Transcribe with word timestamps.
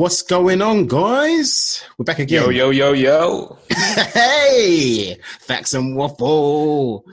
What's 0.00 0.22
going 0.22 0.62
on, 0.62 0.86
guys? 0.86 1.84
We're 1.98 2.06
back 2.06 2.20
again. 2.20 2.44
Yo, 2.44 2.48
yo, 2.48 2.70
yo, 2.70 2.92
yo. 2.94 3.58
hey, 4.14 5.18
facts 5.40 5.74
and 5.74 5.94
waffle. 5.94 7.04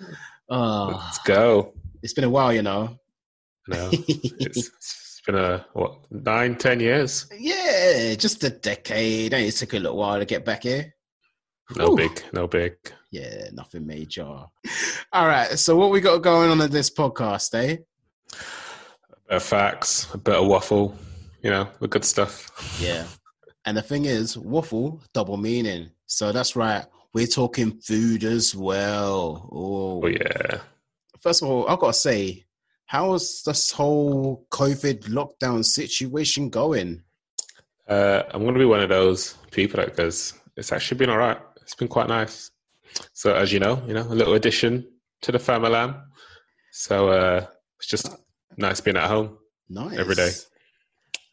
Uh, 0.50 0.86
Let's 0.94 1.18
go. 1.18 1.74
it's 2.02 2.14
been 2.14 2.24
a 2.24 2.30
while, 2.30 2.54
you 2.54 2.62
know. 2.62 2.98
No, 3.68 3.90
it's, 3.92 4.70
it's 4.70 5.22
been 5.26 5.36
a 5.36 5.66
what 5.74 5.98
nine, 6.12 6.56
ten 6.56 6.80
years. 6.80 7.28
yeah, 7.38 8.16
just 8.16 8.42
a 8.46 8.52
decade. 8.52 9.34
It 9.34 9.52
took 9.52 9.74
a 9.74 9.80
little 9.80 9.98
while 9.98 10.20
to 10.20 10.24
get 10.24 10.46
back 10.46 10.64
here. 10.64 10.96
No 11.76 11.92
Ooh. 11.92 11.98
big, 11.98 12.24
no 12.32 12.48
big. 12.48 12.78
Yeah, 13.12 13.50
nothing 13.52 13.86
major. 13.86 14.24
All 14.24 14.48
right. 15.28 15.60
So, 15.60 15.76
what 15.76 15.92
we 15.92 16.00
got 16.00 16.20
going 16.20 16.50
on 16.50 16.62
at 16.62 16.72
this 16.72 16.90
podcast, 16.90 17.54
eh? 17.54 17.74
A 17.74 19.16
bit 19.28 19.36
of 19.36 19.44
facts, 19.44 20.08
a 20.14 20.18
bit 20.18 20.36
of 20.36 20.48
waffle. 20.48 20.96
You 21.48 21.54
know, 21.54 21.70
the 21.80 21.88
good 21.88 22.04
stuff. 22.04 22.52
Yeah. 22.82 23.06
And 23.66 23.76
the 23.76 23.82
thing 23.82 24.06
is, 24.06 24.38
waffle, 24.38 25.02
double 25.14 25.36
meaning. 25.36 25.92
So, 26.06 26.32
that's 26.32 26.56
right. 26.56 26.86
We're 27.14 27.28
talking 27.28 27.80
food 27.82 28.24
as 28.24 28.56
well. 28.56 29.50
Oh, 29.52 30.02
Oh 30.04 30.08
yeah. 30.08 30.60
First 31.22 31.44
of 31.44 31.50
all, 31.50 31.68
I've 31.68 31.80
got 31.80 31.88
to 31.88 31.94
say, 31.94 32.46
how 32.86 33.14
is 33.14 33.44
this 33.46 33.72
whole 33.72 34.46
COVID 34.52 35.10
lockdown 35.10 35.66
situation 35.66 36.50
going? 36.50 37.04
Uh, 37.88 38.24
I'm 38.32 38.44
going 38.44 38.54
to 38.54 38.60
be 38.60 38.66
one 38.66 38.82
of 38.82 38.90
those 38.90 39.34
people 39.52 39.82
that 39.82 39.98
goes. 39.98 40.34
It's 40.56 40.72
actually 40.72 40.98
been 40.98 41.10
all 41.10 41.18
right. 41.18 41.40
It's 41.62 41.76
been 41.76 41.90
quite 41.90 42.08
nice. 42.08 42.52
So 43.14 43.34
as 43.34 43.52
you 43.52 43.60
know, 43.60 43.82
you 43.88 43.94
know, 43.94 44.04
a 44.04 44.16
little 44.16 44.36
addition 44.36 44.86
to 45.24 45.34
the 45.34 45.40
family. 45.40 45.94
So 46.72 47.10
uh, 47.10 47.46
it's 47.80 47.88
just 47.88 48.16
nice 48.58 48.80
being 48.82 48.98
at 48.98 49.10
home. 49.10 49.38
Nice. 49.70 49.98
Every 49.98 50.16
day. 50.16 50.32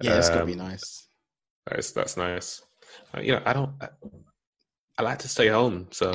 Yeah, 0.00 0.18
it's 0.18 0.28
gonna 0.28 0.46
be 0.46 0.52
Um, 0.52 0.58
nice. 0.58 1.06
That's 1.66 1.92
that's 1.92 2.16
nice. 2.16 2.62
Uh, 3.14 3.20
you 3.20 3.32
know, 3.32 3.42
I 3.44 3.52
don't. 3.52 3.72
I, 3.80 3.88
I 4.98 5.02
like 5.02 5.18
to 5.20 5.28
stay 5.28 5.48
home, 5.48 5.88
so 5.90 6.14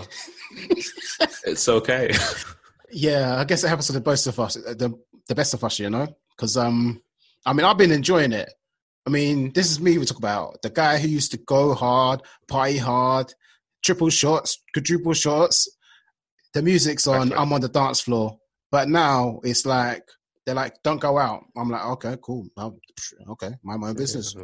it's 1.46 1.68
okay. 1.68 2.12
Yeah, 2.92 3.36
I 3.38 3.44
guess 3.44 3.64
it 3.64 3.68
happens 3.68 3.86
to 3.86 3.94
the 3.94 4.02
best 4.02 4.26
of 4.26 4.40
us, 4.40 4.56
the 4.56 4.92
the 5.28 5.36
best 5.36 5.54
of 5.54 5.64
us, 5.64 5.78
you 5.78 5.92
know. 5.92 6.08
Because 6.36 6.58
um, 6.58 7.00
I 7.46 7.54
mean, 7.54 7.64
I've 7.64 7.78
been 7.78 7.92
enjoying 7.92 8.32
it. 8.32 8.52
I 9.06 9.12
mean, 9.12 9.52
this 9.54 9.70
is 9.70 9.80
me 9.80 9.96
we 10.00 10.06
talk 10.06 10.18
about 10.18 10.60
the 10.64 10.72
guy 10.72 10.98
who 10.98 11.08
used 11.08 11.30
to 11.34 11.38
go 11.38 11.76
hard, 11.76 12.22
party 12.48 12.78
hard, 12.78 13.32
triple 13.84 14.10
shots, 14.10 14.58
quadruple 14.74 15.14
shots. 15.14 15.70
The 16.56 16.64
music's 16.64 17.06
on. 17.06 17.32
I'm 17.34 17.54
on 17.54 17.62
the 17.62 17.70
dance 17.70 18.02
floor, 18.02 18.40
but 18.72 18.90
now 18.90 19.40
it's 19.44 19.68
like 19.68 20.04
they're 20.50 20.56
like, 20.56 20.82
"Don't 20.84 21.00
go 21.00 21.18
out." 21.18 21.46
I'm 21.56 21.70
like, 21.70 21.86
"Okay, 21.86 22.16
cool. 22.22 22.48
Um, 22.58 22.80
okay, 23.30 23.52
mind 23.64 23.82
my 23.82 23.90
own 23.90 23.96
business." 23.96 24.36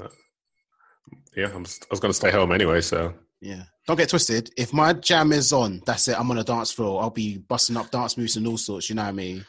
Yeah, 1.35 1.47
I'm, 1.53 1.65
I 1.65 1.87
was 1.91 1.99
going 1.99 2.11
to 2.11 2.13
stay 2.13 2.31
home 2.31 2.51
anyway, 2.51 2.81
so 2.81 3.13
Yeah. 3.41 3.63
Don't 3.87 3.97
get 3.97 4.09
twisted. 4.09 4.51
If 4.57 4.73
my 4.73 4.93
jam 4.93 5.31
is 5.31 5.53
on, 5.53 5.81
that's 5.85 6.07
it. 6.07 6.19
I'm 6.19 6.31
on 6.31 6.39
a 6.39 6.43
dance 6.43 6.71
floor. 6.71 7.01
I'll 7.01 7.11
be 7.11 7.37
busting 7.37 7.77
up 7.77 7.91
dance 7.91 8.17
moves 8.17 8.37
and 8.37 8.47
all 8.47 8.57
sorts. 8.57 8.89
You 8.89 8.95
know 8.95 9.03
what 9.03 9.09
I 9.09 9.13
mean? 9.13 9.45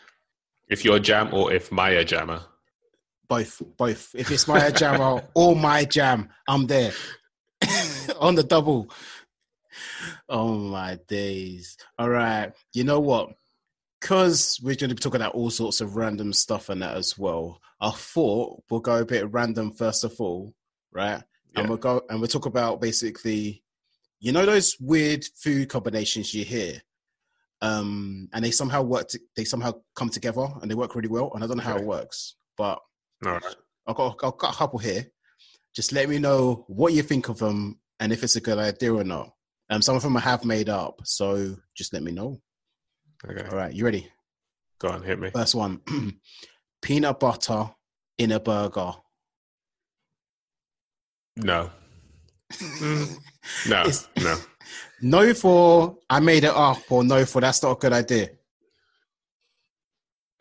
if 0.68 0.84
you're 0.84 0.98
jam 0.98 1.32
or 1.32 1.52
if 1.52 1.70
Maya 1.70 2.04
jammer, 2.04 2.42
Both, 3.28 3.62
both. 3.77 4.14
If 4.14 4.30
it's 4.30 4.48
my 4.48 4.70
jam 4.70 5.00
or, 5.00 5.22
or 5.34 5.54
my 5.54 5.84
jam, 5.84 6.28
I'm 6.48 6.66
there 6.66 6.92
on 8.20 8.34
the 8.34 8.42
double. 8.42 8.90
Oh 10.28 10.54
my 10.54 10.98
days! 11.08 11.77
All 11.98 12.08
right. 12.08 12.52
You 12.72 12.84
know 12.84 13.00
what? 13.00 13.30
Because 14.06 14.60
we're 14.62 14.76
going 14.76 14.90
to 14.90 14.94
be 14.94 15.00
talking 15.00 15.20
about 15.20 15.34
all 15.34 15.50
sorts 15.50 15.80
of 15.80 15.96
random 15.96 16.32
stuff 16.32 16.68
and 16.68 16.80
that 16.80 16.96
as 16.96 17.18
well. 17.18 17.60
I 17.80 17.90
thought 17.90 18.62
we'll 18.70 18.78
go 18.78 18.98
a 19.00 19.04
bit 19.04 19.32
random 19.32 19.72
first 19.72 20.04
of 20.04 20.14
all, 20.20 20.54
right? 20.92 21.24
And 21.56 21.68
we'll 21.68 21.78
go 21.78 22.00
and 22.08 22.20
we'll 22.20 22.28
talk 22.28 22.46
about 22.46 22.80
basically, 22.80 23.64
you 24.20 24.30
know, 24.30 24.46
those 24.46 24.77
weird 24.78 25.24
food 25.34 25.68
combinations 25.70 26.32
you 26.32 26.44
hear, 26.44 26.80
um, 27.62 28.28
and 28.32 28.44
they 28.44 28.52
somehow 28.52 28.82
work. 28.82 29.08
To, 29.08 29.20
they 29.34 29.42
somehow 29.42 29.72
come 29.96 30.11
together 30.11 30.46
and 30.62 30.70
they 30.70 30.77
work 30.77 30.95
really 30.95 31.08
well. 31.08 31.33
And 31.34 31.42
I 31.42 31.48
don't 31.48 31.56
know 31.56 31.64
how 31.64 31.77
it 31.77 31.84
works, 31.84 32.36
but 32.56 32.78
right. 33.24 33.42
I've 33.89 33.96
got, 33.96 34.22
I've 34.22 34.39
got 34.39 34.55
a 34.55 34.56
couple 34.56 34.78
here. 34.78 35.05
Just 35.74 35.90
let 35.90 36.08
me 36.08 36.20
know 36.20 36.64
what 36.68 36.92
you 36.92 37.02
think 37.02 37.28
of 37.28 37.39
them 37.39 37.80
and 37.98 38.12
if 38.12 38.22
it's 38.22 38.36
a 38.36 38.40
good 38.40 38.58
idea 38.58 38.95
or 38.95 39.02
not. 39.02 39.33
Um, 39.68 39.83
some 39.83 39.96
of 39.96 40.02
them 40.02 40.16
I 40.16 40.20
have 40.20 40.45
made 40.45 40.68
up, 40.68 41.00
so 41.02 41.56
just 41.77 41.92
let 41.92 42.05
me 42.05 42.12
know. 42.12 42.40
Okay, 43.24 43.48
All 43.48 43.56
right, 43.56 43.72
you 43.72 43.84
ready? 43.84 44.08
go 44.78 44.88
on, 44.88 45.02
hit 45.02 45.18
me. 45.18 45.30
First 45.30 45.54
one: 45.54 45.80
peanut 46.82 47.18
butter 47.20 47.70
in 48.18 48.32
a 48.32 48.40
burger. 48.40 48.92
No, 51.36 51.70
Mm, 52.52 53.16
no, 53.68 53.80
It's- 53.80 54.08
no. 54.22 54.36
No 55.02 55.34
for 55.34 55.98
I 56.08 56.20
made 56.20 56.42
it 56.44 56.50
up, 56.54 56.78
or 56.90 57.04
no 57.04 57.24
for 57.27 57.40
that's 57.40 57.62
not 57.62 57.72
a 57.72 57.77
good 57.77 57.92
idea. 57.92 58.30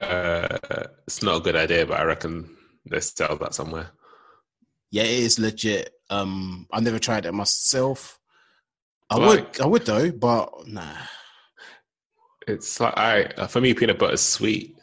Uh, 0.02 0.58
it's 1.06 1.22
not 1.22 1.38
a 1.38 1.40
good 1.42 1.56
idea, 1.56 1.86
but 1.86 2.00
I 2.00 2.04
reckon 2.06 2.56
they 2.90 3.02
sell 3.02 3.36
that 3.38 3.54
somewhere. 3.54 3.92
Yeah, 4.92 5.04
it 5.04 5.20
is 5.20 5.40
legit. 5.40 5.94
Um, 6.10 6.68
I 6.72 6.80
never 6.80 7.00
tried 7.00 7.26
it 7.26 7.34
myself. 7.34 8.18
I 9.10 9.18
Like- 9.18 9.58
would, 9.58 9.62
I 9.62 9.66
would 9.68 9.86
though, 9.86 10.12
but 10.12 10.68
nah. 10.68 10.96
It's 12.48 12.80
like 12.80 12.94
I 12.98 13.48
for 13.48 13.62
me, 13.62 13.74
peanut 13.74 13.98
butter 14.00 14.14
is 14.14 14.22
sweet. 14.22 14.76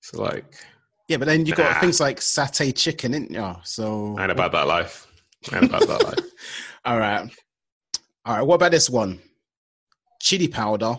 So 0.00 0.20
like, 0.22 0.54
Yeah, 1.08 1.18
but 1.18 1.26
then 1.26 1.46
you 1.46 1.54
got 1.54 1.74
Nah. 1.74 1.80
things 1.80 2.00
like 2.00 2.18
satay 2.20 2.74
chicken, 2.76 3.14
isn't 3.14 3.30
you? 3.30 3.54
So 3.64 4.16
I 4.18 4.22
ain't 4.22 4.32
about 4.32 4.52
that 4.52 4.66
life. 4.66 5.06
I 5.52 5.56
ain't 5.58 5.66
about 5.66 5.86
that 5.86 6.02
life. 6.02 6.24
All 6.84 6.98
right. 6.98 7.30
All 8.24 8.36
right. 8.36 8.42
What 8.42 8.56
about 8.56 8.72
this 8.72 8.90
one? 8.90 9.20
Chili 10.20 10.48
powder 10.48 10.96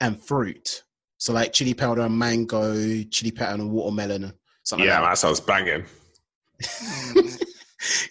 and 0.00 0.20
fruit. 0.20 0.82
So 1.18 1.32
like 1.34 1.52
chili 1.52 1.74
powder 1.74 2.02
and 2.02 2.18
mango, 2.18 3.02
chili 3.10 3.30
powder 3.32 3.60
and 3.62 3.70
watermelon, 3.70 4.32
something 4.62 4.86
Yeah, 4.86 5.00
like 5.00 5.10
that 5.10 5.18
sounds 5.18 5.40
banging. 5.40 5.84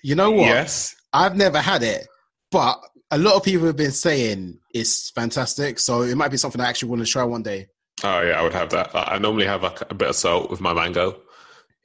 you 0.04 0.16
know 0.16 0.32
what? 0.32 0.48
Yes. 0.48 0.96
I've 1.14 1.36
never 1.36 1.60
had 1.60 1.82
it, 1.82 2.08
but 2.52 2.80
a 3.12 3.18
lot 3.18 3.36
of 3.36 3.44
people 3.44 3.66
have 3.68 3.76
been 3.78 3.92
saying 3.92 4.60
it's 4.74 5.10
fantastic. 5.12 5.80
So 5.80 6.02
it 6.04 6.16
might 6.16 6.30
be 6.32 6.38
something 6.38 6.62
I 6.62 6.70
actually 6.70 6.90
want 6.90 7.06
to 7.06 7.12
try 7.12 7.24
one 7.24 7.44
day. 7.44 7.68
Oh 8.04 8.22
yeah, 8.22 8.40
I 8.40 8.44
would 8.44 8.54
have 8.54 8.70
that. 8.70 8.92
I 8.94 9.18
normally 9.18 9.46
have 9.46 9.64
a, 9.64 9.74
a 9.90 9.94
bit 9.94 10.10
of 10.10 10.16
salt 10.16 10.50
with 10.50 10.62
my 10.62 10.74
mango, 10.74 11.12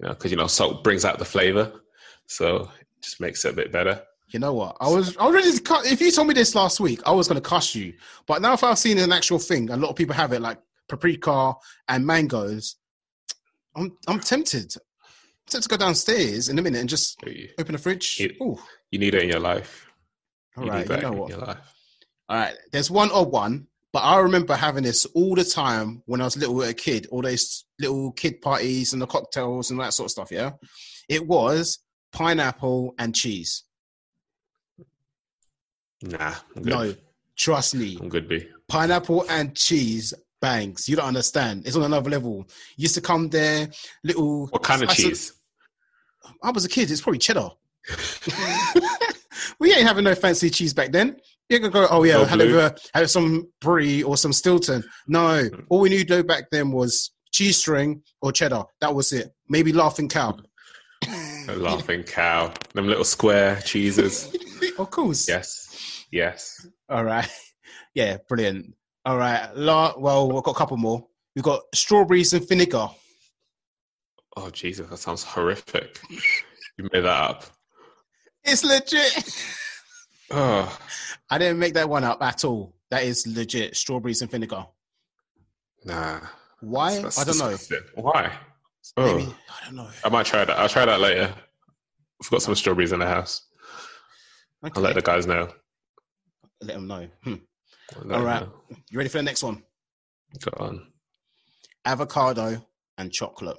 you 0.01 0.07
know, 0.07 0.11
because 0.11 0.31
you 0.31 0.37
know 0.37 0.47
salt 0.47 0.85
brings 0.85 1.05
out 1.05 1.19
the 1.19 1.25
flavor, 1.25 1.73
so 2.27 2.57
it 2.81 2.87
just 3.01 3.21
makes 3.21 3.45
it 3.45 3.53
a 3.53 3.57
bit 3.57 3.73
better. 3.73 4.01
You 4.29 4.39
know 4.41 4.53
what? 4.53 4.77
I 4.81 4.89
was 4.89 5.17
I 5.17 5.27
was 5.27 5.35
ready 5.35 5.53
to 5.53 5.61
cut. 5.63 5.87
If 5.87 6.01
you 6.01 6.11
told 6.13 6.29
me 6.29 6.35
this 6.35 6.55
last 6.55 6.79
week, 6.81 7.01
I 7.07 7.11
was 7.13 7.27
going 7.29 7.41
to 7.41 7.49
cuss 7.49 7.75
you. 7.75 7.95
But 8.27 8.43
now, 8.43 8.53
if 8.55 8.63
I've 8.65 8.79
seen 8.79 8.99
an 8.99 9.13
actual 9.13 9.39
thing, 9.39 9.71
a 9.71 9.77
lot 9.77 9.91
of 9.91 9.97
people 9.97 10.15
have 10.15 10.33
it, 10.33 10.41
like 10.41 10.59
paprika 10.89 11.55
and 11.89 12.07
mangoes. 12.07 12.77
I'm 13.75 13.97
I'm 14.07 14.21
tempted. 14.21 14.75
I'm 14.77 15.49
tempted 15.49 15.69
to 15.69 15.69
go 15.69 15.77
downstairs 15.85 16.49
in 16.49 16.59
a 16.59 16.63
minute 16.63 16.81
and 16.81 16.89
just 16.89 17.21
open 17.59 17.73
the 17.73 17.79
fridge. 17.79 18.21
It- 18.21 18.37
Ooh, 18.41 18.59
you 18.91 18.99
need 18.99 19.15
it 19.15 19.23
in 19.25 19.29
your 19.29 19.41
life. 19.41 19.84
All 20.57 20.67
right. 20.67 20.89
You 20.89 20.97
know 20.99 21.13
what? 21.13 21.33
All 21.33 21.57
right. 22.29 22.55
There's 22.73 22.91
one 22.91 23.11
odd 23.11 23.31
one, 23.31 23.67
but 23.93 24.01
I 24.01 24.19
remember 24.19 24.55
having 24.55 24.85
this 24.85 25.05
all 25.07 25.35
the 25.35 25.45
time 25.45 26.03
when 26.07 26.21
I 26.21 26.25
was 26.25 26.37
little 26.37 26.63
a 26.63 26.73
kid. 26.73 27.07
All 27.11 27.23
those 27.23 27.65
little 27.79 28.13
kid 28.13 28.41
parties 28.41 28.93
and 28.93 29.03
the 29.03 29.07
cocktails 29.07 29.71
and 29.71 29.81
that 29.81 29.95
sort 29.95 30.07
of 30.07 30.11
stuff. 30.11 30.31
Yeah, 30.31 30.53
it 31.09 31.27
was 31.27 31.79
pineapple 32.13 32.95
and 32.99 33.15
cheese. 33.15 33.65
Nah. 36.03 36.35
No, 36.57 36.95
trust 37.37 37.75
me. 37.75 37.99
I'm 38.01 38.09
good. 38.09 38.29
B. 38.29 38.47
pineapple 38.69 39.25
and 39.29 39.55
cheese 39.57 40.13
bangs. 40.41 40.89
You 40.89 40.97
don't 40.97 41.07
understand. 41.07 41.67
It's 41.67 41.77
on 41.77 41.83
another 41.83 42.11
level. 42.11 42.47
Used 42.77 42.95
to 42.97 43.01
come 43.01 43.29
there, 43.31 43.71
little. 44.03 44.47
What 44.49 44.63
kind 44.63 44.83
of 44.83 44.91
I 44.91 44.95
cheese? 44.95 45.33
I 46.43 46.51
was 46.51 46.65
a 46.65 46.69
kid. 46.69 46.91
It's 46.91 47.01
probably 47.01 47.19
cheddar. 47.19 47.51
we 49.59 49.73
ain't 49.73 49.87
having 49.87 50.05
no 50.05 50.15
fancy 50.15 50.51
cheese 50.51 50.75
back 50.75 50.93
then. 50.93 51.17
You 51.49 51.61
can 51.61 51.71
go, 51.71 51.87
oh 51.91 52.05
yeah, 52.05 52.15
No 52.15 52.25
had 52.25 52.39
blue. 52.39 52.59
Uh, 52.59 52.71
have 52.95 53.11
some 53.11 53.49
brie 53.61 54.03
or 54.03 54.17
some 54.17 54.33
Stilton. 54.33 54.83
No, 55.07 55.49
mm. 55.49 55.65
all 55.69 55.81
we 55.81 55.91
knew 55.91 56.05
do 56.05 56.25
back 56.25 56.45
then 56.51 56.73
was 56.73 57.13
cheese 57.33 57.59
string 57.59 58.03
or 58.23 58.33
cheddar. 58.33 58.65
That 58.81 58.95
was 58.95 59.13
it. 59.13 59.31
Maybe 59.49 59.73
laughing 59.73 60.09
cow. 60.09 60.39
A 61.49 61.57
laughing 61.57 62.03
cow. 62.03 62.53
Them 62.75 62.87
little 62.87 63.05
square 63.05 63.61
cheeses. 63.61 64.35
of 64.79 64.91
course. 64.91 65.29
yes, 65.29 66.07
yes. 66.11 66.67
All 66.89 67.05
right. 67.05 67.29
Yeah, 67.97 68.17
brilliant. 68.29 68.75
All 69.05 69.17
right. 69.17 69.55
La- 69.55 69.95
well, 69.97 70.29
we've 70.29 70.43
got 70.43 70.51
a 70.51 70.59
couple 70.59 70.77
more. 70.77 71.07
We've 71.37 71.45
got 71.45 71.61
strawberries 71.73 72.33
and 72.33 72.47
vinegar. 72.49 72.89
Oh 74.37 74.51
Jesus, 74.51 74.89
that 74.89 74.97
sounds 74.97 75.23
horrific. 75.23 76.01
you 76.77 76.89
made 76.93 77.05
that 77.05 77.07
up. 77.07 77.45
It's 78.45 78.65
legit. 78.65 79.45
Oh, 80.31 80.79
I 81.31 81.39
didn't 81.39 81.59
make 81.59 81.75
that 81.75 81.89
one 81.89 82.05
up 82.05 82.23
at 82.23 82.45
all. 82.45 82.75
That 82.91 83.05
is 83.05 83.27
legit. 83.27 83.77
Strawberries 83.77 84.23
and 84.23 84.31
vinegar. 84.31 84.67
nah. 85.85 86.21
Why? 86.61 87.01
That's 87.03 87.19
I 87.19 87.25
don't 87.25 87.39
know. 87.39 87.57
Why? 87.95 88.33
Oh, 88.97 89.17
Maybe 89.19 89.35
I 89.51 89.65
don't 89.67 89.77
know. 89.77 89.89
I 90.05 90.09
might 90.09 90.27
try 90.27 90.45
that. 90.45 90.59
I'll 90.59 90.69
try 90.69 90.85
that 90.87 91.01
later. 91.01 91.35
I've 92.23 92.31
got 92.31 92.43
some 92.43 92.55
strawberries 92.55 92.93
in 92.93 93.01
the 93.01 93.07
house. 93.07 93.43
Okay. 94.65 94.73
I'll 94.77 94.83
let 94.83 94.95
the 94.95 95.03
guys 95.03 95.27
know. 95.27 95.49
Let 96.63 96.75
them 96.75 96.87
know. 96.87 97.09
Hmm. 97.23 97.35
All 98.11 98.23
right. 98.23 98.43
know. 98.43 98.53
You 98.91 98.99
ready 98.99 99.11
for 99.11 99.19
the 99.19 99.25
next 99.25 99.43
one? 99.43 99.63
Go 100.41 100.65
on. 100.65 100.87
Avocado 101.85 102.65
and 102.97 103.13
chocolate. 103.13 103.59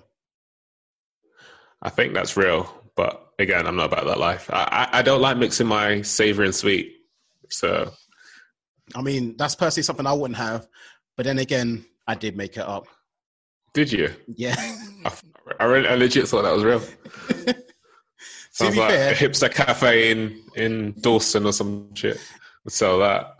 I 1.82 1.90
think 1.90 2.14
that's 2.14 2.36
real, 2.38 2.68
but 2.96 3.25
again, 3.40 3.68
I'm 3.68 3.76
not 3.76 3.92
about 3.92 4.06
that 4.06 4.20
life. 4.20 4.50
I, 4.52 4.90
I, 4.94 5.00
I 5.00 5.02
don't 5.02 5.22
like 5.22 5.38
mixing 5.38 5.68
my 5.68 6.02
savory 6.02 6.46
and 6.46 6.56
sweet. 6.56 6.94
So 7.50 7.92
I 8.96 9.02
mean, 9.02 9.36
that's 9.38 9.56
personally 9.56 9.84
something 9.84 10.06
I 10.08 10.14
wouldn't 10.14 10.38
have, 10.38 10.68
but 11.18 11.26
then 11.26 11.40
again, 11.40 11.86
I 12.08 12.16
did 12.16 12.36
make 12.38 12.58
it 12.58 12.68
up. 12.68 12.86
did 13.74 13.92
you? 13.92 14.14
Yeah. 14.28 14.56
I, 15.06 15.12
I, 15.60 15.66
really, 15.66 15.88
I 15.88 15.96
legit 15.96 16.28
thought 16.28 16.44
that 16.44 16.54
was 16.54 16.64
real. 16.64 16.80
Sounds 18.52 18.78
like 18.78 18.90
fair, 18.90 19.12
a 19.12 19.16
hipster 19.16 19.54
cafe 19.54 20.12
in 20.12 20.42
in 20.56 20.94
Dalston 21.02 21.46
or 21.46 21.52
some 21.52 21.94
shit 21.94 22.18
would 22.64 22.74
sell 22.74 23.00
that 23.00 23.36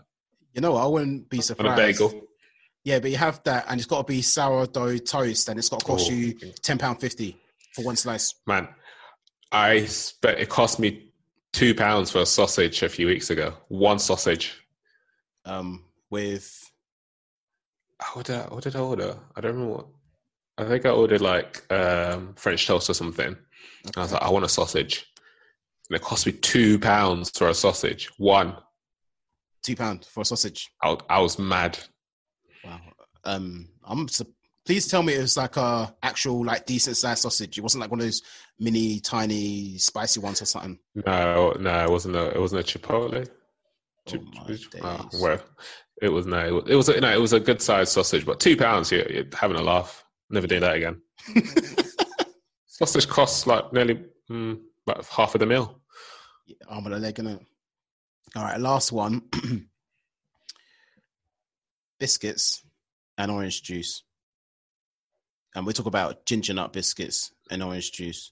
you 0.56 0.62
know, 0.62 0.74
I 0.76 0.86
wouldn't 0.86 1.28
be 1.28 1.40
on 1.58 1.66
a 1.66 1.76
bagel. 1.76 2.22
Yeah, 2.82 2.98
but 2.98 3.10
you 3.10 3.18
have 3.18 3.42
that, 3.44 3.66
and 3.68 3.78
it's 3.78 3.86
got 3.86 4.06
to 4.06 4.12
be 4.12 4.22
sourdough 4.22 4.98
toast, 4.98 5.50
and 5.50 5.58
it's 5.58 5.68
got 5.68 5.80
to 5.80 5.86
cost 5.86 6.10
Oh. 6.10 6.14
you 6.14 6.32
ten 6.62 6.78
pound 6.78 6.98
fifty 6.98 7.36
for 7.74 7.84
one 7.84 7.94
slice. 7.96 8.34
Man, 8.46 8.66
I 9.56 9.84
spent. 9.86 10.38
It 10.38 10.48
cost 10.48 10.78
me 10.78 11.12
two 11.52 11.74
pounds 11.74 12.10
for 12.10 12.20
a 12.20 12.26
sausage 12.26 12.82
a 12.82 12.88
few 12.88 13.06
weeks 13.06 13.30
ago. 13.30 13.54
One 13.68 13.98
sausage. 13.98 14.54
Um, 15.44 15.84
with 16.10 16.70
What 18.14 18.26
did 18.26 18.36
I, 18.36 18.42
what 18.54 18.62
did 18.64 18.76
I 18.76 18.80
order? 18.80 19.16
I 19.34 19.40
don't 19.40 19.52
remember. 19.54 19.74
What, 19.76 19.86
I 20.58 20.64
think 20.64 20.84
I 20.86 20.90
ordered 20.90 21.20
like 21.20 21.70
um, 21.72 22.34
French 22.36 22.66
toast 22.66 22.90
or 22.90 22.94
something. 22.94 23.36
And 23.84 23.92
I 23.96 24.00
was 24.00 24.12
like, 24.12 24.22
I 24.22 24.30
want 24.30 24.44
a 24.44 24.48
sausage. 24.48 25.06
And 25.88 25.96
it 25.96 26.02
cost 26.02 26.26
me 26.26 26.32
two 26.32 26.78
pounds 26.78 27.30
for 27.36 27.48
a 27.48 27.54
sausage. 27.54 28.10
One. 28.18 28.56
two 29.62 29.76
pound 29.76 30.04
for 30.04 30.20
a 30.22 30.24
sausage. 30.24 30.68
I, 30.82 30.88
was- 30.90 31.02
I 31.08 31.20
was 31.20 31.38
mad. 31.38 31.78
Wow. 32.64 32.80
Um, 33.24 33.68
I'm. 33.84 34.08
su- 34.08 34.32
Please 34.66 34.88
tell 34.88 35.02
me 35.02 35.14
it 35.14 35.20
was 35.20 35.36
like 35.36 35.56
a 35.56 35.94
actual 36.02 36.44
like 36.44 36.66
decent 36.66 36.96
sized 36.96 37.22
sausage. 37.22 37.56
It 37.56 37.62
wasn't 37.62 37.82
like 37.82 37.90
one 37.90 38.00
of 38.00 38.06
those 38.06 38.22
mini 38.58 38.98
tiny 38.98 39.78
spicy 39.78 40.18
ones 40.18 40.42
or 40.42 40.46
something. 40.46 40.78
No, 41.06 41.52
no, 41.52 41.84
it 41.84 41.90
wasn't 41.90 42.16
a. 42.16 42.30
It 42.34 42.40
wasn't 42.40 42.62
a 42.62 42.78
Chipotle. 42.78 43.28
Chip- 44.08 44.22
oh, 44.40 44.46
days. 44.46 45.20
well, 45.20 45.40
it 46.02 46.08
was 46.08 46.26
no. 46.26 46.38
It 46.38 46.50
was, 46.50 46.64
it 46.68 46.74
was 46.74 46.88
a, 46.88 47.00
no. 47.00 47.12
It 47.12 47.20
was 47.20 47.32
a 47.32 47.40
good 47.40 47.62
sized 47.62 47.92
sausage, 47.92 48.26
but 48.26 48.40
two 48.40 48.56
pounds. 48.56 48.90
You're, 48.90 49.10
you're 49.10 49.24
having 49.32 49.56
a 49.56 49.62
laugh. 49.62 50.04
Never 50.30 50.48
do 50.48 50.58
that 50.58 50.74
again. 50.74 51.00
Sausage 52.66 53.08
costs 53.08 53.46
like 53.46 53.72
nearly 53.72 54.04
mm, 54.28 54.58
about 54.86 55.06
half 55.06 55.34
of 55.34 55.38
the 55.38 55.46
meal. 55.46 55.80
arm 56.68 56.86
and 56.86 56.94
a 56.96 56.98
leg 56.98 57.18
in 57.20 57.28
it. 57.28 57.40
All 58.34 58.42
right, 58.42 58.60
last 58.60 58.90
one. 58.90 59.22
biscuits 61.98 62.62
and 63.16 63.30
orange 63.30 63.62
juice. 63.62 64.02
And 65.56 65.66
we 65.66 65.72
talk 65.72 65.86
about 65.86 66.26
ginger 66.26 66.52
nut 66.52 66.74
biscuits 66.74 67.32
and 67.50 67.62
orange 67.62 67.90
juice. 67.90 68.30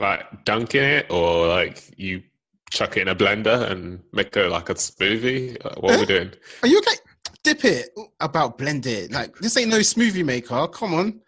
Like 0.00 0.44
dunking 0.44 0.82
it, 0.82 1.06
or 1.10 1.46
like 1.46 1.94
you 1.96 2.24
chuck 2.70 2.96
it 2.96 3.02
in 3.02 3.08
a 3.08 3.14
blender 3.14 3.70
and 3.70 4.02
make 4.12 4.36
it 4.36 4.50
like 4.50 4.68
a 4.68 4.74
smoothie. 4.74 5.56
What 5.80 5.94
are 5.94 6.00
we 6.00 6.06
doing? 6.06 6.32
Are 6.62 6.68
you 6.68 6.78
okay? 6.78 6.96
Dip 7.44 7.64
it 7.64 7.90
about 8.20 8.58
blend 8.58 8.84
it. 8.86 9.12
Like 9.12 9.36
this 9.36 9.56
ain't 9.56 9.70
no 9.70 9.78
smoothie 9.78 10.24
maker. 10.24 10.66
Come 10.66 10.92
on. 10.92 11.20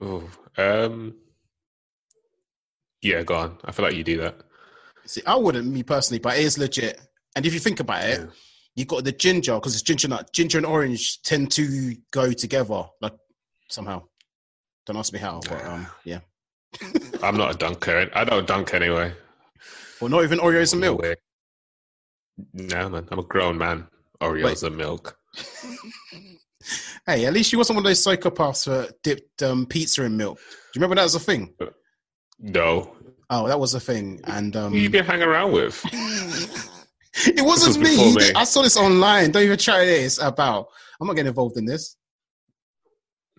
Oh, 0.00 0.30
um, 0.56 1.16
yeah, 3.02 3.24
go 3.24 3.34
on. 3.34 3.58
I 3.64 3.72
feel 3.72 3.86
like 3.86 3.96
you 3.96 4.04
do 4.04 4.18
that. 4.18 4.36
See, 5.04 5.22
I 5.26 5.34
wouldn't 5.34 5.66
me 5.66 5.82
personally, 5.82 6.20
but 6.20 6.38
it 6.38 6.44
is 6.44 6.58
legit. 6.58 7.00
And 7.34 7.44
if 7.44 7.52
you 7.52 7.60
think 7.60 7.80
about 7.80 8.04
it, 8.04 8.20
Yeah. 8.20 8.26
You 8.76 8.84
got 8.84 9.04
the 9.04 9.12
ginger 9.12 9.54
because 9.54 9.74
it's 9.74 9.82
ginger 9.82 10.08
nut. 10.08 10.32
Ginger 10.32 10.58
and 10.58 10.66
orange 10.66 11.20
tend 11.22 11.50
to 11.52 11.96
go 12.12 12.32
together, 12.32 12.84
like 13.00 13.14
somehow. 13.68 14.02
Don't 14.86 14.96
ask 14.96 15.12
me 15.12 15.18
how, 15.18 15.40
but 15.48 15.64
um, 15.64 15.86
yeah. 16.04 16.20
I'm 17.22 17.36
not 17.36 17.54
a 17.54 17.58
dunker. 17.58 18.08
I 18.14 18.24
don't 18.24 18.46
dunk 18.46 18.74
anyway. 18.74 19.12
Well, 20.00 20.10
not 20.10 20.22
even 20.22 20.38
Oreos 20.38 20.72
and 20.72 20.80
milk. 20.80 21.02
way. 21.02 21.16
No, 22.52 22.88
man. 22.88 23.08
I'm 23.10 23.18
a 23.18 23.22
grown 23.22 23.58
man. 23.58 23.88
Oreos 24.20 24.62
and 24.62 24.76
milk. 24.76 25.16
Hey, 27.06 27.24
at 27.24 27.32
least 27.32 27.52
you 27.52 27.58
wasn't 27.58 27.76
one 27.76 27.84
of 27.86 27.88
those 27.88 28.04
psychopaths 28.04 28.64
that 28.64 29.00
dipped 29.04 29.40
um, 29.44 29.64
pizza 29.64 30.02
in 30.02 30.16
milk. 30.16 30.38
Do 30.38 30.44
you 30.74 30.80
remember 30.80 30.96
that 30.96 31.04
was 31.04 31.14
a 31.14 31.20
thing? 31.20 31.54
No. 32.40 32.96
Oh, 33.30 33.46
that 33.46 33.60
was 33.60 33.74
a 33.74 33.80
thing, 33.80 34.20
and 34.24 34.56
um, 34.56 34.72
Who 34.72 34.78
you 34.78 34.90
been 34.90 35.04
hanging 35.04 35.28
around 35.28 35.52
with? 35.52 35.84
it 37.26 37.44
wasn't 37.44 37.78
was 37.78 37.78
me. 37.78 38.14
me. 38.14 38.32
I 38.34 38.44
saw 38.44 38.62
this 38.62 38.76
online. 38.76 39.30
Don't 39.30 39.42
even 39.44 39.58
try 39.58 39.84
this 39.84 40.18
about. 40.18 40.68
I'm 41.00 41.06
not 41.06 41.14
getting 41.16 41.28
involved 41.28 41.56
in 41.56 41.64
this. 41.66 41.96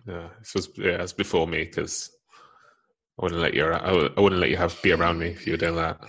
Yeah, 0.06 0.28
this 0.38 0.54
was 0.54 0.68
yeah, 0.76 1.02
it's 1.02 1.12
before 1.12 1.46
me 1.46 1.64
because 1.64 2.10
I 3.18 3.24
wouldn't 3.24 3.40
let 3.40 3.54
you. 3.54 3.66
I 3.66 3.92
wou- 3.92 4.10
I 4.16 4.20
wouldn't 4.20 4.40
let 4.40 4.50
you 4.50 4.56
have 4.56 4.80
be 4.82 4.92
around 4.92 5.18
me 5.18 5.28
if 5.28 5.46
you 5.46 5.52
were 5.52 5.56
doing 5.58 5.76
that. 5.76 6.00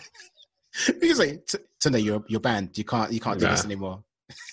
Because 1.02 1.20
like, 1.20 1.46
t- 1.48 1.58
Tunde, 1.84 2.02
you're 2.04 2.24
you're 2.28 2.40
banned. 2.40 2.78
You 2.78 2.84
can't 2.86 3.12
you 3.12 3.20
can't 3.20 3.40
do 3.40 3.46
Nah. 3.46 3.52
this 3.54 3.66
anymore. 3.66 4.04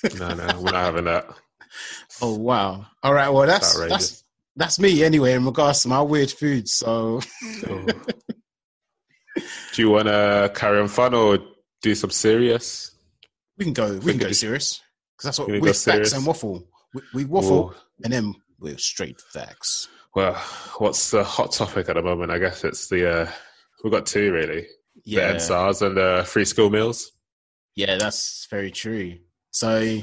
No, 0.19 0.29
no, 0.35 0.47
we're 0.61 0.73
not 0.73 0.85
having 0.85 1.05
that. 1.05 1.27
Oh 2.23 2.35
wow! 2.39 2.87
All 3.03 3.13
right, 3.13 3.29
well 3.29 3.47
that's 3.47 3.75
outrageous. 3.77 3.91
that's 4.09 4.25
that's 4.57 4.79
me 4.79 5.05
anyway 5.05 5.35
in 5.35 5.45
regards 5.45 5.83
to 5.83 5.89
my 5.89 6.01
weird 6.01 6.31
food. 6.31 6.69
So 6.69 7.21
Oh. 7.69 7.87
Do 9.37 9.83
you 9.83 9.91
want 9.91 10.07
to 10.09 10.51
carry 10.55 10.81
on 10.81 10.89
fun 10.89 11.13
or 11.13 11.39
do 11.83 11.95
some 11.95 12.09
serious? 12.11 12.93
We 13.59 13.65
can 13.65 13.75
go 13.75 13.99
we 13.99 14.13
can 14.13 14.19
go 14.21 14.33
serious 14.33 14.81
because 15.17 15.25
that's 15.25 15.39
what 15.39 15.49
we 15.49 15.61
facts 15.61 15.81
serious? 15.81 16.13
and 16.13 16.27
waffle. 16.27 16.67
We, 16.95 17.03
we 17.15 17.25
waffle 17.25 17.71
Ooh. 17.71 17.75
and 18.05 18.13
then 18.13 18.35
we're 18.59 18.79
straight 18.79 19.21
facts. 19.21 19.89
Well, 20.15 20.35
what's 20.79 21.11
the 21.11 21.25
hot 21.25 21.53
topic 21.53 21.89
at 21.89 21.97
the 21.97 22.03
moment? 22.03 22.31
I 22.31 22.39
guess 22.39 22.65
it's 22.65 22.89
the 22.89 23.21
uh, 23.23 23.31
we've 23.85 23.93
got 23.93 24.07
two 24.07 24.33
really: 24.33 24.63
the 24.63 24.67
Yeah, 25.05 25.35
EndSARS 25.35 25.83
and 25.87 25.97
the 25.97 26.25
free 26.27 26.45
school 26.45 26.71
meals. 26.71 27.13
yeah, 27.75 27.97
that's 27.97 28.47
very 28.51 28.71
true. 28.71 29.19
So 29.51 30.01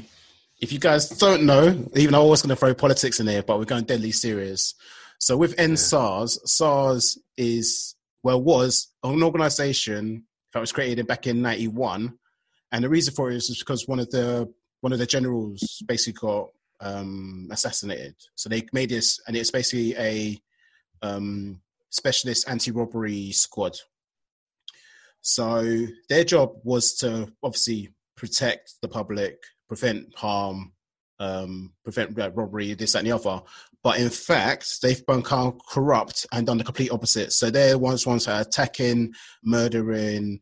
if 0.60 0.72
you 0.72 0.78
guys 0.78 1.08
don't 1.10 1.44
know, 1.44 1.66
even 1.94 2.12
though 2.12 2.26
I 2.26 2.30
was 2.30 2.42
going 2.42 2.50
to 2.50 2.56
throw 2.56 2.74
politics 2.74 3.20
in 3.20 3.26
there, 3.26 3.42
but 3.42 3.58
we're 3.58 3.64
going 3.64 3.84
deadly 3.84 4.12
serious. 4.12 4.74
So 5.18 5.36
with 5.36 5.56
EndSARS, 5.56 6.38
SARS 6.46 7.18
is 7.36 7.94
well 8.22 8.40
was 8.40 8.88
an 9.02 9.22
organization 9.22 10.24
that 10.52 10.60
was 10.60 10.72
created 10.72 11.06
back 11.06 11.26
in 11.26 11.42
'91, 11.42 12.18
and 12.74 12.82
the 12.82 12.88
reason 12.88 13.14
for 13.14 13.30
it 13.30 13.36
is 13.36 13.56
because 13.56 13.86
one 13.86 14.00
of 14.00 14.10
the 14.10 14.52
one 14.80 14.92
of 14.92 14.98
the 14.98 15.06
generals 15.06 15.80
basically 15.86 16.18
got 16.20 16.48
um, 16.80 17.48
assassinated. 17.52 18.16
So 18.34 18.48
they 18.48 18.66
made 18.72 18.90
this, 18.90 19.20
and 19.26 19.36
it's 19.36 19.52
basically 19.52 19.96
a 19.96 20.42
um, 21.00 21.60
specialist 21.90 22.48
anti-robbery 22.48 23.30
squad. 23.30 23.78
So 25.20 25.86
their 26.08 26.24
job 26.24 26.56
was 26.64 26.94
to 26.96 27.32
obviously 27.44 27.90
protect 28.16 28.74
the 28.82 28.88
public, 28.88 29.38
prevent 29.68 30.12
harm, 30.18 30.72
um, 31.20 31.72
prevent 31.84 32.18
robbery, 32.18 32.74
this, 32.74 32.92
that, 32.92 32.98
and 32.98 33.06
the 33.06 33.12
other. 33.12 33.40
But 33.84 34.00
in 34.00 34.10
fact, 34.10 34.82
they've 34.82 35.06
become 35.06 35.60
corrupt 35.68 36.26
and 36.32 36.44
done 36.44 36.58
the 36.58 36.64
complete 36.64 36.90
opposite. 36.90 37.32
So 37.32 37.50
they're 37.50 37.78
ones 37.78 38.04
ones 38.04 38.24
that 38.24 38.36
are 38.36 38.42
attacking, 38.42 39.14
murdering, 39.44 40.40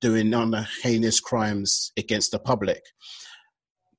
doing 0.00 0.34
other 0.34 0.66
heinous 0.82 1.20
crimes 1.20 1.92
against 1.96 2.32
the 2.32 2.38
public. 2.38 2.82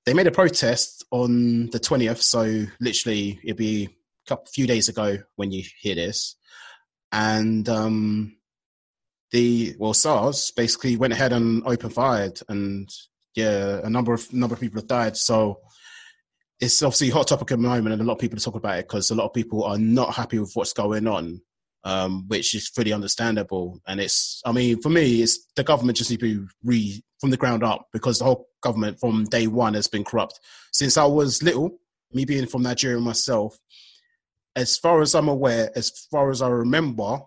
They 0.06 0.14
made 0.14 0.28
a 0.28 0.32
protest 0.32 1.06
on 1.12 1.70
the 1.72 1.80
twentieth, 1.80 2.22
so 2.22 2.66
literally 2.82 3.40
it'll 3.44 3.58
be 3.58 3.86
a 3.86 3.90
couple, 4.28 4.46
few 4.48 4.68
days 4.68 4.90
ago 4.90 5.20
when 5.36 5.52
you 5.52 5.64
hear 5.80 5.96
this, 5.96 6.36
and 7.12 7.68
um, 7.70 8.36
the 9.32 9.76
well 9.80 9.94
SARS 9.94 10.52
basically 10.52 10.98
went 10.98 11.14
ahead 11.14 11.34
and 11.34 11.64
open 11.66 11.90
fired, 11.90 12.40
and 12.50 12.90
yeah, 13.36 13.80
a 13.84 13.90
number 13.90 14.14
of 14.14 14.32
number 14.34 14.56
of 14.56 14.60
people 14.60 14.80
have 14.80 14.88
died. 14.88 15.16
So 15.18 15.60
it's 16.60 16.84
obviously 16.84 17.10
a 17.10 17.14
hot 17.14 17.28
topic 17.28 17.52
at 17.52 17.58
the 17.58 17.68
moment, 17.68 17.94
and 17.94 18.02
a 18.02 18.06
lot 18.06 18.14
of 18.14 18.20
people 18.20 18.38
are 18.38 18.42
talking 18.42 18.60
about 18.60 18.80
it 18.80 18.88
because 18.88 19.10
a 19.10 19.16
lot 19.16 19.26
of 19.26 19.34
people 19.34 19.64
are 19.64 19.78
not 19.78 20.14
happy 20.14 20.40
with 20.40 20.52
what's 20.54 20.74
going 20.74 21.08
on, 21.08 21.42
um, 21.84 22.26
which 22.28 22.56
is 22.56 22.70
fully 22.70 22.94
understandable. 22.94 23.80
And 23.88 24.00
it's, 24.00 24.42
I 24.46 24.52
mean, 24.52 24.82
for 24.82 24.90
me, 24.90 25.22
it's 25.22 25.48
the 25.56 25.64
government 25.64 25.98
just 25.98 26.10
need 26.10 26.20
to 26.20 26.40
be 26.42 26.46
re 26.64 27.04
from 27.20 27.30
the 27.30 27.38
ground 27.38 27.64
up 27.64 27.88
because 27.94 28.20
the 28.20 28.26
whole 28.26 28.48
government 28.62 29.00
from 29.00 29.26
day 29.26 29.48
one 29.48 29.74
has 29.74 29.88
been 29.88 30.04
corrupt. 30.04 30.40
Since 30.72 30.98
I 30.98 31.06
was 31.06 31.42
little, 31.44 31.72
me 32.12 32.26
being 32.26 32.46
from 32.46 32.64
Nigeria 32.64 33.00
myself, 33.00 33.58
as 34.56 34.78
far 34.78 35.02
as 35.02 35.16
I'm 35.16 35.28
aware, 35.28 35.72
as 35.76 35.90
far 36.12 36.30
as 36.30 36.42
I 36.42 36.50
remember, 36.50 37.20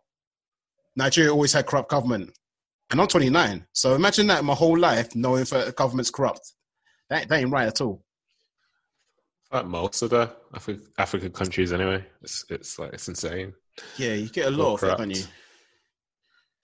Nigeria 0.95 1.33
always 1.33 1.53
had 1.53 1.67
corrupt 1.67 1.91
government. 1.91 2.31
And 2.91 3.01
I'm 3.01 3.09
29. 3.09 3.67
So 3.73 3.95
imagine 3.95 4.29
that 4.29 4.45
my 4.45 4.55
whole 4.55 4.79
life 4.79 5.15
knowing 5.17 5.45
that 5.45 5.67
the 5.67 5.73
government's 5.73 6.11
corrupt. 6.11 6.53
That, 7.11 7.29
that 7.29 7.41
ain't 7.41 7.51
right 7.51 7.67
at 7.67 7.81
all. 7.81 8.05
Like 9.53 9.67
most 9.67 10.03
of 10.03 10.11
the 10.11 10.33
Afri- 10.55 10.87
African 10.99 11.31
countries, 11.31 11.73
anyway. 11.73 12.05
It's 12.23 12.45
it's 12.51 12.79
like 12.79 12.93
it's 12.93 13.09
insane. 13.09 13.55
Yeah, 13.97 14.15
you 14.15 14.29
get 14.29 14.47
a 14.47 14.51
lot 14.51 14.75
of 14.75 14.89
it, 14.89 14.99
don't 14.99 15.11
you? 15.11 15.23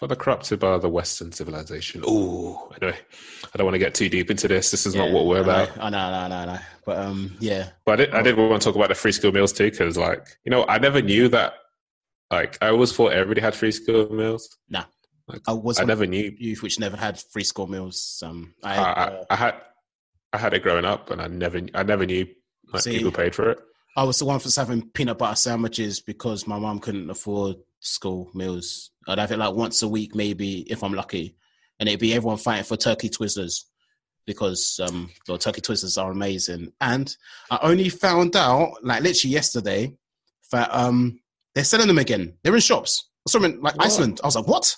but 0.03 0.09
they're 0.09 0.17
corrupted 0.17 0.59
by 0.59 0.77
the 0.79 0.89
Western 0.89 1.31
civilization. 1.31 2.03
Oh, 2.05 2.73
anyway, 2.83 2.99
I 3.45 3.57
don't 3.57 3.65
want 3.65 3.77
to 3.77 3.79
get 3.79 3.95
too 3.95 4.09
deep 4.09 4.33
into 4.33 4.49
this. 4.49 4.73
This 4.73 4.85
is 4.85 4.97
not 4.97 5.13
what 5.13 5.27
we're 5.27 5.45
I 5.45 5.47
know, 5.47 5.63
about. 5.63 5.81
I 5.81 5.91
know, 5.91 5.99
I 5.99 6.29
know, 6.29 6.37
I 6.37 6.45
know. 6.47 6.59
But 6.85 6.99
um, 6.99 7.37
yeah, 7.39 7.69
But 7.85 7.93
I 7.93 7.97
did, 8.05 8.15
I 8.17 8.23
did 8.23 8.37
want 8.37 8.61
to 8.61 8.67
talk 8.69 8.75
about 8.75 8.89
the 8.89 8.97
free 8.97 9.13
school 9.13 9.31
meals 9.31 9.53
too, 9.53 9.71
because 9.71 9.97
like 9.97 10.27
you 10.45 10.51
know, 10.51 10.67
I 10.67 10.79
never 10.79 11.01
knew 11.01 11.29
that. 11.29 11.55
Like 12.33 12.59
I 12.61 12.71
always 12.71 12.93
thought 12.93 13.13
everybody 13.13 13.43
had 13.43 13.55
free 13.55 13.71
school 13.71 14.13
meals. 14.13 14.59
Nah. 14.69 14.87
I 15.47 15.53
was 15.53 15.79
I 15.79 15.85
never 15.85 16.05
knew. 16.05 16.35
youth 16.37 16.65
which 16.65 16.81
never 16.81 16.97
had 16.97 17.21
free 17.33 17.45
school 17.45 17.69
meals. 17.69 18.21
Um, 18.27 18.55
I, 18.65 18.77
I, 18.77 18.83
I, 18.83 19.05
uh, 19.05 19.25
I 19.31 19.37
had 19.37 19.55
I 20.33 20.39
had 20.39 20.53
it 20.53 20.65
growing 20.65 20.85
up, 20.85 21.11
and 21.13 21.23
I 21.23 21.29
never 21.29 21.61
I 21.75 21.85
never 21.85 22.07
knew 22.07 22.27
like, 22.73 22.83
See, 22.83 22.97
people 22.97 23.13
paid 23.13 23.37
for 23.37 23.51
it. 23.51 23.61
I 23.97 24.05
was 24.05 24.19
the 24.19 24.25
one 24.25 24.41
for 24.41 24.49
having 24.55 24.89
peanut 24.91 25.19
butter 25.19 25.37
sandwiches 25.37 26.01
because 26.01 26.47
my 26.47 26.59
mom 26.59 26.79
couldn't 26.79 27.11
afford 27.11 27.57
school 27.81 28.31
meals. 28.35 28.91
I'd 29.07 29.19
have 29.19 29.33
it 29.33 29.39
like 29.39 29.55
once 29.55 29.83
a 29.83 29.89
week, 29.89 30.15
maybe 30.15 30.61
if 30.71 30.83
I'm 30.83 30.95
lucky, 30.95 31.37
and 31.79 31.89
it'd 31.89 32.01
be 32.01 32.15
everyone 32.15 32.39
fighting 32.39 32.65
for 32.65 32.77
turkey 32.77 33.11
twizzlers 33.11 33.65
because 34.25 34.81
um, 34.83 35.11
the 35.27 35.37
turkey 35.37 35.61
twizzlers 35.61 36.01
are 36.03 36.11
amazing. 36.11 36.73
And 36.81 37.15
I 37.51 37.59
only 37.63 37.89
found 37.89 38.37
out 38.37 38.75
like 38.83 39.03
literally 39.03 39.35
yesterday 39.35 39.93
that 40.53 40.73
um, 40.73 41.21
they're 41.55 41.65
selling 41.65 41.89
them 41.89 41.99
again. 41.99 42.35
They're 42.43 42.55
in 42.55 42.61
shops. 42.61 43.09
Something 43.29 43.61
like 43.61 43.77
What? 43.77 43.87
Iceland. 43.87 44.21
I 44.23 44.27
was 44.27 44.37
like, 44.37 44.47
what? 44.47 44.75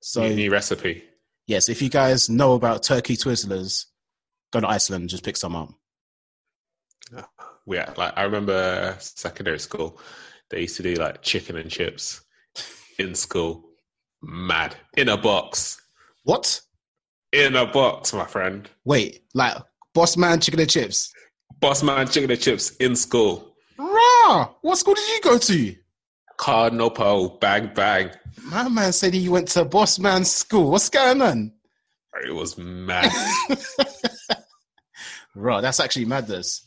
So 0.00 0.22
new, 0.26 0.34
new 0.34 0.50
recipe. 0.50 1.04
yes, 1.46 1.68
if 1.68 1.82
you 1.82 1.88
guys 1.88 2.28
know 2.30 2.54
about 2.54 2.82
turkey 2.82 3.16
twizzlers, 3.16 3.86
go 4.52 4.60
to 4.60 4.68
Iceland 4.68 5.02
and 5.02 5.10
just 5.10 5.24
pick 5.24 5.36
some 5.36 5.54
up. 5.56 5.70
Yeah, 7.66 7.92
like 7.96 8.12
I 8.16 8.22
remember 8.22 8.96
secondary 8.98 9.58
school, 9.58 10.00
they 10.50 10.62
used 10.62 10.76
to 10.78 10.82
do 10.82 10.94
like 10.94 11.22
chicken 11.22 11.56
and 11.56 11.70
chips 11.70 12.22
in 12.98 13.14
school. 13.14 13.64
Mad 14.22 14.74
in 14.96 15.08
a 15.08 15.16
box, 15.16 15.80
What? 16.24 16.60
in 17.32 17.54
a 17.54 17.66
box, 17.66 18.12
my 18.12 18.24
friend. 18.24 18.68
Wait, 18.84 19.22
like 19.34 19.56
Boss 19.94 20.16
Man 20.16 20.40
chicken 20.40 20.60
and 20.60 20.68
chips. 20.70 21.12
Boss 21.60 21.82
man 21.82 22.08
chicken 22.08 22.30
and 22.30 22.40
chips 22.40 22.70
in 22.76 22.96
school. 22.96 23.54
Rah! 23.78 24.48
What 24.62 24.76
school 24.78 24.94
did 24.94 25.08
you 25.08 25.20
go 25.20 25.38
to? 25.38 25.76
Cardinal 26.36 26.90
Pole, 26.90 27.38
bang 27.40 27.70
bang. 27.74 28.10
My 28.44 28.68
man 28.68 28.92
said 28.92 29.12
he 29.14 29.28
went 29.28 29.48
to 29.48 29.64
Boss 29.64 29.98
Man's 29.98 30.30
school. 30.32 30.70
What's 30.70 30.88
going 30.88 31.20
on? 31.22 31.52
It 32.24 32.32
was 32.34 32.56
mad. 32.58 33.12
Right, 35.34 35.60
that's 35.60 35.78
actually 35.78 36.06
madness. 36.06 36.66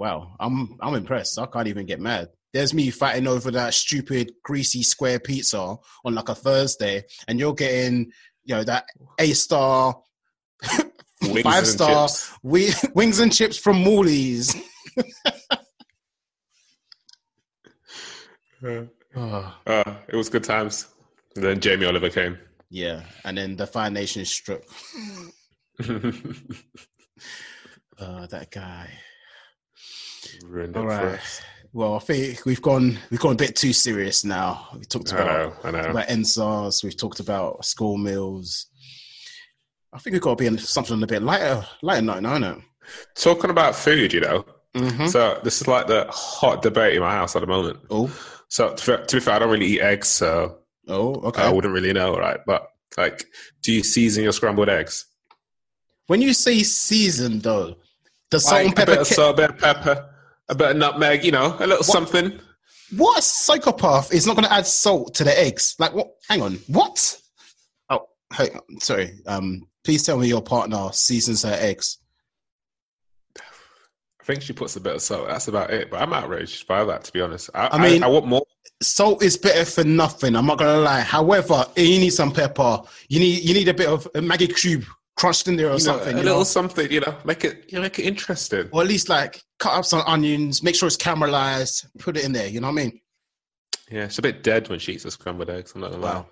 Wow, 0.00 0.34
I'm 0.40 0.78
I'm 0.80 0.94
impressed. 0.94 1.38
I 1.38 1.44
can't 1.44 1.68
even 1.68 1.84
get 1.84 2.00
mad. 2.00 2.30
There's 2.54 2.72
me 2.72 2.88
fighting 2.88 3.26
over 3.26 3.50
that 3.50 3.74
stupid 3.74 4.32
greasy 4.42 4.82
square 4.82 5.20
pizza 5.20 5.76
on 6.06 6.14
like 6.14 6.30
a 6.30 6.34
Thursday, 6.34 7.04
and 7.28 7.38
you're 7.38 7.52
getting 7.52 8.10
you 8.44 8.54
know 8.54 8.64
that 8.64 8.86
A 9.18 9.32
star, 9.34 10.00
five 10.62 10.88
and 11.44 11.66
star 11.66 12.08
chips. 12.08 12.32
we, 12.42 12.70
wings 12.94 13.20
and 13.20 13.30
chips 13.30 13.58
from 13.58 13.76
Morley's. 13.84 14.56
Uh, 18.62 19.50
uh, 19.66 19.94
it 20.08 20.14
was 20.14 20.28
good 20.28 20.44
times. 20.44 20.86
And 21.34 21.42
then 21.44 21.60
Jamie 21.60 21.86
Oliver 21.86 22.10
came. 22.10 22.38
yeah, 22.68 23.02
and 23.24 23.36
then 23.38 23.56
the 23.56 23.66
Fire 23.66 23.90
Nation 23.90 24.24
struck. 24.24 24.60
Uh, 27.98 28.26
that 28.28 28.50
guy. 28.50 28.88
Ruined 30.44 30.76
it 30.76 30.78
All 30.78 30.84
for 30.84 30.88
right. 30.88 31.04
us. 31.18 31.42
Well, 31.72 31.94
I 31.94 31.98
think 32.00 32.44
we've 32.46 32.60
gone 32.62 32.98
we've 33.10 33.20
gone 33.20 33.32
a 33.32 33.36
bit 33.36 33.54
too 33.56 33.72
serious 33.72 34.24
now. 34.24 34.68
We 34.76 34.84
talked 34.84 35.12
I 35.12 35.16
about 35.18 35.64
know, 35.64 35.68
I 35.78 35.82
know. 35.82 35.90
about 35.90 36.08
EndSARS. 36.08 36.82
We've 36.82 36.96
talked 36.96 37.20
about 37.20 37.64
school 37.64 37.96
meals. 37.96 38.66
I 39.92 39.98
think 39.98 40.12
we've 40.14 40.22
got 40.22 40.30
to 40.38 40.42
be 40.42 40.48
on 40.48 40.58
something 40.58 41.02
a 41.02 41.06
bit 41.06 41.22
lighter, 41.22 41.64
lighter 41.82 42.02
note, 42.02 42.22
no, 42.22 42.38
no. 42.38 42.60
Talking 43.14 43.50
about 43.50 43.74
food, 43.74 44.12
you 44.12 44.20
know. 44.20 44.44
Mm-hmm. 44.74 45.06
So 45.06 45.40
this 45.42 45.60
is 45.60 45.66
like 45.68 45.86
the 45.88 46.06
hot 46.10 46.62
debate 46.62 46.94
in 46.94 47.00
my 47.00 47.12
house 47.12 47.34
at 47.36 47.40
the 47.40 47.46
moment. 47.46 47.78
Oh, 47.90 48.08
So 48.48 48.72
to, 48.74 48.98
be- 48.98 49.06
to 49.06 49.16
be 49.16 49.20
fair, 49.20 49.34
I 49.34 49.38
don't 49.40 49.50
really 49.50 49.66
eat 49.66 49.80
eggs, 49.80 50.08
so 50.08 50.58
oh, 50.88 51.14
okay. 51.22 51.42
I 51.42 51.50
wouldn't 51.50 51.74
really 51.74 51.92
know, 51.92 52.16
right? 52.16 52.38
But 52.46 52.68
like, 52.96 53.24
do 53.62 53.72
you 53.72 53.82
season 53.82 54.22
your 54.24 54.32
scrambled 54.32 54.68
eggs? 54.68 55.06
when 56.08 56.20
you 56.20 56.32
say 56.34 56.60
seasoned, 56.64 57.42
though, 57.42 57.76
the 58.32 58.40
salt 58.40 58.54
Like 58.56 58.64
and 58.64 58.72
a 58.72 58.76
pepper. 58.76 58.90
bit 58.92 59.00
of 59.00 59.06
salt, 59.06 59.36
bit 59.36 59.50
of 59.50 59.58
pepper, 59.58 60.09
a 60.50 60.54
bit 60.54 60.70
of 60.72 60.76
nutmeg, 60.76 61.24
you 61.24 61.32
know, 61.32 61.56
a 61.58 61.66
little 61.66 61.84
something. 61.84 62.38
what 62.96 63.18
a 63.18 63.22
psychopath 63.22 64.12
is 64.12 64.26
not 64.26 64.36
going 64.36 64.46
to 64.46 64.52
add 64.52 64.66
salt 64.66 65.14
to 65.14 65.24
the 65.24 65.38
eggs? 65.38 65.76
Like, 65.78 65.94
what? 65.94 66.08
Hang 66.28 66.42
on, 66.42 66.54
what? 66.66 67.18
Oh, 67.88 68.08
hey, 68.34 68.50
sorry. 68.80 69.12
Um, 69.26 69.66
please 69.84 70.02
tell 70.04 70.18
me 70.18 70.28
your 70.28 70.42
partner 70.42 70.90
seasons 70.92 71.42
her 71.44 71.56
eggs. 71.58 71.98
I 73.38 74.24
think 74.24 74.42
she 74.42 74.52
puts 74.52 74.76
a 74.76 74.80
bit 74.80 74.94
of 74.94 75.02
salt. 75.02 75.28
That's 75.28 75.48
about 75.48 75.70
it. 75.70 75.90
But 75.90 76.02
I'm 76.02 76.12
outraged 76.12 76.66
by 76.68 76.84
that, 76.84 77.04
to 77.04 77.12
be 77.12 77.20
honest. 77.20 77.50
I, 77.54 77.68
I 77.72 77.78
mean- 77.82 78.02
I, 78.02 78.06
I 78.06 78.10
want 78.10 78.26
more. 78.26 78.42
salt 78.82 79.22
is 79.22 79.36
better 79.36 79.64
for 79.64 79.84
nothing. 79.84 80.36
I'm 80.36 80.46
not 80.46 80.58
gonna 80.58 80.78
lie. 80.80 81.00
However, 81.00 81.64
you 81.76 81.98
need 81.98 82.10
some 82.10 82.32
pepper. 82.32 82.80
You 83.08 83.18
need 83.20 83.42
you 83.42 83.54
need 83.54 83.68
a 83.68 83.74
bit 83.74 83.88
of 83.88 84.06
a 84.14 84.20
Maggi 84.20 84.54
cube 84.54 84.84
crunched 85.20 85.46
in 85.48 85.56
there 85.56 85.66
or 85.66 85.70
You 85.70 85.74
know, 85.74 85.78
something. 85.78 86.14
a 86.14 86.18
you 86.18 86.24
little 86.24 86.38
know? 86.38 86.44
something, 86.44 86.90
you 86.90 87.00
know, 87.00 87.14
make 87.24 87.44
it, 87.44 87.64
you 87.68 87.76
know, 87.76 87.82
make 87.82 87.98
it 87.98 88.04
interesting. 88.04 88.68
or 88.72 88.80
at 88.82 88.88
least 88.88 89.08
like 89.08 89.42
cut 89.58 89.72
up 89.74 89.84
some 89.84 90.02
onions. 90.06 90.62
Make 90.62 90.74
sure 90.74 90.86
it's 90.86 90.96
caramelized. 90.96 91.86
Put 91.98 92.16
it 92.16 92.24
in 92.24 92.32
there. 92.32 92.48
You 92.48 92.60
know 92.60 92.68
what 92.68 92.80
I 92.80 92.84
mean? 92.84 93.00
Yeah, 93.90 94.04
it's 94.04 94.18
a 94.18 94.22
bit 94.22 94.42
dead 94.42 94.68
when 94.68 94.78
she 94.78 94.92
eats 94.92 95.02
the 95.04 95.10
scrambled 95.10 95.50
eggs. 95.50 95.72
I'm 95.74 95.80
not 95.82 95.90
gonna 95.90 96.02
lie. 96.02 96.14
Wow. 96.14 96.26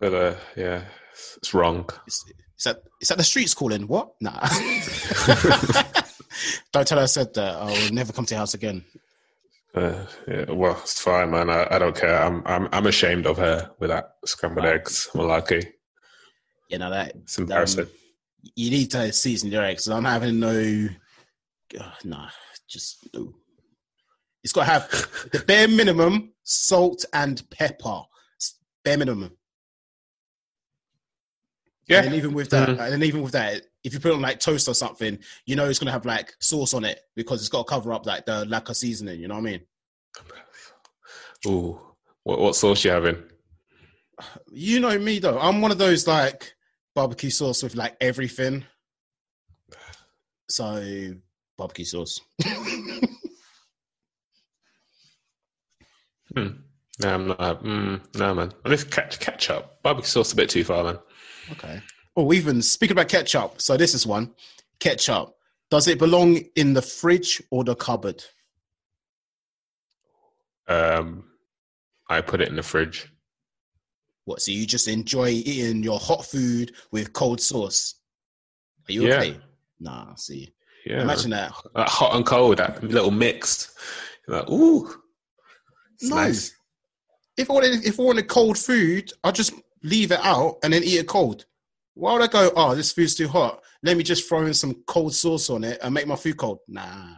But 0.00 0.14
uh, 0.14 0.34
yeah, 0.56 0.82
it's, 1.12 1.36
it's 1.38 1.54
wrong. 1.54 1.88
Is, 2.06 2.24
is 2.58 2.64
that 2.64 2.82
is 3.00 3.08
that 3.08 3.18
the 3.18 3.24
streets 3.24 3.54
calling? 3.54 3.86
What? 3.86 4.10
Nah. 4.20 4.38
Don't 6.72 6.86
tell 6.86 6.98
her 6.98 7.04
I 7.04 7.06
said 7.06 7.32
that. 7.34 7.54
I 7.56 7.64
will 7.66 7.92
never 7.94 8.12
come 8.12 8.24
to 8.26 8.34
your 8.34 8.38
house 8.40 8.54
again. 8.54 8.84
Uh, 9.74 10.04
yeah, 10.28 10.50
well, 10.50 10.76
it's 10.82 11.00
fine, 11.00 11.30
man. 11.30 11.48
I, 11.48 11.66
I 11.70 11.78
don't 11.78 11.96
care. 11.96 12.22
I'm, 12.22 12.42
I'm, 12.46 12.68
I'm 12.72 12.86
ashamed 12.86 13.26
of 13.26 13.38
her 13.38 13.70
with 13.78 13.88
that 13.90 14.16
scrambled 14.26 14.64
Wow. 14.66 14.72
eggs. 14.72 15.08
Malarkey. 15.14 15.66
You 16.72 16.78
know 16.78 16.88
that 16.90 17.12
It's 17.16 17.36
embarrassing. 17.38 17.86
you 18.54 18.70
need 18.70 18.90
to 18.92 19.12
season 19.12 19.50
your 19.52 19.62
eggs. 19.62 19.86
I'm 19.88 20.04
having 20.06 20.40
no. 20.40 20.88
Uh, 21.78 21.90
nah, 22.02 22.30
just 22.66 23.06
no. 23.14 23.34
It's 24.42 24.54
got 24.54 24.64
to 24.64 24.70
have 24.72 24.90
the 25.32 25.40
bare 25.46 25.68
minimum 25.68 26.32
salt 26.42 27.04
and 27.12 27.42
pepper. 27.50 28.00
Bare 28.84 28.96
minimum. 28.96 29.36
yeah, 31.88 32.02
And 32.04 32.14
even 32.14 32.32
with 32.32 32.48
that, 32.50 32.70
Mhm. 32.70 32.80
and 32.80 32.92
then 32.94 33.02
even 33.02 33.20
with 33.22 33.32
that, 33.32 33.62
if 33.84 33.92
you 33.92 34.00
put 34.00 34.12
it 34.12 34.14
on 34.14 34.22
like 34.22 34.40
toast 34.40 34.66
or 34.66 34.74
something, 34.74 35.18
you 35.44 35.54
know 35.56 35.68
it's 35.68 35.78
gonna 35.78 35.92
have 35.92 36.06
like 36.06 36.34
sauce 36.40 36.72
on 36.74 36.84
it 36.84 37.00
because 37.14 37.40
it's 37.40 37.48
got 37.50 37.66
to 37.66 37.70
cover 37.70 37.92
up 37.92 38.06
like 38.06 38.24
the 38.24 38.46
lack 38.46 38.70
of 38.70 38.76
seasoning. 38.78 39.20
You 39.20 39.28
know 39.28 39.34
what 39.34 39.40
I 39.40 39.42
mean? 39.42 39.60
Ooh, 41.46 41.78
what, 42.22 42.38
what 42.40 42.56
sauce 42.56 42.82
you 42.84 42.90
having? 42.92 43.22
You 44.50 44.80
know 44.80 44.98
me 44.98 45.18
though. 45.18 45.38
I'm 45.38 45.60
one 45.60 45.70
of 45.70 45.78
those 45.78 46.06
like 46.06 46.54
barbecue 46.94 47.30
sauce 47.30 47.62
with 47.62 47.74
like 47.74 47.96
everything. 48.00 48.64
So 50.48 51.14
barbecue 51.56 51.84
sauce. 51.84 52.20
Hmm. 56.34 56.48
No, 57.00 57.14
I'm 57.14 57.28
not. 57.28 57.62
Mm, 57.62 58.00
no, 58.16 58.34
man. 58.34 58.52
Least 58.64 58.90
catch 58.90 59.18
ketchup. 59.18 59.82
Barbecue 59.82 60.08
sauce 60.08 60.32
a 60.32 60.36
bit 60.36 60.50
too 60.50 60.64
far, 60.64 60.84
man. 60.84 60.98
Okay. 61.52 61.80
Oh, 62.16 62.32
even 62.32 62.62
speaking 62.62 62.92
about 62.92 63.08
ketchup. 63.08 63.60
So 63.60 63.76
this 63.76 63.94
is 63.94 64.06
one. 64.06 64.32
Ketchup. 64.78 65.34
Does 65.70 65.88
it 65.88 65.98
belong 65.98 66.38
in 66.54 66.74
the 66.74 66.82
fridge 66.82 67.42
or 67.50 67.64
the 67.64 67.74
cupboard? 67.74 68.22
Um, 70.68 71.24
I 72.08 72.20
put 72.20 72.40
it 72.40 72.48
in 72.48 72.56
the 72.56 72.62
fridge. 72.62 73.11
What? 74.24 74.40
So 74.40 74.52
you 74.52 74.66
just 74.66 74.88
enjoy 74.88 75.28
eating 75.28 75.82
your 75.82 75.98
hot 75.98 76.24
food 76.24 76.72
with 76.90 77.12
cold 77.12 77.40
sauce? 77.40 77.96
Are 78.88 78.92
you 78.92 79.06
Yeah. 79.08 79.16
okay? 79.16 79.40
Nah. 79.80 80.14
See, 80.14 80.52
Yeah, 80.84 81.02
imagine 81.02 81.30
that. 81.30 81.52
That 81.76 81.88
hot 81.88 82.16
and 82.16 82.26
cold, 82.26 82.58
that 82.58 82.82
little 82.82 83.10
mix. 83.12 83.72
You're 84.26 84.38
like, 84.38 84.50
ooh, 84.50 84.88
No. 86.02 86.16
nice. 86.16 86.52
If 87.36 87.48
I 87.50 87.52
wanted, 87.54 87.84
if 87.84 87.98
I 88.00 88.02
wanted 88.02 88.26
cold 88.28 88.58
food, 88.58 89.12
I'd 89.22 89.34
just 89.36 89.52
leave 89.84 90.10
it 90.12 90.18
out 90.22 90.58
and 90.62 90.72
then 90.72 90.82
eat 90.82 90.98
it 90.98 91.06
cold. 91.08 91.46
Why 91.94 92.12
would 92.12 92.22
I 92.22 92.26
go? 92.26 92.50
Oh, 92.56 92.74
this 92.74 92.92
food's 92.92 93.14
too 93.14 93.28
hot. 93.28 93.62
Let 93.84 93.96
me 93.96 94.02
just 94.02 94.28
throw 94.28 94.44
in 94.46 94.54
some 94.54 94.82
cold 94.86 95.14
sauce 95.14 95.50
on 95.50 95.62
it 95.64 95.78
and 95.82 95.92
make 95.94 96.06
my 96.06 96.16
food 96.16 96.36
cold. 96.36 96.58
Nah. 96.68 97.14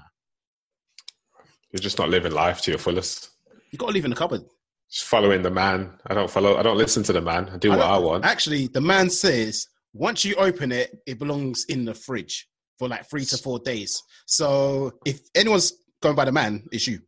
You're 1.72 1.80
just 1.80 1.98
not 1.98 2.08
living 2.08 2.32
life 2.32 2.60
to 2.62 2.70
your 2.70 2.78
fullest. 2.78 3.30
You 3.70 3.78
got 3.78 3.86
to 3.86 3.92
live 3.92 4.04
in 4.04 4.10
the 4.10 4.16
cupboard. 4.16 4.42
Just 4.90 5.06
following 5.06 5.42
the 5.42 5.50
man. 5.50 5.92
I 6.06 6.14
don't 6.14 6.30
follow. 6.30 6.56
I 6.56 6.62
don't 6.62 6.76
listen 6.76 7.02
to 7.04 7.12
the 7.12 7.20
man. 7.20 7.48
I 7.52 7.56
do 7.56 7.72
I 7.72 7.76
what 7.76 7.86
I 7.86 7.98
want. 7.98 8.24
Actually, 8.24 8.68
the 8.68 8.80
man 8.80 9.10
says 9.10 9.66
once 9.92 10.24
you 10.24 10.34
open 10.36 10.72
it, 10.72 10.96
it 11.06 11.18
belongs 11.18 11.64
in 11.68 11.84
the 11.84 11.94
fridge 11.94 12.48
for 12.78 12.88
like 12.88 13.08
three 13.08 13.24
to 13.24 13.36
four 13.38 13.58
days. 13.58 14.00
So 14.26 14.92
if 15.04 15.20
anyone's 15.34 15.72
going 16.00 16.14
by 16.16 16.24
the 16.26 16.32
man, 16.32 16.64
it's 16.70 16.86
you. 16.86 17.00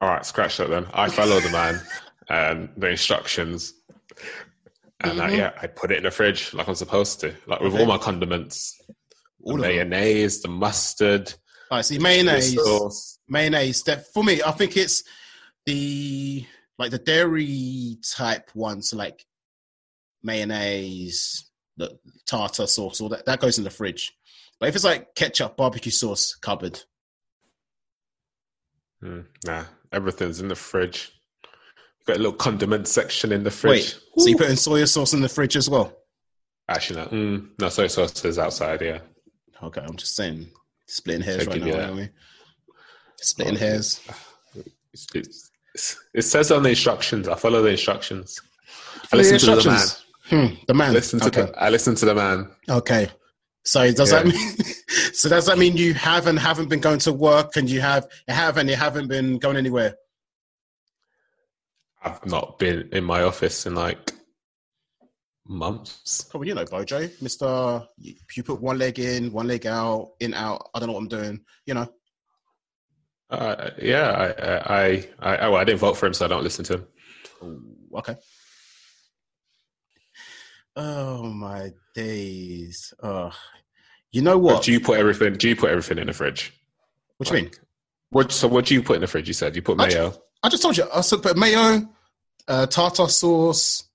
All 0.00 0.10
right, 0.10 0.24
scratch 0.24 0.56
that 0.58 0.68
then. 0.70 0.86
I 0.92 1.08
follow 1.08 1.40
the 1.40 1.50
man, 1.50 1.80
and 2.28 2.68
the 2.76 2.88
instructions. 2.90 3.74
And 5.00 5.20
uh, 5.20 5.24
Mhm. 5.28 5.36
yeah, 5.36 5.52
I 5.60 5.66
put 5.66 5.90
it 5.90 5.98
in 5.98 6.04
the 6.04 6.10
fridge 6.10 6.54
like 6.54 6.68
I'm 6.68 6.74
supposed 6.74 7.20
to, 7.20 7.34
like 7.46 7.60
with 7.60 7.72
Okay. 7.74 7.80
all 7.82 7.86
my 7.86 7.98
condiments, 7.98 8.74
the 8.88 8.94
All 9.44 9.54
of 9.56 9.60
them. 9.60 9.70
mayonnaise, 9.70 10.40
the 10.40 10.48
mustard, 10.48 11.32
All 11.70 11.78
right, 11.78 11.84
see 11.84 11.98
mayonnaise. 11.98 12.54
sauce. 12.54 13.18
mayonnaise 13.28 13.82
that 13.82 14.06
for 14.14 14.22
me 14.22 14.40
i 14.42 14.52
think 14.52 14.76
it's 14.76 15.02
the 15.66 16.46
like 16.78 16.90
the 16.90 16.98
dairy 16.98 17.96
type 18.16 18.50
ones 18.54 18.92
like 18.94 19.24
mayonnaise 20.22 21.50
the 21.76 21.98
tartar 22.26 22.66
sauce 22.66 23.00
all 23.00 23.08
that 23.08 23.24
that 23.26 23.40
goes 23.40 23.58
in 23.58 23.64
the 23.64 23.70
fridge 23.70 24.12
but 24.58 24.68
if 24.68 24.74
it's 24.74 24.84
like 24.84 25.14
ketchup 25.14 25.56
barbecue 25.56 25.92
sauce 25.92 26.34
cupboard 26.34 26.80
Mm, 29.04 29.26
nah, 29.44 29.64
everything's 29.92 30.40
in 30.40 30.48
the 30.48 30.54
fridge. 30.56 31.12
Got 32.06 32.16
a 32.16 32.18
little 32.18 32.32
condiment 32.32 32.88
section 32.88 33.30
in 33.30 33.44
the 33.44 33.50
fridge. 33.50 33.72
wait 33.72 34.00
so 34.16 34.28
you 34.28 34.36
put 34.36 34.48
in 34.48 34.56
soy 34.56 34.84
sauce 34.86 35.12
in 35.12 35.20
the 35.20 35.28
fridge 35.28 35.56
as 35.56 35.68
well 35.68 35.92
Actually, 36.68 37.02
no. 37.02 37.06
Mm, 37.08 37.48
no, 37.60 37.68
soy 37.68 37.86
sauce 37.88 38.24
is 38.24 38.38
outside. 38.38 38.80
Yeah, 38.80 38.98
okay 39.62 39.82
i'm 39.86 39.96
just 39.96 40.16
saying 40.16 40.48
splitting 40.88 41.22
hairs 41.22 41.46
right 41.46 41.60
now 41.60 41.78
aren't 41.80 41.96
we? 41.96 42.08
splitting 43.18 43.56
Oh, 43.56 43.58
hairs 43.58 44.00
it's, 44.92 45.06
it's, 45.14 45.50
it 46.14 46.22
says 46.22 46.50
on 46.50 46.62
the 46.62 46.70
instructions. 46.70 47.28
I 47.28 47.34
follow 47.36 47.62
the 47.62 47.70
instructions. 47.70 48.40
I 49.04 49.06
Follow 49.08 49.22
the 49.22 49.32
listen 49.32 49.56
to 49.56 49.62
the 49.62 49.70
man. 49.70 49.86
hmm, 50.50 50.54
the 50.66 50.74
man 50.74 50.90
I 50.90 50.92
listen 50.92 51.20
to 51.20 51.26
okay 51.26 51.42
the, 51.42 51.62
I 51.62 51.68
listen 51.70 51.94
to 51.96 52.04
the 52.06 52.14
man. 52.14 52.50
Okay. 52.68 53.08
So 53.64 53.90
does 53.92 54.12
Yeah. 54.12 54.22
that 54.22 54.26
mean 54.32 54.56
so 55.20 55.28
does 55.28 55.46
that 55.46 55.58
mean 55.58 55.76
you 55.76 55.94
have 55.94 56.26
and 56.26 56.38
haven't 56.38 56.68
been 56.68 56.80
going 56.80 57.00
to 57.00 57.12
work 57.12 57.56
and 57.56 57.68
you 57.68 57.80
have 57.80 58.06
have 58.28 58.56
and 58.58 58.68
you 58.70 58.76
haven't 58.76 59.08
been 59.08 59.38
going 59.38 59.56
anywhere? 59.56 59.94
I've 62.02 62.24
not 62.26 62.58
been 62.58 62.88
in 62.92 63.04
my 63.04 63.22
office 63.22 63.66
in 63.66 63.74
like 63.74 64.12
months. 65.48 66.26
Oh, 66.34 66.38
well, 66.38 66.48
you 66.48 66.54
know, 66.54 66.64
Bojo, 66.64 67.08
Mister. 67.20 67.82
You 67.98 68.42
put 68.44 68.60
one 68.60 68.78
leg 68.78 68.98
in, 68.98 69.32
one 69.32 69.46
leg 69.48 69.66
out, 69.66 70.12
in 70.20 70.34
out. 70.34 70.68
I 70.74 70.78
don't 70.78 70.88
know 70.88 70.94
what 70.94 71.00
I'm 71.02 71.08
doing. 71.08 71.40
You 71.66 71.74
know. 71.74 71.88
Uh, 73.28 73.70
yeah, 73.80 74.10
I, 74.10 74.74
I, 74.78 75.08
I, 75.18 75.36
I, 75.36 75.48
well, 75.48 75.56
I 75.56 75.64
didn't 75.64 75.80
vote 75.80 75.96
for 75.96 76.06
him, 76.06 76.14
so 76.14 76.24
I 76.24 76.28
don't 76.28 76.44
listen 76.44 76.64
to 76.66 76.74
him. 76.74 76.86
Ooh, 77.42 77.98
okay. 77.98 78.16
Oh 80.76 81.24
my 81.24 81.70
days. 81.94 82.92
Oh, 83.02 83.32
you 84.12 84.22
know 84.22 84.38
what? 84.38 84.62
do 84.62 84.72
you 84.72 84.80
put 84.80 84.98
everything? 84.98 85.34
Do 85.34 85.48
you 85.48 85.56
put 85.56 85.70
everything 85.70 85.98
in 85.98 86.06
the 86.06 86.12
fridge? 86.12 86.52
what 87.16 87.28
do 87.28 87.36
you 87.36 87.42
mean? 87.44 87.52
What? 88.10 88.30
So 88.30 88.46
what 88.46 88.66
do 88.66 88.74
you 88.74 88.82
put 88.82 88.96
in 88.96 89.00
the 89.00 89.06
fridge? 89.06 89.26
You 89.26 89.34
said 89.34 89.56
you 89.56 89.62
put 89.62 89.80
I 89.80 89.88
ju- 89.88 89.96
mayo. 89.96 90.14
I 90.42 90.48
just 90.48 90.62
told 90.62 90.76
you. 90.76 90.84
I 90.94 91.00
said, 91.00 91.22
but 91.22 91.36
mayo, 91.36 91.88
uh, 92.46 92.66
tartar 92.66 93.08
sauce, 93.08 93.88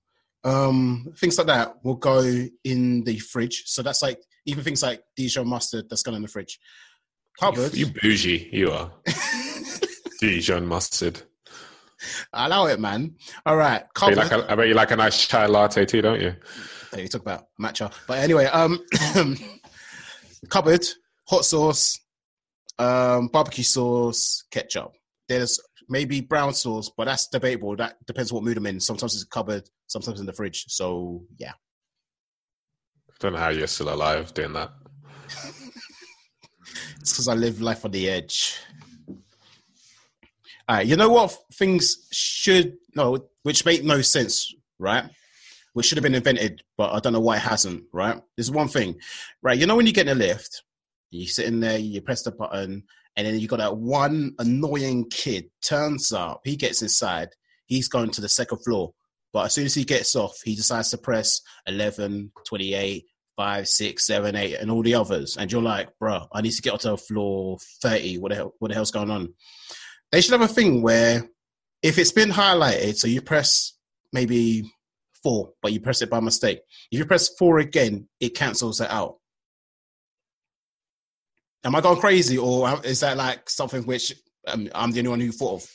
um, 0.44 1.12
things 1.16 1.38
like 1.38 1.46
that 1.46 1.84
will 1.84 1.94
go 1.94 2.20
in 2.64 3.04
the 3.04 3.18
fridge. 3.18 3.62
So 3.66 3.82
that's 3.82 4.02
like 4.02 4.20
even 4.44 4.64
things 4.64 4.82
like 4.82 5.02
Dijon 5.16 5.48
mustard 5.48 5.88
that's 5.88 6.02
gone 6.02 6.14
in 6.14 6.22
the 6.22 6.28
fridge. 6.28 6.58
Cupboard. 7.38 7.74
You, 7.74 7.86
you 7.86 7.92
bougie, 7.92 8.48
you 8.52 8.70
are. 8.70 8.92
Dijon 10.20 10.66
mustard. 10.66 11.22
I 12.32 12.46
allow 12.46 12.66
it, 12.66 12.80
man. 12.80 13.14
All 13.46 13.56
right, 13.56 13.84
I 14.00 14.14
bet, 14.14 14.16
you 14.16 14.16
like 14.16 14.32
a, 14.32 14.52
I 14.52 14.54
bet 14.54 14.68
you 14.68 14.74
like 14.74 14.90
a 14.90 14.96
nice 14.96 15.26
chai 15.26 15.46
latte 15.46 15.84
too, 15.84 16.02
don't 16.02 16.20
you? 16.20 16.34
You 16.96 17.08
talk 17.08 17.22
about 17.22 17.44
matcha, 17.60 17.92
but 18.06 18.18
anyway, 18.18 18.46
um, 18.46 18.80
cupboard, 20.48 20.84
hot 21.28 21.44
sauce, 21.44 21.98
um, 22.78 23.28
barbecue 23.28 23.64
sauce, 23.64 24.44
ketchup. 24.50 24.92
There's 25.28 25.58
maybe 25.88 26.20
brown 26.20 26.54
sauce, 26.54 26.90
but 26.96 27.04
that's 27.04 27.28
debatable. 27.28 27.76
That 27.76 27.96
depends 28.06 28.32
what 28.32 28.42
mood 28.42 28.58
I'm 28.58 28.66
in. 28.66 28.80
Sometimes 28.80 29.14
it's 29.14 29.24
cupboard, 29.24 29.68
sometimes 29.86 30.20
in 30.20 30.26
the 30.26 30.32
fridge. 30.32 30.64
So 30.68 31.24
yeah. 31.38 31.52
Don't 33.20 33.34
know 33.34 33.38
how 33.38 33.50
you're 33.50 33.66
still 33.68 33.92
alive 33.92 34.34
doing 34.34 34.52
that. 34.54 34.70
It's 37.02 37.12
because 37.12 37.26
I 37.26 37.34
live 37.34 37.60
life 37.60 37.84
on 37.84 37.90
the 37.90 38.08
edge. 38.08 38.56
All 40.68 40.76
right, 40.76 40.86
you 40.86 40.94
know 40.94 41.08
what 41.08 41.36
things 41.52 42.06
should 42.12 42.76
no, 42.94 43.26
which 43.42 43.64
make 43.64 43.82
no 43.82 44.02
sense, 44.02 44.54
right? 44.78 45.06
Which 45.72 45.86
should 45.86 45.98
have 45.98 46.04
been 46.04 46.14
invented, 46.14 46.62
but 46.78 46.92
I 46.92 47.00
don't 47.00 47.12
know 47.12 47.18
why 47.18 47.38
it 47.38 47.42
hasn't. 47.42 47.86
Right? 47.92 48.22
There's 48.36 48.52
one 48.52 48.68
thing, 48.68 49.00
right? 49.42 49.58
You 49.58 49.66
know 49.66 49.74
when 49.74 49.86
you 49.86 49.92
get 49.92 50.06
in 50.06 50.16
a 50.16 50.20
lift, 50.26 50.62
you 51.10 51.26
sit 51.26 51.46
in 51.46 51.58
there, 51.58 51.76
you 51.76 52.00
press 52.02 52.22
the 52.22 52.30
button, 52.30 52.84
and 53.16 53.26
then 53.26 53.40
you 53.40 53.48
got 53.48 53.58
that 53.58 53.76
one 53.76 54.36
annoying 54.38 55.10
kid 55.10 55.50
turns 55.60 56.12
up. 56.12 56.42
He 56.44 56.54
gets 56.54 56.82
inside. 56.82 57.30
He's 57.66 57.88
going 57.88 58.10
to 58.10 58.20
the 58.20 58.28
second 58.28 58.58
floor, 58.58 58.94
but 59.32 59.46
as 59.46 59.54
soon 59.54 59.66
as 59.66 59.74
he 59.74 59.82
gets 59.82 60.14
off, 60.14 60.40
he 60.44 60.54
decides 60.54 60.90
to 60.90 60.98
press 60.98 61.40
11, 61.66 62.30
28, 62.46 63.06
five, 63.36 63.68
six, 63.68 64.06
seven, 64.06 64.36
eight, 64.36 64.56
and 64.56 64.70
all 64.70 64.82
the 64.82 64.94
others, 64.94 65.36
and 65.36 65.50
you're 65.50 65.62
like, 65.62 65.88
bro, 65.98 66.26
I 66.32 66.40
need 66.40 66.52
to 66.52 66.62
get 66.62 66.72
onto 66.72 66.96
floor 66.96 67.58
thirty. 67.80 68.18
What 68.18 68.30
the 68.30 68.36
hell? 68.36 68.54
What 68.58 68.68
the 68.68 68.74
hell's 68.74 68.90
going 68.90 69.10
on? 69.10 69.34
They 70.10 70.20
should 70.20 70.32
have 70.32 70.48
a 70.48 70.52
thing 70.52 70.82
where 70.82 71.24
if 71.82 71.98
it's 71.98 72.12
been 72.12 72.30
highlighted, 72.30 72.96
so 72.96 73.08
you 73.08 73.22
press 73.22 73.74
maybe 74.12 74.70
four, 75.22 75.52
but 75.62 75.72
you 75.72 75.80
press 75.80 76.02
it 76.02 76.10
by 76.10 76.20
mistake. 76.20 76.60
If 76.90 76.98
you 76.98 77.06
press 77.06 77.28
four 77.38 77.58
again, 77.58 78.08
it 78.20 78.34
cancels 78.34 78.80
it 78.80 78.90
out. 78.90 79.16
Am 81.64 81.74
I 81.74 81.80
going 81.80 82.00
crazy, 82.00 82.38
or 82.38 82.80
is 82.84 83.00
that 83.00 83.16
like 83.16 83.48
something 83.48 83.84
which 83.84 84.14
um, 84.48 84.68
I'm 84.74 84.90
the 84.90 85.00
only 85.00 85.10
one 85.10 85.20
who 85.20 85.32
thought 85.32 85.62
of? 85.62 85.70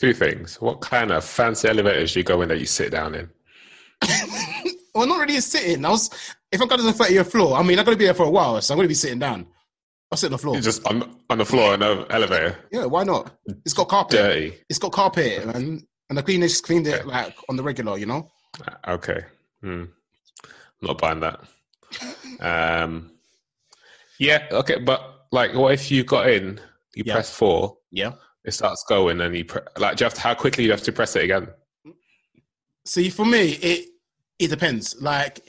Two 0.00 0.12
things. 0.12 0.60
What 0.60 0.80
kind 0.80 1.10
of 1.10 1.24
fancy 1.24 1.68
elevators 1.68 2.12
do 2.12 2.20
you 2.20 2.24
go 2.24 2.42
in 2.42 2.48
that 2.48 2.60
you 2.60 2.66
sit 2.66 2.92
down 2.92 3.14
in? 3.14 3.30
well, 4.98 5.06
not 5.06 5.20
really 5.20 5.40
sitting. 5.40 5.84
I 5.84 5.90
was 5.90 6.10
if 6.52 6.60
I'm 6.60 6.68
going 6.68 6.80
to 6.80 6.86
the 6.86 6.92
30th 7.04 7.30
floor. 7.30 7.56
I 7.56 7.62
mean, 7.62 7.78
I'm 7.78 7.84
going 7.84 7.96
to 7.96 7.98
be 7.98 8.04
there 8.06 8.14
for 8.14 8.26
a 8.26 8.30
while, 8.30 8.60
so 8.60 8.74
I'm 8.74 8.78
going 8.78 8.84
to 8.84 8.88
be 8.88 8.94
sitting 8.94 9.18
down. 9.18 9.46
I'll 10.10 10.16
sit 10.18 10.26
on 10.28 10.32
the 10.32 10.38
floor. 10.38 10.54
You're 10.54 10.62
just 10.62 10.86
on 10.86 11.16
on 11.28 11.38
the 11.38 11.44
floor 11.44 11.74
in 11.74 11.80
the 11.80 12.06
elevator. 12.10 12.56
Yeah, 12.72 12.86
why 12.86 13.04
not? 13.04 13.36
It's 13.64 13.74
got 13.74 13.88
carpet. 13.88 14.12
Dirty. 14.18 14.58
It's 14.68 14.78
got 14.78 14.92
carpet, 14.92 15.46
man. 15.46 15.86
And 16.08 16.16
the 16.18 16.22
cleaners 16.22 16.60
cleaned 16.62 16.86
it 16.86 17.06
like 17.06 17.34
on 17.50 17.56
the 17.56 17.62
regular, 17.62 17.98
you 17.98 18.06
know. 18.06 18.30
Okay. 18.86 19.20
Hmm. 19.62 19.84
Not 20.80 20.98
buying 20.98 21.20
that. 21.20 21.40
Um. 22.40 23.10
Yeah. 24.18 24.46
Okay. 24.50 24.78
But 24.78 25.26
like, 25.32 25.52
what 25.54 25.74
if 25.74 25.90
you 25.90 26.04
got 26.04 26.30
in? 26.30 26.58
You 26.94 27.04
Yeah. 27.06 27.14
press 27.14 27.34
four. 27.34 27.76
Yeah. 27.90 28.12
It 28.44 28.52
starts 28.52 28.84
going, 28.88 29.20
and 29.20 29.36
you 29.36 29.44
pre- 29.44 29.60
like. 29.76 29.96
Do 29.98 30.02
you 30.02 30.06
have 30.06 30.14
to, 30.14 30.20
how 30.22 30.34
quickly 30.34 30.64
do 30.64 30.66
you 30.66 30.70
have 30.72 30.82
to 30.82 30.92
press 30.92 31.14
it 31.16 31.24
again? 31.24 31.48
See, 32.86 33.10
for 33.10 33.26
me, 33.26 33.50
it 33.60 33.88
it 34.38 34.48
depends. 34.48 35.00
Like, 35.00 35.40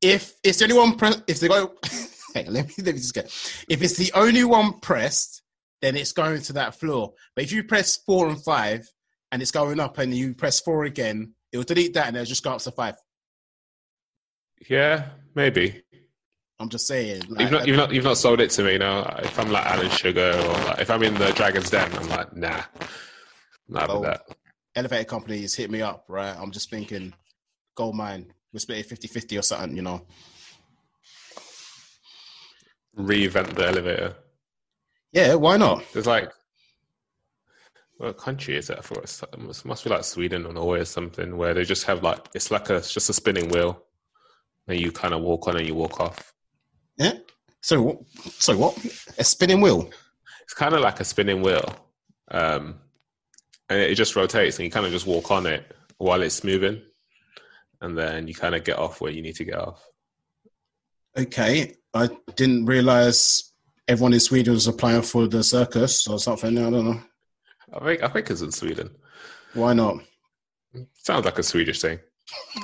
if 0.00 0.34
it's 0.42 0.58
the 0.58 0.64
only 0.64 0.76
one 0.76 0.96
press, 0.96 1.22
if 1.26 1.40
they 1.40 1.48
go, 1.48 1.74
on, 2.36 2.44
let 2.52 2.66
me 2.68 2.74
let 2.78 2.86
me 2.94 3.00
just 3.00 3.14
get. 3.14 3.26
If 3.68 3.82
it's 3.82 3.96
the 3.96 4.12
only 4.14 4.44
one 4.44 4.80
pressed, 4.80 5.42
then 5.80 5.96
it's 5.96 6.12
going 6.12 6.42
to 6.42 6.52
that 6.54 6.74
floor. 6.78 7.12
But 7.34 7.44
if 7.44 7.52
you 7.52 7.64
press 7.64 7.96
four 7.96 8.28
and 8.28 8.42
five, 8.42 8.86
and 9.30 9.40
it's 9.42 9.50
going 9.50 9.80
up, 9.80 9.98
and 9.98 10.14
you 10.14 10.34
press 10.34 10.60
four 10.60 10.84
again, 10.84 11.34
it 11.52 11.56
will 11.56 11.64
delete 11.64 11.94
that, 11.94 12.08
and 12.08 12.16
it'll 12.16 12.26
just 12.26 12.44
go 12.44 12.52
up 12.52 12.60
to 12.62 12.70
five. 12.70 12.96
Yeah, 14.68 15.06
maybe. 15.34 15.82
I'm 16.60 16.68
just 16.68 16.86
saying. 16.86 17.22
Like, 17.28 17.40
You've 17.40 17.50
not, 17.50 17.66
you've 17.66 17.76
not, 17.76 17.92
you've 17.92 18.04
not 18.04 18.16
sold 18.18 18.40
it 18.40 18.50
to 18.50 18.62
me. 18.62 18.78
No, 18.78 19.00
if 19.18 19.36
I'm 19.38 19.50
like 19.50 19.66
Alan 19.66 19.90
Sugar 19.90 20.30
or 20.36 20.64
like, 20.66 20.78
if 20.80 20.90
I'm 20.90 21.02
in 21.02 21.14
the 21.14 21.32
Dragon's 21.32 21.70
Den, 21.70 21.92
I'm 21.94 22.08
like, 22.08 22.36
nah, 22.36 22.62
not 23.68 24.02
that. 24.02 24.22
elevator 24.76 25.04
companies 25.04 25.56
hit 25.56 25.70
me 25.70 25.82
up, 25.82 26.04
right? 26.08 26.36
I'm 26.38 26.52
just 26.52 26.70
thinking, 26.70 27.12
gold 27.74 27.94
mine, 27.94 28.32
we 28.52 28.58
split 28.58 28.78
it 28.78 28.86
50 28.86 29.08
50 29.08 29.38
or 29.38 29.42
something, 29.42 29.76
you 29.76 29.82
know. 29.82 30.06
Reinvent 32.96 33.54
the 33.54 33.66
elevator. 33.66 34.16
Yeah, 35.12 35.34
why 35.34 35.56
not? 35.56 35.84
There's 35.92 36.06
like, 36.06 36.30
what 37.96 38.18
country 38.18 38.56
is 38.56 38.66
that 38.66 38.84
for? 38.84 39.00
It 39.00 39.38
must, 39.38 39.64
must 39.64 39.84
be 39.84 39.90
like 39.90 40.04
Sweden 40.04 40.46
or 40.46 40.52
Norway 40.52 40.80
or 40.80 40.84
something, 40.84 41.36
where 41.36 41.54
they 41.54 41.64
just 41.64 41.84
have 41.84 42.02
like 42.02 42.28
it's 42.34 42.50
like 42.50 42.68
a 42.70 42.76
it's 42.76 42.92
just 42.92 43.10
a 43.10 43.12
spinning 43.12 43.48
wheel, 43.48 43.82
and 44.66 44.80
you 44.80 44.90
kind 44.90 45.14
of 45.14 45.22
walk 45.22 45.48
on 45.48 45.56
and 45.56 45.66
you 45.66 45.74
walk 45.74 46.00
off. 46.00 46.32
Yeah. 46.96 47.14
So? 47.60 48.04
So 48.38 48.56
what? 48.56 48.76
A 49.18 49.24
spinning 49.24 49.60
wheel. 49.60 49.88
It's 50.42 50.54
kind 50.54 50.74
of 50.74 50.80
like 50.80 51.00
a 51.00 51.04
spinning 51.04 51.42
wheel, 51.42 51.64
um, 52.30 52.80
and 53.68 53.78
it 53.78 53.94
just 53.94 54.16
rotates, 54.16 54.58
and 54.58 54.64
you 54.64 54.70
kind 54.70 54.84
of 54.84 54.92
just 54.92 55.06
walk 55.06 55.30
on 55.30 55.46
it 55.46 55.74
while 55.98 56.22
it's 56.22 56.42
moving, 56.42 56.82
and 57.82 57.98
then 57.98 58.28
you 58.28 58.34
kind 58.34 58.54
of 58.54 58.64
get 58.64 58.78
off 58.78 59.00
where 59.00 59.12
you 59.12 59.20
need 59.20 59.36
to 59.36 59.44
get 59.44 59.58
off. 59.58 59.84
Okay, 61.18 61.74
I 61.92 62.08
didn't 62.36 62.64
realize 62.64 63.52
everyone 63.86 64.14
in 64.14 64.20
Sweden 64.20 64.54
was 64.54 64.68
applying 64.68 65.02
for 65.02 65.26
the 65.26 65.42
circus 65.42 66.06
or 66.06 66.18
something. 66.18 66.56
I 66.56 66.70
don't 66.70 66.86
know. 66.86 67.00
I 67.74 67.84
think 67.84 68.02
I 68.02 68.08
think 68.08 68.30
it's 68.30 68.40
in 68.40 68.52
Sweden. 68.52 68.90
Why 69.52 69.74
not? 69.74 69.96
Sounds 70.94 71.26
like 71.26 71.38
a 71.38 71.42
Swedish 71.42 71.82
thing, 71.82 71.98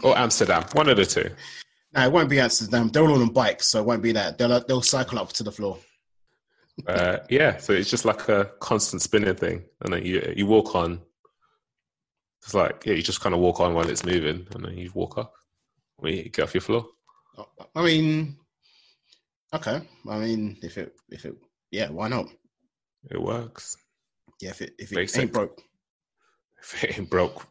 or 0.02 0.16
Amsterdam. 0.16 0.64
One 0.72 0.88
of 0.88 0.96
the 0.96 1.04
two. 1.04 1.30
No, 1.92 2.04
it 2.04 2.12
won't 2.12 2.30
be 2.30 2.40
Amsterdam. 2.40 2.88
They're 2.88 3.02
all 3.02 3.20
on 3.20 3.28
bikes, 3.28 3.68
so 3.68 3.80
it 3.80 3.86
won't 3.86 4.02
be 4.02 4.12
that. 4.12 4.38
They'll 4.38 4.64
they'll 4.64 4.82
cycle 4.82 5.18
up 5.18 5.32
to 5.34 5.42
the 5.42 5.52
floor. 5.52 5.78
Uh, 6.86 7.18
yeah, 7.28 7.56
so 7.56 7.72
it's 7.72 7.90
just 7.90 8.04
like 8.04 8.28
a 8.28 8.52
constant 8.60 9.02
spinning 9.02 9.34
thing, 9.34 9.64
and 9.82 9.92
then 9.92 10.06
you 10.06 10.32
you 10.36 10.46
walk 10.46 10.74
on, 10.74 11.00
It's 12.42 12.54
like 12.54 12.84
yeah, 12.86 12.94
you 12.94 13.02
just 13.02 13.20
kind 13.20 13.34
of 13.34 13.40
walk 13.40 13.60
on 13.60 13.74
while 13.74 13.88
it's 13.88 14.04
moving, 14.04 14.46
and 14.52 14.64
then 14.64 14.76
you 14.78 14.90
walk 14.94 15.18
up. 15.18 15.34
I 16.00 16.04
mean, 16.04 16.16
you 16.16 16.28
get 16.30 16.44
off 16.44 16.54
your 16.54 16.60
floor. 16.60 16.86
I 17.74 17.84
mean, 17.84 18.36
okay. 19.54 19.80
I 20.08 20.18
mean, 20.18 20.56
if 20.62 20.78
it, 20.78 20.94
if 21.10 21.24
it, 21.24 21.36
yeah, 21.70 21.88
why 21.90 22.08
not? 22.08 22.26
It 23.10 23.20
works. 23.20 23.76
Yeah, 24.40 24.50
if 24.50 24.62
it, 24.62 24.74
if 24.78 24.92
it 24.92 24.96
Basic. 24.96 25.22
ain't 25.22 25.32
broke. 25.32 25.60
If 26.62 26.84
it 26.84 26.98
ain't 26.98 27.10
broke, 27.10 27.46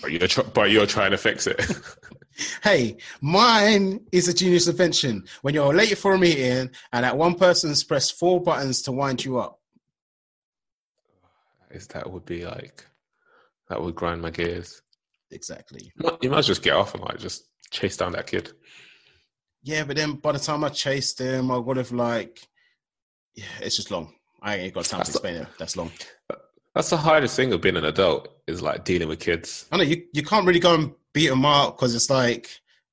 but 0.00 0.10
you're 0.10 0.26
tr- 0.28 0.42
but 0.42 0.70
you're 0.70 0.86
trying 0.86 1.10
to 1.10 1.18
fix 1.18 1.46
it. 1.46 1.60
Hey, 2.62 2.98
mine 3.20 4.06
is 4.12 4.28
a 4.28 4.32
genius 4.34 4.68
invention. 4.68 5.24
When 5.42 5.54
you're 5.54 5.74
late 5.74 5.98
for 5.98 6.14
a 6.14 6.18
meeting 6.18 6.70
and 6.92 7.04
that 7.04 7.16
one 7.16 7.34
person's 7.34 7.82
pressed 7.82 8.16
four 8.16 8.40
buttons 8.40 8.82
to 8.82 8.92
wind 8.92 9.24
you 9.24 9.38
up. 9.38 9.60
Is 11.70 11.88
that 11.88 12.10
would 12.10 12.24
be 12.24 12.46
like 12.46 12.86
that 13.68 13.82
would 13.82 13.94
grind 13.94 14.22
my 14.22 14.30
gears. 14.30 14.82
Exactly. 15.30 15.92
You 16.22 16.30
might- 16.30 16.44
just 16.44 16.62
get 16.62 16.74
off 16.74 16.94
and 16.94 17.02
like 17.04 17.18
just 17.18 17.44
chase 17.70 17.96
down 17.96 18.12
that 18.12 18.26
kid. 18.26 18.52
Yeah, 19.62 19.84
but 19.84 19.96
then 19.96 20.14
by 20.14 20.32
the 20.32 20.38
time 20.38 20.64
I 20.64 20.68
chased 20.70 21.20
him, 21.20 21.50
I 21.50 21.58
would 21.58 21.76
have 21.76 21.92
like, 21.92 22.40
yeah, 23.34 23.44
it's 23.60 23.76
just 23.76 23.90
long. 23.90 24.14
I 24.40 24.56
ain't 24.56 24.74
got 24.74 24.84
time 24.84 25.02
to 25.02 25.10
the- 25.12 25.16
explain 25.18 25.36
it. 25.36 25.48
That's 25.58 25.76
long. 25.76 25.90
That's 26.74 26.90
the 26.90 26.96
hardest 26.96 27.34
thing 27.36 27.52
of 27.52 27.60
being 27.60 27.76
an 27.76 27.84
adult 27.84 28.28
is 28.46 28.62
like 28.62 28.84
dealing 28.84 29.08
with 29.08 29.18
kids. 29.20 29.66
I 29.72 29.76
know 29.78 29.82
you, 29.82 30.04
you 30.12 30.22
can't 30.22 30.46
really 30.46 30.60
go 30.60 30.74
and 30.74 30.92
beat 31.12 31.28
them 31.28 31.44
up 31.44 31.76
because 31.76 31.94
it's 31.94 32.08
like 32.08 32.48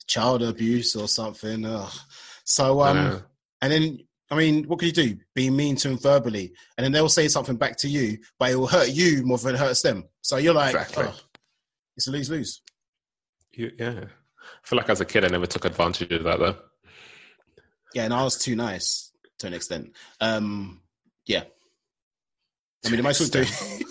child 0.08 0.42
abuse 0.42 0.96
or 0.96 1.08
something. 1.08 1.66
Ugh. 1.66 1.92
So 2.46 2.82
um, 2.82 3.24
and 3.62 3.72
then 3.72 4.00
I 4.32 4.36
mean, 4.36 4.64
what 4.66 4.80
can 4.80 4.88
you 4.88 4.92
do? 4.92 5.18
Be 5.36 5.50
mean 5.50 5.76
to 5.78 5.90
them 5.90 5.98
verbally, 6.00 6.54
and 6.78 6.84
then 6.84 6.92
they'll 6.92 7.10
say 7.10 7.28
something 7.28 7.58
back 7.58 7.78
to 7.78 7.88
you, 7.88 8.18
but 8.40 8.52
it 8.52 8.56
will 8.56 8.68
hurt 8.68 8.90
you 8.90 9.24
more 9.24 9.38
than 9.38 9.56
it 9.56 9.60
hurts 9.60 9.82
them. 9.84 10.06
So 10.22 10.38
you're 10.38 10.54
like, 10.54 10.74
Exactly. 10.74 11.06
"Ugh, 11.06 11.14
it's 11.96 12.08
a 12.08 12.12
lose 12.12 12.30
lose. 12.30 12.62
Yeah. 13.54 14.06
I 14.06 14.68
feel 14.68 14.78
like 14.78 14.90
as 14.90 15.02
a 15.02 15.06
kid, 15.06 15.26
I 15.26 15.28
never 15.30 15.46
took 15.46 15.66
advantage 15.66 16.12
of 16.12 16.24
that 16.24 16.40
though. 16.40 16.56
Yeah, 17.94 18.04
and 18.06 18.14
I 18.14 18.24
was 18.24 18.38
too 18.38 18.56
nice 18.56 19.12
to 19.40 19.48
an 19.48 19.54
extent. 19.54 19.94
Um, 20.20 20.82
yeah. 21.26 21.44
I 22.86 22.90
mean, 22.90 22.98
the 22.98 23.04
most 23.04 23.20
we'll 23.20 23.30
do, 23.30 23.46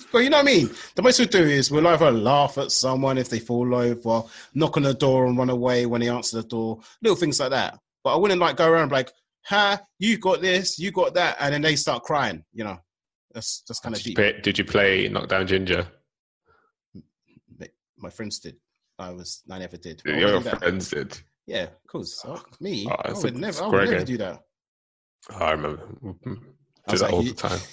well, 0.13 0.23
you 0.23 0.31
know 0.31 0.37
what 0.37 0.43
I 0.49 0.53
mean? 0.53 0.71
The 0.95 1.03
most 1.03 1.19
we'll 1.19 1.29
do 1.29 1.43
is 1.43 1.71
we'll 1.71 1.87
either 1.87 2.11
laugh 2.13 2.59
at 2.59 2.71
someone 2.71 3.19
if 3.19 3.29
they 3.29 3.41
fall 3.41 3.75
over, 3.75 4.23
knock 4.55 4.77
on 4.77 4.85
the 4.85 4.95
door 4.95 5.27
and 5.27 5.37
run 5.37 5.51
away 5.51 5.87
when 5.87 6.01
they 6.01 6.09
answer 6.09 6.37
the 6.43 6.49
door, 6.49 6.81
little 7.03 7.17
things 7.17 7.41
like 7.41 7.51
that. 7.51 7.79
But 8.05 8.15
I 8.15 8.19
wouldn't 8.19 8.41
like 8.41 8.57
go 8.57 8.69
around 8.69 8.93
like, 8.93 9.11
ha, 9.45 9.81
you 9.99 10.19
got 10.19 10.41
this, 10.41 10.79
you 10.79 10.91
got 10.91 11.15
that, 11.15 11.37
and 11.41 11.55
then 11.55 11.63
they 11.63 11.77
start 11.77 12.03
crying, 12.03 12.45
you 12.53 12.65
know? 12.65 12.79
That's, 13.33 13.63
that's 13.67 13.81
kind 13.81 13.95
of 13.95 14.01
Did 14.03 14.07
you, 14.11 14.15
deep. 14.15 14.17
play, 14.17 14.41
did 14.43 14.59
you 14.59 14.65
play 14.65 15.09
Knockdown 15.09 15.47
Ginger? 15.47 15.87
My 17.99 18.11
friends 18.11 18.39
did. 18.39 18.57
I 18.99 19.11
was, 19.11 19.43
I 19.51 19.59
never 19.59 19.77
did. 19.77 20.03
I 20.07 20.19
Your 20.19 20.39
do 20.39 20.45
that. 20.45 20.59
friends 20.59 20.91
did. 20.91 21.19
Yeah, 21.47 21.65
of 21.65 21.87
course. 21.89 22.23
Oh, 22.27 22.43
me, 22.61 22.87
Oh, 22.91 22.95
I 23.05 23.13
would 23.13 23.35
a- 23.35 23.39
never, 23.39 23.63
I 23.63 23.67
would 23.69 23.77
never 23.85 23.97
game. 23.97 24.05
do 24.05 24.17
that. 24.19 24.41
Oh, 25.33 25.37
I 25.37 25.51
remember. 25.53 25.83
Mhm. 26.03 26.17
I 26.27 26.31
Do 26.33 26.43
was 26.93 27.01
that 27.01 27.07
like, 27.07 27.13
all 27.15 27.23
you- 27.25 27.33
the 27.33 27.37
time. 27.49 27.61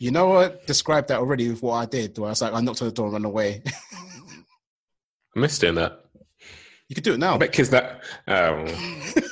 You 0.00 0.10
know 0.10 0.26
what? 0.26 0.66
Described 0.66 1.06
that 1.08 1.20
already 1.20 1.48
with 1.48 1.62
what 1.62 1.74
I 1.74 1.86
did. 1.86 2.18
Where 2.18 2.26
I 2.26 2.30
was 2.30 2.42
like, 2.42 2.52
I 2.52 2.60
knocked 2.60 2.82
on 2.82 2.88
the 2.88 2.92
door 2.94 3.06
and 3.06 3.12
ran 3.12 3.24
away. 3.24 3.62
I 5.36 5.38
missed 5.38 5.60
doing 5.60 5.76
that. 5.76 6.06
you 6.88 6.94
could 6.96 7.04
do 7.04 7.12
it 7.14 7.20
now. 7.20 7.34
I 7.36 7.38
bet 7.38 7.52
kids 7.52 7.70
that 7.70 8.02
um, 8.26 8.66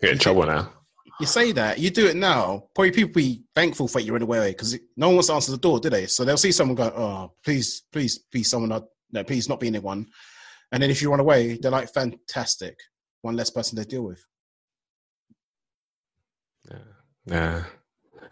get 0.00 0.12
in 0.12 0.18
trouble 0.18 0.46
now. 0.46 0.72
You 1.20 1.26
say 1.26 1.52
that, 1.52 1.78
you 1.78 1.90
do 1.90 2.06
it 2.06 2.16
now. 2.16 2.64
Probably 2.74 2.92
people 2.92 3.12
be 3.12 3.42
thankful 3.54 3.86
that 3.88 4.02
you 4.02 4.12
ran 4.14 4.22
away 4.22 4.52
because 4.52 4.78
no 4.96 5.08
one 5.08 5.16
wants 5.16 5.28
to 5.28 5.34
answer 5.34 5.52
the 5.52 5.58
door, 5.58 5.78
do 5.78 5.90
they? 5.90 6.06
So 6.06 6.24
they'll 6.24 6.38
see 6.38 6.52
someone 6.52 6.76
go, 6.76 6.84
"Oh, 6.84 7.32
please, 7.44 7.82
please, 7.92 8.18
please, 8.32 8.48
someone, 8.48 8.70
not, 8.70 8.84
no, 9.12 9.22
please, 9.24 9.48
not 9.48 9.60
be 9.60 9.66
anyone." 9.66 10.06
And 10.72 10.82
then 10.82 10.90
if 10.90 11.02
you 11.02 11.10
run 11.10 11.20
away, 11.20 11.58
they're 11.60 11.70
like, 11.70 11.92
"Fantastic, 11.92 12.78
one 13.20 13.36
less 13.36 13.50
person 13.50 13.76
to 13.76 13.84
deal 13.84 14.02
with." 14.04 14.24
Yeah. 17.26 17.64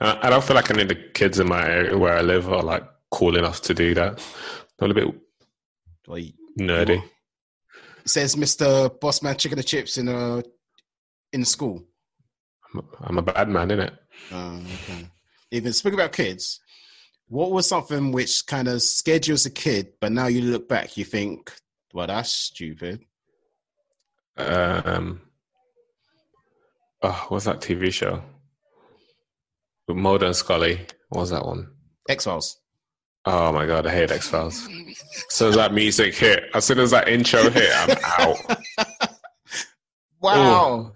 I, 0.01 0.27
I 0.27 0.31
don't 0.31 0.43
feel 0.45 0.57
like 0.57 0.71
any 0.71 0.83
of 0.83 0.89
the 0.89 0.95
kids 1.15 1.39
in 1.39 1.49
my 1.49 1.67
area 1.69 1.99
where 1.99 2.17
I 2.17 2.23
live 2.23 2.51
are 2.51 2.63
like 2.63 2.85
cool 3.11 3.37
enough 3.37 3.61
to 3.63 3.75
do 3.75 3.95
that. 3.95 4.17
They're 4.79 4.89
a 4.89 4.93
little 4.93 5.13
bit 5.13 6.23
you- 6.23 6.33
nerdy. 6.59 7.03
says 8.07 8.37
Mister 8.37 8.89
Bossman 8.89 9.37
Chicken 9.37 9.59
and 9.59 9.67
Chips 9.67 9.99
in 9.99 10.09
uh 10.09 10.41
in 11.33 11.45
school. 11.45 11.85
I'm, 13.03 13.19
a 13.19 13.23
bad 13.23 13.49
man, 13.49 13.69
innit? 13.69 13.97
Um, 14.31 14.67
okay. 14.75 15.09
Even 15.51 15.73
speaking 15.73 15.99
about 15.99 16.13
kids, 16.13 16.61
what 17.29 17.51
was 17.51 17.67
something 17.67 18.13
which 18.13 18.47
kind 18.47 18.69
of 18.69 18.83
scared 18.83 19.27
you 19.27 19.35
as 19.35 19.47
a 19.47 19.51
kid, 19.51 19.93
but 20.01 20.13
now 20.13 20.27
you 20.27 20.43
look 20.43 20.69
back, 20.69 20.97
you 20.97 21.05
think, 21.05 21.53
well, 21.95 22.07
that's 22.07 22.31
stupid. 22.31 23.01
Um, 24.37 25.23
oh, 27.03 27.27
what's 27.29 27.47
that 27.47 27.61
TV 27.61 27.93
show? 27.93 28.23
With 29.87 29.97
Mulder 29.97 30.27
and 30.27 30.37
Scully. 30.37 30.87
What 31.09 31.23
was 31.23 31.31
that 31.31 31.45
one? 31.45 31.71
X 32.09 32.25
Files. 32.25 32.59
Oh 33.25 33.53
my 33.53 33.67
god, 33.67 33.87
I 33.87 33.91
hate 33.91 34.11
X 34.11 34.29
Files. 34.29 34.69
So 35.29 35.49
as 35.49 35.57
that 35.57 35.73
music 35.73 36.15
hit, 36.15 36.45
as 36.55 36.65
soon 36.67 36.79
as 36.79 36.91
that 36.91 37.09
intro 37.09 37.49
hit, 37.51 37.71
I'm 37.75 37.97
out. 38.19 38.59
Wow. 40.21 40.93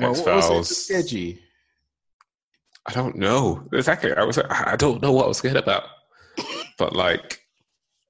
Well, 0.00 0.14
what 0.14 0.26
was 0.26 0.26
it 0.26 0.30
X-Files. 0.56 0.84
scared? 1.06 1.38
I 2.86 2.92
don't 2.92 3.16
know 3.16 3.68
exactly. 3.72 4.12
I 4.14 4.24
was 4.24 4.38
I 4.38 4.76
don't 4.76 5.02
know 5.02 5.12
what 5.12 5.26
I 5.26 5.28
was 5.28 5.38
scared 5.38 5.56
about, 5.56 5.84
but 6.78 6.94
like 6.94 7.40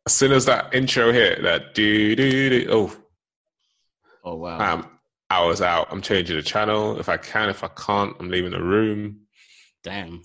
as 0.06 0.12
soon 0.14 0.32
as 0.32 0.46
that 0.46 0.72
intro 0.74 1.12
hit, 1.12 1.42
that 1.42 1.74
do 1.74 2.14
do 2.16 2.50
do, 2.50 2.68
oh, 2.70 2.96
Oh 4.24 4.36
wow. 4.36 4.74
um, 4.74 4.86
I 5.28 5.44
was 5.44 5.60
out. 5.62 5.88
I'm 5.90 6.02
changing 6.02 6.36
the 6.36 6.42
channel 6.42 6.98
if 6.98 7.08
I 7.08 7.16
can. 7.16 7.48
If 7.48 7.62
I 7.64 7.68
can't, 7.68 8.14
I'm 8.20 8.30
leaving 8.30 8.50
the 8.52 8.62
room. 8.62 9.20
Damn. 9.82 10.22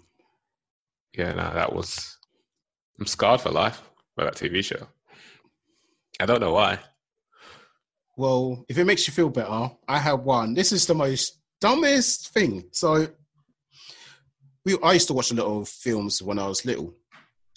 Yeah, 1.17 1.33
no, 1.33 1.53
that 1.53 1.73
was. 1.73 2.17
I'm 2.99 3.05
scarred 3.05 3.41
for 3.41 3.51
life 3.51 3.81
by 4.15 4.23
that 4.25 4.35
TV 4.35 4.63
show. 4.63 4.87
I 6.19 6.25
don't 6.25 6.39
know 6.39 6.53
why. 6.53 6.79
Well, 8.17 8.65
if 8.69 8.77
it 8.77 8.85
makes 8.85 9.07
you 9.07 9.13
feel 9.13 9.29
better, 9.29 9.71
I 9.87 9.97
have 9.99 10.21
one. 10.21 10.53
This 10.53 10.71
is 10.71 10.85
the 10.85 10.95
most 10.95 11.39
dumbest 11.61 12.33
thing. 12.33 12.65
So, 12.71 13.07
we 14.65 14.77
I 14.83 14.93
used 14.93 15.07
to 15.07 15.13
watch 15.13 15.31
a 15.31 15.35
lot 15.35 15.45
of 15.45 15.69
films 15.69 16.21
when 16.21 16.39
I 16.39 16.47
was 16.47 16.65
little. 16.65 16.93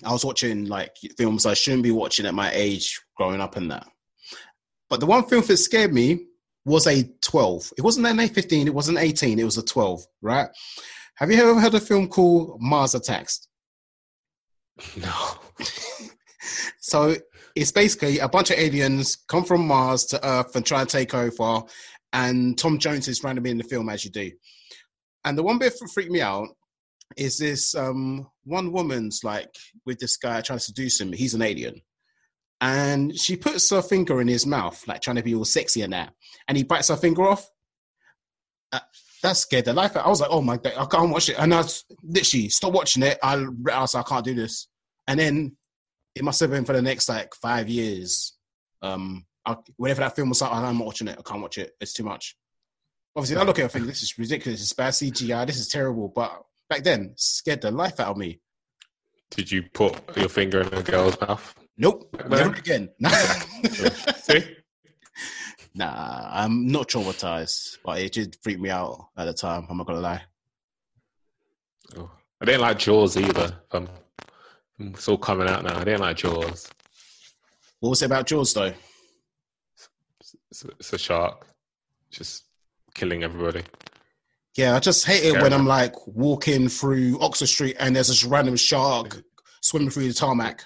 I 0.05 0.13
was 0.13 0.25
watching 0.25 0.67
like 0.67 0.97
films 1.17 1.47
I 1.47 1.55
shouldn't 1.55 1.83
be 1.83 1.91
watching 1.91 2.27
at 2.27 2.35
my 2.35 2.51
age 2.53 3.01
growing 3.17 3.41
up 3.41 3.57
and 3.57 3.71
that. 3.71 3.87
But 4.89 5.01
the 5.01 5.07
one 5.07 5.25
film 5.25 5.45
that 5.45 5.57
scared 5.57 5.93
me 5.93 6.27
was 6.65 6.87
a 6.87 7.05
12. 7.23 7.73
It 7.79 7.83
wasn't 7.83 8.07
an 8.07 8.19
A15, 8.19 8.67
it 8.67 8.75
wasn't 8.75 8.99
18, 8.99 9.39
it 9.39 9.45
was 9.45 9.59
a 9.59 9.65
12, 9.65 10.05
right? 10.23 10.49
Have 11.17 11.31
you 11.31 11.39
ever 11.39 11.61
heard 11.61 11.75
a 11.75 11.81
film 11.81 12.09
called 12.09 12.59
Mars 12.61 12.95
Attacks? 12.95 13.49
No. 14.97 15.15
So 16.81 17.15
it's 17.55 17.71
basically 17.71 18.19
a 18.19 18.29
bunch 18.29 18.51
of 18.51 18.59
aliens 18.59 19.17
come 19.29 19.45
from 19.45 19.67
Mars 19.67 20.07
to 20.07 20.27
Earth 20.27 20.57
and 20.57 20.65
try 20.65 20.81
and 20.81 20.89
take 20.89 21.13
over. 21.13 21.63
And 22.13 22.57
Tom 22.57 22.79
Jones 22.79 23.09
is 23.09 23.23
randomly 23.23 23.51
in 23.51 23.59
the 23.59 23.65
film 23.65 23.89
as 23.89 24.05
you 24.05 24.11
do. 24.11 24.31
And 25.25 25.37
the 25.37 25.43
one 25.43 25.59
bit 25.59 25.75
that 25.79 25.91
freaked 25.93 26.11
me 26.11 26.21
out 26.21 26.49
is 27.17 27.39
this 27.39 27.75
um, 27.75 28.27
one 28.45 28.73
woman's 28.73 29.25
like 29.25 29.51
with 29.85 29.99
this 29.99 30.17
guy 30.17 30.41
trying 30.41 30.59
to 30.59 30.65
seduce 30.65 31.01
him. 31.01 31.13
He's 31.13 31.35
an 31.35 31.43
alien. 31.43 31.83
And 32.61 33.17
she 33.17 33.37
puts 33.37 33.71
her 33.71 33.83
finger 33.83 34.21
in 34.21 34.29
his 34.29 34.47
mouth, 34.47 34.87
like 34.89 35.01
trying 35.01 35.17
to 35.17 35.23
be 35.23 35.35
all 35.35 35.45
sexy 35.45 35.83
and 35.83 35.93
that. 35.93 36.13
And 36.49 36.57
he 36.57 36.65
bites 36.65 36.89
her 36.89 36.97
finger 36.97 37.23
off. 37.23 37.49
Uh, 38.73 38.81
that 39.23 39.37
scared 39.37 39.65
the 39.65 39.73
life 39.73 39.97
out. 39.97 40.07
I 40.07 40.09
was 40.09 40.21
like, 40.21 40.31
oh 40.31 40.43
my 40.43 40.57
god, 40.57 40.75
I 40.77 40.87
can't 40.87 41.11
watch 41.11 41.29
it. 41.29 41.39
And 41.39 41.55
I 41.55 41.59
was, 41.59 41.85
literally 42.03 42.49
stop 42.49 42.73
watching 42.73 43.03
it. 43.03 43.19
I, 43.23 43.37
like, 43.37 43.95
I 43.95 44.03
can't 44.03 44.25
do 44.25 44.35
this. 44.35 44.69
And 45.07 45.21
then 45.21 45.57
it 46.15 46.25
must 46.25 46.41
have 46.41 46.51
been 46.51 46.65
for 46.65 46.73
the 46.73 46.83
next 46.83 47.09
like 47.09 47.35
five 47.35 47.69
years. 47.69 48.37
Um, 48.83 49.25
I, 49.49 49.57
whenever 49.77 50.01
that 50.01 50.15
film 50.15 50.29
was 50.29 50.43
out, 50.43 50.53
I'm 50.53 50.77
not 50.77 50.85
watching 50.85 51.09
it. 51.09 51.17
I 51.19 51.23
can't 51.23 51.41
watch 51.41 51.59
it. 51.59 51.75
It's 51.81 51.95
too 51.95 52.05
much. 52.05 52.37
Obviously, 53.17 53.37
I 53.37 53.45
look 53.45 53.59
at 53.59 53.63
it, 53.63 53.65
and 53.65 53.73
think 53.73 53.87
this 53.87 54.03
is 54.03 54.19
ridiculous. 54.19 54.61
It's 54.61 54.73
bad 54.75 54.93
CGI. 54.93 55.47
This 55.47 55.59
is 55.59 55.69
terrible. 55.69 56.13
But 56.15 56.43
back 56.69 56.85
then, 56.85 57.15
scared 57.17 57.63
the 57.63 57.71
life 57.71 57.99
out 57.99 58.09
of 58.09 58.17
me. 58.19 58.41
Did 59.31 59.51
you 59.51 59.63
put 59.73 60.17
your 60.17 60.29
finger 60.29 60.61
in 60.61 60.75
a 60.75 60.83
girl's 60.83 61.19
mouth? 61.21 61.55
Nope, 61.77 62.15
never 62.29 62.53
again. 62.53 62.91
See? 64.23 64.57
nah, 65.75 66.29
I'm 66.31 66.67
not 66.69 66.89
traumatized, 66.89 67.79
but 67.85 68.01
it 68.01 68.13
did 68.13 68.37
freak 68.43 68.61
me 68.61 68.71
out 68.71 69.09
at 69.17 69.25
the 69.25 69.35
time. 69.35 69.67
I'm 69.71 69.79
not 69.79 69.87
gonna 69.87 70.01
lie. 70.01 70.23
Oh. 71.97 72.11
I 72.41 72.45
didn't 72.45 72.61
like 72.61 72.79
Jaws 72.79 73.17
either. 73.17 73.61
Um, 73.73 73.89
it's 74.79 75.09
all 75.09 75.19
coming 75.19 75.49
out 75.49 75.65
now. 75.65 75.79
I 75.79 75.85
didn't 75.85 76.01
like 76.01 76.19
Jaws. 76.19 76.69
What 77.81 77.91
was 77.91 78.03
it 78.03 78.07
about 78.07 78.27
Jaws 78.27 78.55
though? 78.55 78.73
It's, 80.51 80.65
it's 80.65 80.93
a 80.93 80.99
shark, 80.99 81.47
just 82.11 82.45
killing 82.95 83.23
everybody. 83.23 83.63
Yeah, 84.57 84.75
I 84.75 84.81
just 84.81 85.07
hate 85.07 85.25
it 85.25 85.41
when 85.41 85.53
I'm 85.53 85.67
like 85.67 85.95
walking 86.07 86.69
through 86.69 87.21
Oxford 87.21 87.47
Street 87.47 87.77
and 87.79 87.95
there's 87.95 88.09
this 88.09 88.25
random 88.25 88.57
shark 88.57 89.23
swimming 89.63 89.91
through 89.91 90.09
the 90.09 90.15
tarmac. 90.15 90.65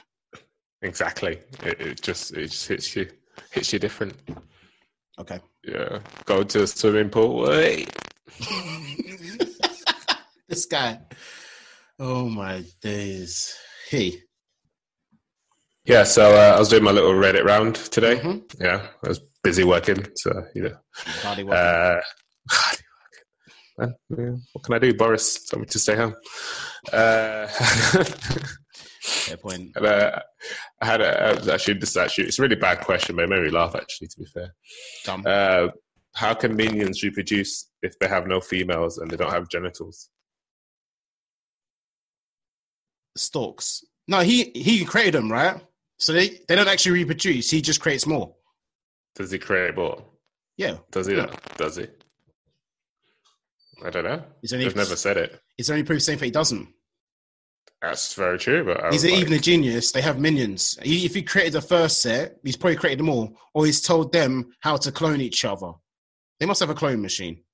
Exactly. 0.80 1.40
It, 1.62 1.80
it 1.80 2.02
just 2.02 2.32
it 2.32 2.50
just 2.50 2.68
hits 2.68 2.96
you 2.96 3.08
hits 3.50 3.72
you 3.72 3.78
different. 3.78 4.14
Okay. 5.18 5.40
Yeah. 5.64 5.98
Go 6.24 6.42
to 6.42 6.62
a 6.62 6.66
swimming 6.66 7.10
pool. 7.10 7.50
Hey. 7.52 7.86
this 10.48 10.66
guy. 10.66 10.98
Oh 11.98 12.28
my 12.28 12.64
days. 12.80 13.54
Hey. 13.88 14.22
Yeah, 15.84 16.04
so 16.04 16.34
uh, 16.34 16.54
I 16.56 16.58
was 16.58 16.68
doing 16.68 16.84
my 16.84 16.92
little 16.92 17.12
Reddit 17.12 17.44
round 17.44 17.74
today. 17.76 18.16
Mhm. 18.20 18.42
Yeah, 18.60 18.86
I 19.04 19.08
was 19.08 19.20
busy 19.42 19.64
working, 19.64 20.06
so 20.16 20.30
you 20.54 20.62
know. 20.62 20.76
Working. 21.24 21.52
Uh, 21.52 22.00
what 24.52 24.62
can 24.64 24.74
I 24.74 24.78
do? 24.78 24.94
Boris 24.94 25.44
told 25.46 25.62
me 25.62 25.66
to 25.66 25.78
stay 25.78 25.96
home. 25.96 26.14
Uh, 26.92 27.46
Fair 29.02 29.36
point. 29.36 29.72
and, 29.74 29.86
uh, 29.86 30.20
I 30.80 30.86
had 30.86 31.00
a, 31.00 31.20
I 31.22 31.32
was 31.34 31.48
actually 31.48 31.74
this 31.80 31.96
actually 31.96 32.28
it's 32.28 32.38
a 32.38 32.42
really 32.42 32.54
bad 32.54 32.80
question, 32.80 33.16
but 33.16 33.24
it 33.24 33.28
made 33.30 33.42
me 33.42 33.50
laugh. 33.50 33.74
Actually, 33.74 34.06
to 34.08 34.18
be 34.20 34.26
fair, 34.26 34.54
Dumb. 35.04 35.24
uh, 35.26 35.68
how 36.14 36.34
can 36.34 36.54
minions 36.54 37.02
reproduce 37.02 37.70
if 37.82 37.98
they 37.98 38.06
have 38.06 38.28
no 38.28 38.40
females 38.40 38.98
and 38.98 39.10
they 39.10 39.16
don't 39.16 39.32
have 39.32 39.48
genitals? 39.48 40.10
Stalks. 43.16 43.84
No, 44.06 44.20
he 44.20 44.52
he 44.54 44.84
created 44.84 45.14
them, 45.14 45.30
right? 45.32 45.60
So 46.02 46.12
they, 46.12 46.40
they 46.48 46.56
don't 46.56 46.66
actually 46.66 46.98
reproduce. 46.98 47.48
He 47.48 47.62
just 47.62 47.80
creates 47.80 48.08
more. 48.08 48.34
Does 49.14 49.30
he 49.30 49.38
create 49.38 49.76
more? 49.76 50.02
Yeah. 50.56 50.78
Does 50.90 51.06
he? 51.06 51.14
Yeah. 51.14 51.32
Does 51.56 51.76
he? 51.76 51.86
I 53.84 53.90
don't 53.90 54.02
know. 54.02 54.24
Any, 54.52 54.64
They've 54.64 54.74
never 54.74 54.96
said 54.96 55.16
it. 55.16 55.40
is 55.58 55.68
there 55.68 55.76
any 55.76 55.84
proof 55.84 56.02
saying 56.02 56.18
that 56.18 56.24
he 56.24 56.32
doesn't? 56.32 56.66
That's 57.80 58.14
very 58.14 58.36
true, 58.36 58.64
but 58.64 58.82
I 58.82 58.90
He's 58.90 59.04
like, 59.04 59.14
even 59.14 59.32
a 59.34 59.38
genius. 59.38 59.92
They 59.92 60.00
have 60.00 60.18
minions. 60.18 60.76
He, 60.82 61.06
if 61.06 61.14
he 61.14 61.22
created 61.22 61.52
the 61.52 61.60
first 61.60 62.02
set, 62.02 62.36
he's 62.42 62.56
probably 62.56 62.76
created 62.76 62.98
them 62.98 63.08
all, 63.08 63.36
or 63.54 63.64
he's 63.64 63.80
told 63.80 64.12
them 64.12 64.50
how 64.58 64.78
to 64.78 64.90
clone 64.90 65.20
each 65.20 65.44
other. 65.44 65.70
They 66.40 66.46
must 66.46 66.58
have 66.58 66.70
a 66.70 66.74
clone 66.74 67.00
machine. 67.00 67.44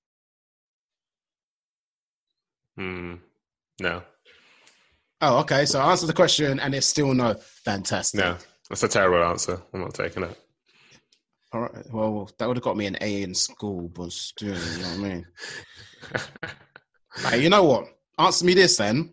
hmm, 2.79 3.17
no, 3.79 4.03
Oh, 5.21 5.39
okay. 5.41 5.65
So 5.67 5.81
I 5.81 5.91
answered 5.91 6.07
the 6.07 6.13
question, 6.13 6.61
and 6.61 6.75
it's 6.75 6.87
still 6.87 7.13
no. 7.15 7.35
Fantastic. 7.65 8.21
no, 8.21 8.37
that's 8.69 8.83
a 8.83 8.89
terrible 8.89 9.25
answer. 9.25 9.61
I'm 9.73 9.81
not 9.81 9.95
taking 9.95 10.23
it. 10.23 10.39
All 11.53 11.63
right. 11.63 11.93
Well, 11.93 12.31
that 12.39 12.47
would 12.47 12.57
have 12.57 12.65
got 12.65 12.77
me 12.77 12.87
an 12.87 12.97
A 13.01 13.23
in 13.23 13.35
school, 13.35 13.89
but 13.89 14.13
still, 14.13 14.49
you 14.49 14.83
know 14.83 14.89
what 14.89 14.95
I 14.95 14.97
mean. 14.97 15.27
Right, 17.25 17.41
you 17.41 17.49
know 17.51 17.65
what? 17.65 17.89
Answer 18.19 18.45
me 18.45 18.55
this 18.55 18.77
then. 18.77 19.13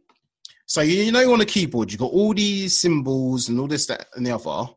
So 0.67 0.81
you 0.81 0.97
know 1.11 1.19
you 1.21 1.27
know 1.27 1.33
on 1.33 1.41
a 1.41 1.45
keyboard 1.45 1.91
you 1.91 1.97
got 1.97 2.11
all 2.11 2.33
these 2.33 2.77
symbols 2.77 3.49
and 3.49 3.59
all 3.59 3.67
this 3.67 3.85
that 3.87 4.07
and 4.15 4.25
the 4.25 4.31
other. 4.31 4.69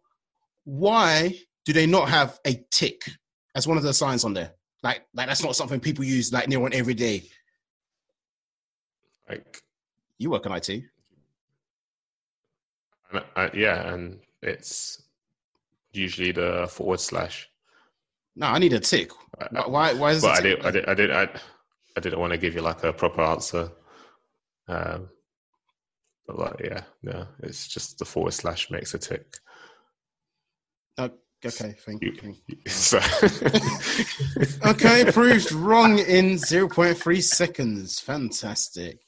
Why 0.64 1.38
do 1.64 1.72
they 1.72 1.86
not 1.86 2.08
have 2.08 2.38
a 2.46 2.64
tick 2.70 3.02
as 3.54 3.66
one 3.66 3.76
of 3.76 3.82
the 3.82 3.94
signs 3.94 4.24
on 4.24 4.34
there? 4.34 4.52
Like, 4.82 5.02
like 5.14 5.26
that's 5.26 5.42
not 5.42 5.56
something 5.56 5.80
people 5.80 6.04
use 6.04 6.32
like 6.32 6.48
near 6.48 6.62
on 6.62 6.72
every 6.72 6.94
day. 6.94 7.24
like, 9.28 9.62
You 10.18 10.30
work 10.30 10.46
in 10.46 10.52
IT. 10.52 10.84
And 13.12 13.24
I, 13.36 13.50
yeah, 13.54 13.92
and 13.92 14.20
it's 14.42 15.02
usually 15.92 16.32
the 16.32 16.68
forward 16.70 17.00
slash. 17.00 17.48
No, 18.36 18.46
I 18.46 18.58
need 18.58 18.72
a 18.72 18.80
tick. 18.80 19.10
Uh, 19.40 19.64
Why? 19.66 19.92
Why, 19.94 20.12
is 20.12 20.22
But 20.22 20.38
I 20.38 20.40
did, 20.40 20.64
I 20.64 20.70
did, 20.70 20.86
I 20.86 20.94
did, 20.94 21.10
I, 21.10 21.28
I 21.96 22.00
didn't 22.00 22.20
want 22.20 22.32
to 22.32 22.38
give 22.38 22.54
you 22.54 22.60
like 22.60 22.84
a 22.84 22.92
proper 22.92 23.22
answer. 23.22 23.70
Um, 24.68 25.08
but 26.26 26.38
like, 26.38 26.60
yeah, 26.62 26.82
no, 27.02 27.26
it's 27.42 27.66
just 27.66 27.98
the 27.98 28.04
forward 28.04 28.34
slash 28.34 28.70
makes 28.70 28.94
a 28.94 28.98
tick. 28.98 29.26
Okay, 31.44 31.72
thank 31.86 32.02
You, 32.02 32.12
you. 32.22 32.56
so, 32.66 32.98
Okay, 34.66 35.04
proved 35.12 35.52
wrong 35.52 35.98
in 36.00 36.34
0.3 36.34 37.22
seconds. 37.22 38.00
Fantastic. 38.00 38.98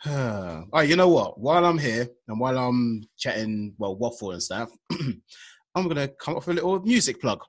All 0.06 0.66
right, 0.72 0.88
you 0.88 0.96
know 0.96 1.08
what? 1.08 1.38
While 1.40 1.64
I'm 1.64 1.78
here 1.78 2.08
and 2.28 2.38
while 2.38 2.58
I'm 2.58 3.02
chatting, 3.16 3.74
well, 3.78 3.96
waffle 3.96 4.32
and 4.32 4.42
stuff, 4.42 4.70
I'm 5.74 5.88
to 5.88 6.08
come 6.20 6.36
up 6.36 6.46
with 6.46 6.58
a 6.58 6.62
little 6.62 6.80
music 6.80 7.20
plug. 7.20 7.40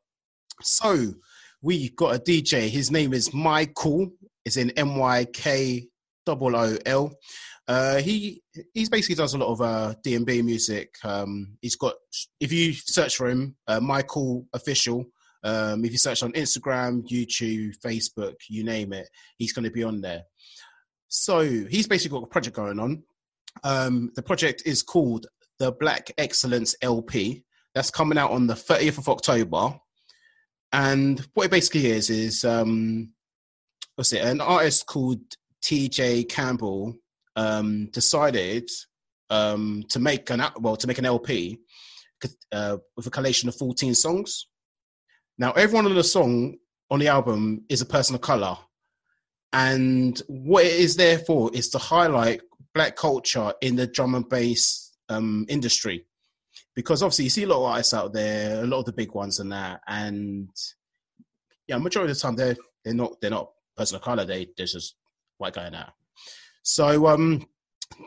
So, 0.62 1.14
we 1.62 1.90
got 1.90 2.16
a 2.16 2.20
DJ. 2.20 2.70
His 2.70 2.92
name 2.92 3.14
is 3.14 3.34
Michael. 3.34 4.12
It's 4.46 4.58
in 4.58 4.72
M 4.72 4.96
Y 4.96 5.26
K 5.26 5.88
L. 6.28 7.12
Uh, 7.68 7.98
he 7.98 8.42
he's 8.74 8.90
basically 8.90 9.16
does 9.16 9.34
a 9.34 9.38
lot 9.38 9.52
of 9.52 9.62
uh, 9.62 9.94
D&B 10.04 10.42
music. 10.42 10.96
Um, 11.04 11.58
he's 11.62 11.76
got 11.76 11.96
if 12.40 12.52
you 12.52 12.74
search 12.74 13.18
for 13.18 13.28
him, 13.28 13.56
uh, 13.68 13.80
Michael 13.80 14.46
official. 14.54 15.06
Um, 15.44 15.86
if 15.86 15.92
you 15.92 15.98
search 15.98 16.24
on 16.24 16.34
Instagram, 16.34 17.08
YouTube, 17.08 17.78
Facebook, 17.86 18.36
you 18.50 18.64
name 18.64 18.94
it, 18.94 19.08
he's 19.38 19.54
going 19.54 19.66
to 19.66 19.72
be 19.72 19.84
on 19.84 20.02
there. 20.02 20.24
So 21.08 21.42
he's 21.42 21.88
basically 21.88 22.20
got 22.20 22.26
a 22.26 22.30
project 22.30 22.56
going 22.56 22.80
on. 22.80 23.04
Um, 23.64 24.12
the 24.16 24.22
project 24.22 24.64
is 24.66 24.84
called 24.84 25.28
the 25.60 25.72
Black 25.72 26.12
Excellence 26.18 26.76
LP. 26.82 27.44
That's 27.74 27.92
coming 27.92 28.18
out 28.18 28.32
on 28.32 28.48
the 28.48 28.54
30th 28.54 28.98
of 28.98 29.10
October. 29.10 29.80
And 30.74 31.26
what 31.34 31.46
it 31.46 31.52
basically 31.52 31.88
is 31.88 32.10
is 32.10 32.44
um, 32.44 33.14
what's 33.96 34.14
it? 34.14 34.24
An 34.24 34.42
artist 34.42 34.86
called 34.86 35.20
TJ 35.64 36.30
Campbell 36.30 36.96
um, 37.36 37.88
decided 37.92 38.70
um, 39.30 39.84
to 39.90 40.00
make 40.00 40.30
an 40.30 40.44
well 40.60 40.76
to 40.76 40.88
make 40.88 40.98
an 40.98 41.06
LP 41.06 41.60
uh, 42.52 42.78
with 42.96 43.08
a 43.08 43.12
collation 43.12 43.50
of 43.50 43.56
14 43.56 43.94
songs. 43.94 44.48
Now, 45.38 45.52
everyone 45.52 45.86
on 45.86 45.96
the 45.96 46.04
song 46.04 46.58
on 46.90 47.00
the 47.00 47.08
album 47.08 47.64
is 47.70 47.82
a 47.82 47.86
person 47.86 48.16
of 48.16 48.22
color. 48.22 48.58
And 49.54 50.22
what 50.28 50.66
it 50.66 50.74
is 50.74 50.96
there 50.96 51.20
for 51.20 51.50
is 51.54 51.70
to 51.70 51.78
highlight 51.78 52.42
black 52.74 52.96
culture 52.96 53.54
in 53.62 53.76
the 53.76 53.88
drum 53.88 54.16
and 54.16 54.28
bass 54.28 54.94
um, 55.10 55.46
industry. 55.50 56.06
Because 56.76 57.02
obviously, 57.02 57.26
you 57.26 57.30
see 57.30 57.44
a 57.44 57.48
lot 57.48 57.58
of 57.58 57.72
artists 57.72 57.94
out 57.94 58.14
there, 58.14 58.64
a 58.64 58.68
lot 58.68 58.80
of 58.80 58.86
the 58.86 58.94
big 58.94 59.14
ones 59.14 59.40
and 59.40 59.52
that. 59.52 59.82
And 59.88 60.50
yeah, 61.68 61.78
majority 61.78 62.12
of 62.12 62.18
the 62.18 62.22
time, 62.22 62.36
they're, 62.36 62.56
they're 62.84 62.94
not 62.94 63.20
they're 63.20 63.32
not 63.32 63.52
person 63.78 63.96
of 63.96 64.02
color, 64.02 64.26
they, 64.26 64.48
they're 64.58 64.66
just 64.66 64.96
white 65.38 65.54
guy 65.54 65.70
now. 65.70 65.94
So 66.64 67.08
um, 67.08 67.48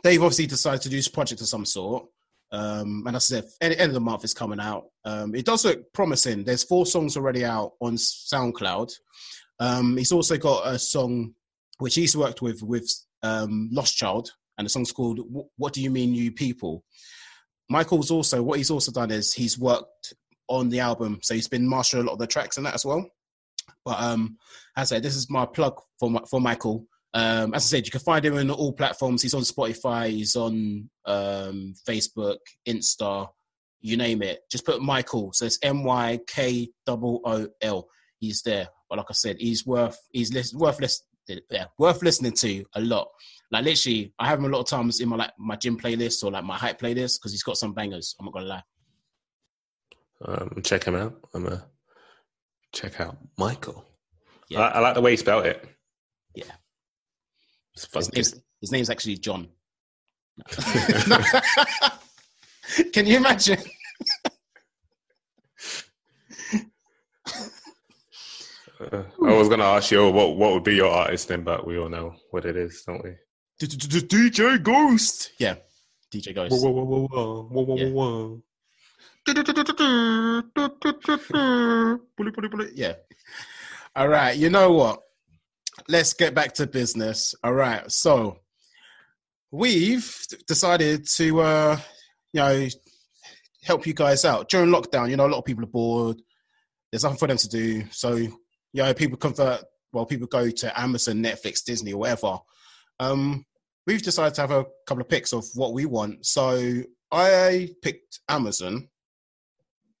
they've 0.03 0.21
obviously 0.21 0.47
decided 0.47 0.81
to 0.83 0.89
do 0.89 0.97
this 0.97 1.07
project 1.07 1.41
of 1.41 1.47
some 1.47 1.65
sort. 1.65 2.05
Um, 2.51 3.03
and 3.07 3.15
as 3.15 3.31
I 3.31 3.39
said, 3.39 3.45
end, 3.61 3.73
end 3.75 3.89
of 3.89 3.93
the 3.93 4.01
month 4.01 4.25
is 4.25 4.33
coming 4.33 4.59
out. 4.59 4.87
Um, 5.05 5.33
it 5.33 5.45
does 5.45 5.63
look 5.63 5.93
promising. 5.93 6.43
There's 6.43 6.63
four 6.65 6.85
songs 6.85 7.15
already 7.15 7.45
out 7.45 7.73
on 7.79 7.95
SoundCloud. 7.95 8.91
Um, 9.61 9.95
he's 9.95 10.11
also 10.11 10.37
got 10.37 10.67
a 10.67 10.79
song 10.79 11.35
which 11.77 11.95
he's 11.95 12.17
worked 12.17 12.41
with 12.41 12.61
with 12.63 12.91
um, 13.23 13.69
Lost 13.71 13.95
Child, 13.95 14.31
and 14.57 14.65
the 14.65 14.69
song's 14.69 14.91
called 14.91 15.19
"What 15.55 15.73
Do 15.73 15.81
You 15.81 15.91
Mean, 15.91 16.13
You 16.13 16.31
People." 16.31 16.83
Michael's 17.69 18.11
also 18.11 18.41
what 18.41 18.57
he's 18.57 18.71
also 18.71 18.91
done 18.91 19.11
is 19.11 19.33
he's 19.33 19.57
worked 19.57 20.13
on 20.49 20.69
the 20.69 20.79
album, 20.79 21.19
so 21.21 21.35
he's 21.35 21.47
been 21.47 21.69
mastering 21.69 22.03
a 22.03 22.07
lot 22.07 22.13
of 22.13 22.19
the 22.19 22.27
tracks 22.27 22.57
and 22.57 22.65
that 22.65 22.73
as 22.73 22.85
well. 22.85 23.07
But 23.85 24.01
um, 24.01 24.37
as 24.75 24.91
I 24.91 24.95
said, 24.95 25.03
this 25.03 25.15
is 25.15 25.29
my 25.29 25.45
plug 25.45 25.79
for 25.99 26.11
for 26.27 26.41
Michael. 26.41 26.87
Um, 27.13 27.53
as 27.53 27.63
I 27.65 27.77
said, 27.77 27.85
you 27.85 27.91
can 27.91 27.99
find 27.99 28.25
him 28.25 28.37
on 28.37 28.49
all 28.49 28.73
platforms. 28.73 29.21
He's 29.21 29.33
on 29.33 29.41
Spotify. 29.41 30.09
He's 30.09 30.35
on 30.35 30.89
um, 31.05 31.75
Facebook, 31.87 32.37
Insta, 32.67 33.27
you 33.81 33.97
name 33.97 34.21
it. 34.21 34.39
Just 34.49 34.65
put 34.65 34.81
Michael. 34.81 35.33
So 35.33 35.45
it's 35.45 35.59
M 35.61 35.83
Y 35.83 36.19
K 36.27 36.69
O 36.87 37.21
O 37.23 37.47
L. 37.61 37.87
He's 38.21 38.41
there. 38.43 38.69
But 38.89 38.99
like 38.99 39.07
I 39.09 39.13
said, 39.13 39.37
he's 39.39 39.65
worth 39.65 39.97
he's 40.13 40.53
worth 40.53 40.79
lis- 40.79 41.03
yeah, 41.49 41.65
worth 41.77 42.01
listening 42.03 42.33
to 42.33 42.63
a 42.75 42.81
lot. 42.81 43.07
Like 43.51 43.65
literally, 43.65 44.13
I 44.19 44.27
have 44.27 44.39
him 44.39 44.45
a 44.45 44.49
lot 44.49 44.61
of 44.61 44.67
times 44.67 45.01
in 45.01 45.09
my 45.09 45.15
like 45.17 45.31
my 45.37 45.55
gym 45.57 45.77
playlist 45.77 46.23
or 46.23 46.31
like 46.31 46.43
my 46.45 46.55
hype 46.55 46.79
playlist 46.79 47.19
because 47.19 47.31
he's 47.31 47.43
got 47.43 47.57
some 47.57 47.73
bangers. 47.73 48.15
I'm 48.19 48.25
not 48.25 48.33
gonna 48.33 48.45
lie. 48.45 48.63
um, 50.25 50.61
check 50.63 50.85
him 50.85 50.95
out. 50.95 51.19
I'm 51.33 51.43
gonna 51.43 51.65
check 52.73 53.01
out 53.01 53.17
Michael. 53.37 53.83
Yeah. 54.49 54.61
I, 54.61 54.67
I 54.69 54.79
like 54.79 54.93
the 54.93 55.01
way 55.01 55.11
he 55.11 55.17
spelled 55.17 55.45
it. 55.47 55.67
Yeah. 56.35 56.45
It's 57.73 57.87
His 57.93 58.13
name's, 58.13 58.35
his 58.61 58.71
name's 58.71 58.89
actually 58.89 59.17
John. 59.17 59.49
Can 62.93 63.05
you 63.05 63.17
imagine? 63.17 63.59
Uh, 68.81 69.03
I 69.25 69.37
was 69.37 69.47
gonna 69.49 69.63
ask 69.65 69.91
you 69.91 70.09
what 70.09 70.37
what 70.37 70.53
would 70.53 70.63
be 70.63 70.75
your 70.75 70.89
artist 70.91 71.29
name, 71.29 71.43
but 71.43 71.67
we 71.67 71.77
all 71.77 71.89
know 71.89 72.15
what 72.31 72.45
it 72.45 72.55
is, 72.55 72.83
don't 72.85 73.03
we? 73.03 73.11
DJ 73.61 74.61
Ghost. 74.63 75.31
Yeah, 75.37 75.55
DJ 76.11 76.33
Ghost. 76.33 76.51
Whoa, 76.63 76.71
whoa, 76.71 76.83
whoa, 76.83 77.07
whoa, 77.07 77.43
whoa, 77.43 77.63
whoa, 77.63 77.75
Yeah. 77.77 77.89
whoa. 77.89 78.43
Yeah. 82.73 82.93
All 83.95 84.07
right. 84.07 84.35
You 84.35 84.49
know 84.49 84.71
what? 84.73 85.01
Let's 85.87 86.13
get 86.13 86.33
back 86.33 86.53
to 86.55 86.65
business. 86.65 87.35
All 87.43 87.53
right. 87.53 87.89
So 87.91 88.37
we've 89.51 90.11
decided 90.47 91.07
to, 91.07 91.41
uh, 91.41 91.79
you 92.33 92.41
know, 92.41 92.67
help 93.63 93.85
you 93.85 93.93
guys 93.93 94.25
out 94.25 94.49
during 94.49 94.69
lockdown. 94.71 95.09
You 95.09 95.17
know, 95.17 95.27
a 95.27 95.29
lot 95.29 95.39
of 95.39 95.45
people 95.45 95.63
are 95.63 95.67
bored. 95.67 96.21
There's 96.91 97.03
nothing 97.03 97.19
for 97.19 97.27
them 97.27 97.37
to 97.37 97.47
do, 97.47 97.83
so 97.91 98.17
you 98.73 98.83
know, 98.83 98.93
people 98.93 99.17
convert. 99.17 99.63
Well, 99.93 100.05
people 100.05 100.27
go 100.27 100.49
to 100.49 100.79
Amazon, 100.79 101.15
Netflix, 101.15 101.63
Disney, 101.63 101.93
or 101.93 101.99
whatever. 101.99 102.37
Um, 102.99 103.45
we've 103.85 104.01
decided 104.01 104.35
to 104.35 104.41
have 104.41 104.51
a 104.51 104.65
couple 104.87 105.01
of 105.01 105.09
picks 105.09 105.33
of 105.33 105.45
what 105.55 105.73
we 105.73 105.85
want. 105.85 106.25
So 106.25 106.83
I 107.11 107.69
picked 107.81 108.19
Amazon, 108.29 108.87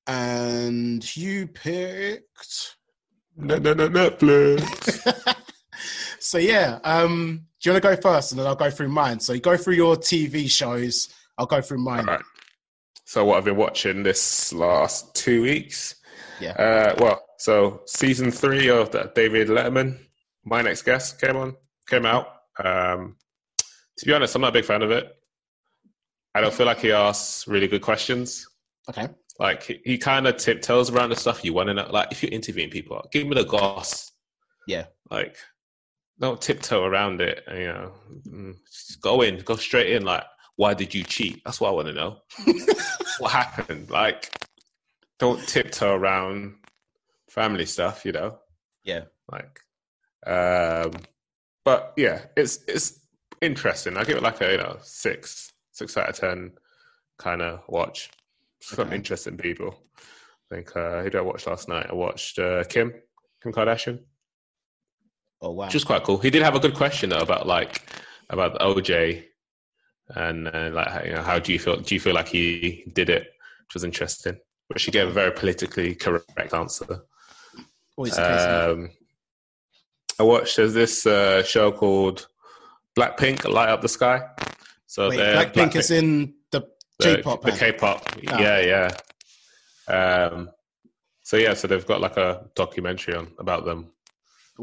and 0.07 1.15
you 1.15 1.47
picked. 1.47 2.77
No, 3.35 3.57
no, 3.57 3.73
no, 3.73 3.89
Netflix. 3.89 5.35
so 6.19 6.37
yeah, 6.37 6.79
um, 6.83 7.45
do 7.61 7.69
you 7.69 7.73
want 7.73 7.83
to 7.83 7.95
go 7.95 8.01
first, 8.01 8.31
and 8.31 8.39
then 8.39 8.47
I'll 8.47 8.55
go 8.55 8.71
through 8.71 8.89
mine. 8.89 9.19
So 9.19 9.33
you 9.33 9.41
go 9.41 9.57
through 9.57 9.75
your 9.75 9.95
TV 9.95 10.49
shows. 10.49 11.09
I'll 11.37 11.45
go 11.45 11.61
through 11.61 11.79
mine. 11.79 12.07
All 12.07 12.15
right. 12.15 12.25
So 13.05 13.25
what 13.25 13.37
I've 13.37 13.45
been 13.45 13.57
watching 13.57 14.03
this 14.03 14.53
last 14.53 15.13
two 15.15 15.41
weeks. 15.41 15.95
Yeah. 16.39 16.51
Uh, 16.51 16.95
well, 16.97 17.21
so 17.41 17.81
season 17.87 18.29
three 18.29 18.69
of 18.69 18.91
that 18.91 19.15
David 19.15 19.47
Letterman, 19.47 19.97
my 20.45 20.61
next 20.61 20.83
guest 20.83 21.19
came 21.19 21.35
on, 21.35 21.55
came 21.89 22.05
out. 22.05 22.27
Um, 22.63 23.15
to 23.97 24.05
be 24.05 24.13
honest, 24.13 24.35
I'm 24.35 24.43
not 24.43 24.49
a 24.49 24.51
big 24.51 24.65
fan 24.65 24.83
of 24.83 24.91
it. 24.91 25.11
I 26.35 26.41
don't 26.41 26.53
feel 26.53 26.67
like 26.67 26.81
he 26.81 26.91
asks 26.91 27.47
really 27.47 27.67
good 27.67 27.81
questions. 27.81 28.47
Okay. 28.87 29.07
Like 29.39 29.63
he, 29.63 29.79
he 29.83 29.97
kind 29.97 30.27
of 30.27 30.37
tiptoes 30.37 30.91
around 30.91 31.09
the 31.09 31.15
stuff 31.15 31.43
you 31.43 31.51
want 31.51 31.69
to 31.69 31.73
know. 31.73 31.89
Like 31.89 32.11
if 32.11 32.21
you're 32.21 32.31
interviewing 32.31 32.69
people, 32.69 33.03
give 33.11 33.25
me 33.25 33.33
the 33.33 33.45
goss. 33.45 34.11
Yeah. 34.67 34.85
Like 35.09 35.35
don't 36.19 36.39
tiptoe 36.39 36.83
around 36.83 37.21
it. 37.21 37.43
You 37.47 37.65
know, 37.65 37.91
mm, 38.27 38.55
just 38.67 39.01
go 39.01 39.23
in, 39.23 39.39
go 39.39 39.55
straight 39.55 39.93
in. 39.93 40.05
Like, 40.05 40.25
why 40.57 40.75
did 40.75 40.93
you 40.93 41.03
cheat? 41.03 41.41
That's 41.43 41.59
what 41.59 41.69
I 41.69 41.71
want 41.71 41.87
to 41.87 41.93
know. 41.93 42.17
what 43.17 43.31
happened? 43.31 43.89
Like, 43.89 44.29
don't 45.17 45.41
tiptoe 45.47 45.95
around 45.95 46.53
family 47.31 47.65
stuff. 47.65 48.05
You 48.05 48.11
know. 48.13 48.37
Yeah. 48.83 49.03
Like, 49.31 49.59
um, 50.27 50.91
but 51.63 51.93
yeah, 51.97 52.25
it's 52.35 52.59
it's 52.67 52.99
interesting. 53.41 53.97
I 53.97 54.03
give 54.03 54.17
it 54.17 54.23
like 54.23 54.41
a 54.41 54.51
you 54.51 54.57
know 54.57 54.77
six 54.81 55.53
six 55.71 55.97
out 55.97 56.09
of 56.09 56.15
ten 56.15 56.51
kind 57.17 57.41
of 57.41 57.61
watch. 57.67 58.09
Some 58.61 58.87
Okay. 58.87 58.95
interesting 58.95 59.37
people. 59.37 59.71
I 60.51 60.55
think 60.55 60.75
uh, 60.75 61.01
who 61.01 61.09
did 61.09 61.15
I 61.15 61.21
watch 61.21 61.47
last 61.47 61.69
night? 61.69 61.87
I 61.89 61.93
watched 61.93 62.37
uh, 62.39 62.63
Kim 62.65 62.93
Kim 63.41 63.51
Kardashian 63.53 63.99
Oh 65.41 65.51
wow. 65.51 65.65
which 65.65 65.73
was 65.73 65.83
quite 65.83 66.03
cool. 66.03 66.17
He 66.19 66.29
did 66.29 66.43
have 66.43 66.55
a 66.55 66.59
good 66.59 66.75
question 66.75 67.09
though 67.09 67.19
about 67.19 67.47
like 67.47 67.81
about 68.29 68.53
the 68.53 68.59
OJ 68.59 69.23
and 70.15 70.47
uh, 70.47 70.69
like 70.73 70.87
how, 70.89 71.03
you 71.03 71.13
know 71.13 71.21
how 71.23 71.39
do 71.39 71.53
you 71.53 71.59
feel? 71.59 71.77
Do 71.77 71.95
you 71.95 72.01
feel 72.01 72.13
like 72.13 72.27
he 72.27 72.83
did 72.93 73.09
it? 73.09 73.23
Which 73.67 73.73
was 73.75 73.83
interesting. 73.83 74.37
But 74.69 74.79
she 74.81 74.91
gave 74.91 75.07
a 75.07 75.11
very 75.11 75.31
politically 75.31 75.95
correct 75.95 76.53
answer. 76.53 77.05
Always 78.01 78.15
the 78.15 78.21
case. 78.23 78.41
Um, 78.41 78.89
I 80.19 80.23
watched 80.23 80.57
there's 80.57 80.73
this 80.73 81.05
uh, 81.05 81.43
show 81.43 81.71
called 81.71 82.27
Blackpink 82.97 83.47
Light 83.47 83.69
Up 83.69 83.81
the 83.81 83.89
Sky. 83.89 84.27
So 84.87 85.09
Wait, 85.09 85.17
they're- 85.17 85.35
Blackpink 85.35 85.75
is 85.75 85.91
in 85.91 86.33
the 86.51 86.61
the, 86.97 87.17
J-pop. 87.17 87.41
the 87.41 87.49
band. 87.49 87.59
K-pop. 87.59 88.03
Ah. 88.29 88.39
Yeah, 88.39 88.89
yeah. 89.87 89.93
Um, 89.93 90.49
so 91.21 91.37
yeah, 91.37 91.53
so 91.53 91.67
they've 91.67 91.85
got 91.85 92.01
like 92.01 92.17
a 92.17 92.49
documentary 92.55 93.13
on 93.15 93.33
about 93.37 93.65
them 93.65 93.91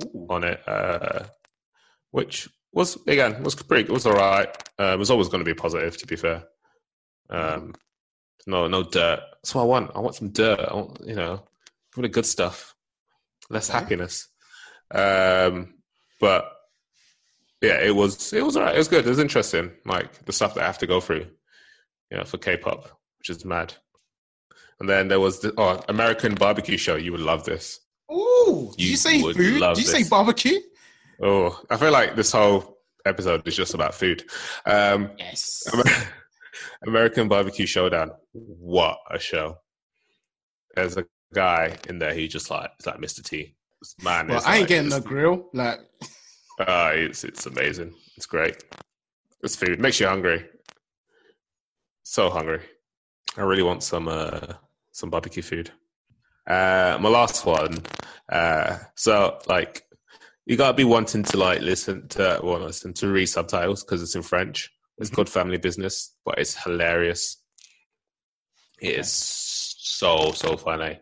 Ooh. 0.03 0.27
on 0.29 0.43
it, 0.43 0.61
uh, 0.67 1.25
which 2.11 2.49
was 2.73 2.99
again 3.07 3.41
was 3.45 3.55
pretty. 3.55 3.85
It 3.85 3.93
was 3.93 4.05
all 4.05 4.15
right. 4.15 4.49
Uh, 4.81 4.95
it 4.95 4.99
was 4.99 5.13
always 5.13 5.29
going 5.29 5.45
to 5.45 5.49
be 5.49 5.55
positive, 5.55 5.97
to 5.97 6.07
be 6.09 6.17
fair. 6.17 6.43
Um, 7.31 7.73
no, 8.49 8.67
no 8.67 8.83
dirt. 8.83 9.21
That's 9.43 9.55
what 9.55 9.63
I 9.63 9.67
want. 9.67 9.93
I 9.95 10.01
want 10.01 10.17
some 10.17 10.31
dirt. 10.31 10.59
I 10.59 10.75
want, 10.75 11.01
you 11.07 11.15
know, 11.15 11.45
me 11.99 12.03
the 12.03 12.09
good 12.09 12.27
stuff, 12.27 12.75
less 13.51 13.69
Okay. 13.71 13.79
happiness. 13.79 14.29
Um, 14.95 15.75
but 16.21 16.51
yeah, 17.61 17.81
it 17.81 17.95
was 17.95 18.33
it 18.33 18.45
was 18.45 18.57
all 18.57 18.63
right. 18.65 18.75
It 18.75 18.79
was 18.79 18.89
good. 18.89 19.05
It 19.07 19.09
was 19.11 19.19
interesting. 19.19 19.73
Like 19.85 20.25
the 20.25 20.33
stuff 20.33 20.55
that 20.55 20.63
I 20.65 20.67
have 20.67 20.79
to 20.79 20.87
go 20.87 21.01
through, 21.01 21.27
you 22.11 22.17
know, 22.17 22.25
for 22.25 22.39
K-pop, 22.39 22.89
which 23.19 23.31
is 23.31 23.45
mad. 23.45 23.75
And 24.81 24.89
then 24.89 25.09
there 25.09 25.21
was 25.21 25.41
the 25.41 25.53
oh, 25.59 25.81
American 25.89 26.35
barbecue 26.35 26.77
show. 26.77 26.97
You 26.97 27.13
would 27.13 27.21
love 27.21 27.45
this. 27.45 27.81
Ooh. 28.13 28.71
Did 28.77 28.81
you, 28.85 28.91
You 28.91 28.97
say 28.97 29.21
food? 29.21 29.35
Did 29.61 29.79
you 29.79 29.85
say 29.85 30.05
barbecue? 30.09 30.61
Oh, 31.21 31.61
I 31.69 31.77
feel 31.77 31.91
like 31.91 32.15
this 32.15 32.31
whole 32.31 32.79
episode 33.05 33.47
is 33.47 33.57
just 33.57 33.75
about 33.75 33.95
food. 33.95 34.25
Um, 34.65 35.11
Yes. 35.19 35.65
American 36.87 37.27
Barbecue 37.29 37.67
Showdown. 37.67 38.13
What 38.33 38.99
a 39.11 39.19
show! 39.19 39.57
There's 40.75 40.97
a 40.97 41.05
guy 41.33 41.77
in 41.89 41.99
there. 41.99 42.15
He 42.15 42.29
just 42.29 42.51
like 42.51 42.71
it's 42.77 42.87
like 42.87 42.99
Mr. 42.99 43.23
T. 43.25 43.55
This 43.81 43.95
Man, 44.03 44.29
well, 44.29 44.43
I 44.45 44.55
ain't 44.55 44.63
like 44.63 44.69
getting 44.69 44.91
no 44.91 45.01
grill. 45.01 45.49
Like, 45.53 45.81
Uh, 46.59 46.91
it's 46.95 47.23
it's 47.25 47.47
amazing. 47.47 47.95
It's 48.17 48.27
great. 48.27 48.65
It's 49.43 49.55
food 49.57 49.81
makes 49.81 50.01
you 50.01 50.07
hungry. 50.09 50.47
So 52.03 52.31
hungry. 52.31 52.61
I 53.37 53.43
really 53.43 53.63
want 53.63 53.83
some 53.83 54.09
uh 54.09 54.55
some 54.93 55.11
barbecue 55.11 55.43
food. 55.43 55.71
Uh, 56.47 56.99
my 57.01 57.09
last 57.09 57.45
one. 57.47 57.79
Uh, 58.29 58.79
so 58.97 59.39
like 59.47 59.85
you 60.47 60.57
gotta 60.57 60.75
be 60.75 60.85
wanting 60.85 61.23
to 61.23 61.37
like 61.37 61.61
listen 61.61 62.09
to 62.09 62.41
well, 62.43 62.61
listen 62.61 62.93
to 62.95 63.09
read 63.09 63.27
subtitles 63.27 63.85
because 63.85 64.03
it's 64.03 64.17
in 64.17 64.23
French. 64.23 64.71
It's 64.97 65.11
called 65.11 65.29
Family 65.29 65.59
Business, 65.59 66.17
but 66.25 66.39
it's 66.39 66.61
hilarious. 66.61 67.41
It 68.81 68.99
is 68.99 69.13
so 69.13 70.33
so 70.33 70.57
funny. 70.57 70.99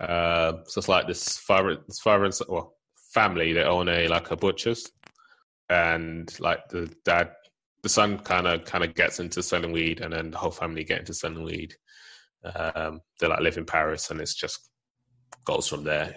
Uh, 0.00 0.58
so 0.66 0.78
it's 0.78 0.88
like 0.88 1.06
this 1.06 1.38
father, 1.38 1.76
this 1.86 2.00
father 2.00 2.24
and 2.24 2.34
son, 2.34 2.46
well, 2.50 2.74
family. 3.12 3.52
They 3.52 3.62
own 3.64 3.88
a 3.88 4.08
like 4.08 4.30
a 4.30 4.36
butcher's, 4.36 4.90
and 5.68 6.32
like 6.40 6.68
the 6.68 6.92
dad, 7.04 7.32
the 7.82 7.88
son 7.88 8.18
kind 8.18 8.46
of 8.46 8.64
kind 8.64 8.84
of 8.84 8.94
gets 8.94 9.18
into 9.20 9.42
selling 9.42 9.72
weed, 9.72 10.00
and 10.00 10.12
then 10.12 10.30
the 10.30 10.38
whole 10.38 10.50
family 10.50 10.84
get 10.84 11.00
into 11.00 11.14
selling 11.14 11.42
weed. 11.44 11.74
Um, 12.44 13.00
they 13.20 13.26
like 13.26 13.40
live 13.40 13.56
in 13.56 13.66
Paris, 13.66 14.10
and 14.10 14.20
it's 14.20 14.34
just 14.34 14.70
goes 15.44 15.66
from 15.68 15.84
there. 15.84 16.16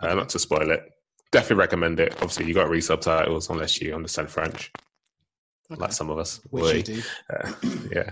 Uh, 0.00 0.14
not 0.14 0.28
to 0.30 0.38
spoil 0.38 0.70
it, 0.70 0.82
definitely 1.30 1.56
recommend 1.56 2.00
it. 2.00 2.12
Obviously, 2.14 2.46
you 2.46 2.54
got 2.54 2.64
to 2.64 2.70
read 2.70 2.80
subtitles 2.82 3.50
unless 3.50 3.80
you 3.80 3.94
understand 3.94 4.30
French, 4.30 4.72
like 5.70 5.92
some 5.92 6.10
of 6.10 6.18
us. 6.18 6.40
which 6.50 6.64
We- 6.64 6.76
you 6.78 6.82
do. 6.82 7.02
uh, 7.30 7.52
yeah. 7.92 8.10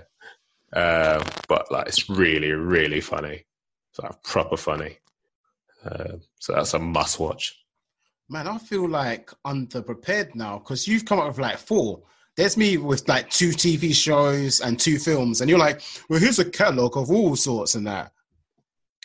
Uh, 0.73 1.25
but 1.49 1.71
like 1.73 1.89
it's 1.89 2.09
really, 2.11 2.53
really 2.53 3.01
funny. 3.01 3.45
It's 3.93 3.99
like 3.99 4.23
proper 4.23 4.57
funny. 4.57 4.97
Uh, 5.85 6.17
so 6.39 6.55
that's 6.55 6.73
a 6.73 6.79
must 6.79 7.21
watch. 7.21 7.63
Man, 8.31 8.49
I 8.49 8.57
feel 8.57 8.89
like 8.89 9.31
underprepared 9.47 10.35
now 10.35 10.59
because 10.59 10.89
you've 10.89 11.05
come 11.05 11.19
up 11.19 11.29
with 11.29 11.39
like 11.39 11.59
four. 11.59 12.03
There's 12.35 12.57
me 12.57 12.79
with 12.79 13.07
like 13.07 13.29
two 13.29 13.51
TV 13.51 13.95
shows 13.95 14.61
and 14.61 14.81
two 14.81 14.99
films, 14.99 15.43
and 15.43 15.51
you're 15.51 15.59
like, 15.59 15.83
well, 16.09 16.19
here's 16.19 16.39
a 16.39 16.51
catalog 16.51 16.97
of 16.97 17.11
all 17.11 17.37
sorts 17.37 17.75
and 17.75 17.87
that. 17.87 18.13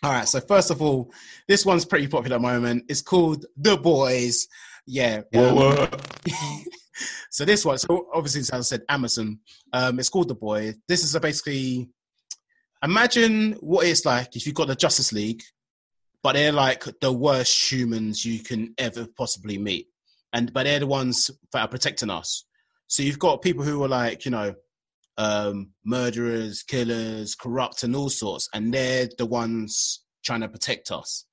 All 0.04 0.12
right, 0.12 0.28
so 0.28 0.40
first 0.40 0.72
of 0.72 0.82
all, 0.82 1.12
this 1.48 1.66
one's 1.66 1.84
pretty 1.84 2.08
popular 2.08 2.38
at 2.38 2.42
the 2.42 2.48
moment. 2.48 2.86
It's 2.88 3.02
called 3.02 3.46
The 3.58 3.76
Boys. 3.76 4.48
Yeah. 4.86 5.24
um, 5.36 5.90
so 7.30 7.44
this 7.44 7.66
one, 7.66 7.78
so 7.80 8.08
obviously, 8.14 8.42
as 8.42 8.52
I 8.52 8.62
said, 8.62 8.84
Amazon. 8.88 9.40
Um, 9.74 10.00
it's 10.00 10.08
called 10.08 10.30
The 10.30 10.36
Boy. 10.36 10.76
This 10.88 11.04
is 11.04 11.16
a 11.16 11.20
basically 11.20 11.90
imagine 12.84 13.54
what 13.60 13.86
it's 13.86 14.06
like 14.06 14.36
if 14.36 14.46
you've 14.46 14.56
got 14.56 14.68
the 14.68 14.76
Justice 14.76 15.12
League, 15.12 15.44
but 16.24 16.34
they're 16.34 16.52
like 16.52 16.84
the 17.02 17.12
worst 17.12 17.72
humans 17.72 18.26
you 18.26 18.40
can 18.40 18.74
ever 18.78 19.08
possibly 19.18 19.58
meet, 19.58 19.88
and 20.34 20.52
but 20.54 20.64
they're 20.64 20.80
the 20.80 20.88
ones 20.88 21.32
that 21.52 21.62
are 21.62 21.68
protecting 21.68 22.10
us. 22.10 22.46
So 22.88 23.04
you've 23.04 23.20
got 23.20 23.42
people 23.42 23.64
who 23.64 23.84
are 23.84 23.90
like 23.90 24.26
you 24.26 24.32
know 24.32 24.56
um, 25.18 25.72
murderers, 25.84 26.64
killers, 26.64 27.36
corrupt, 27.36 27.84
and 27.84 27.96
all 27.96 28.10
sorts, 28.10 28.50
and 28.54 28.74
they're 28.74 29.10
the 29.18 29.26
ones 29.26 30.02
trying 30.24 30.42
to 30.42 30.50
protect 30.50 30.92
us. 30.92 31.26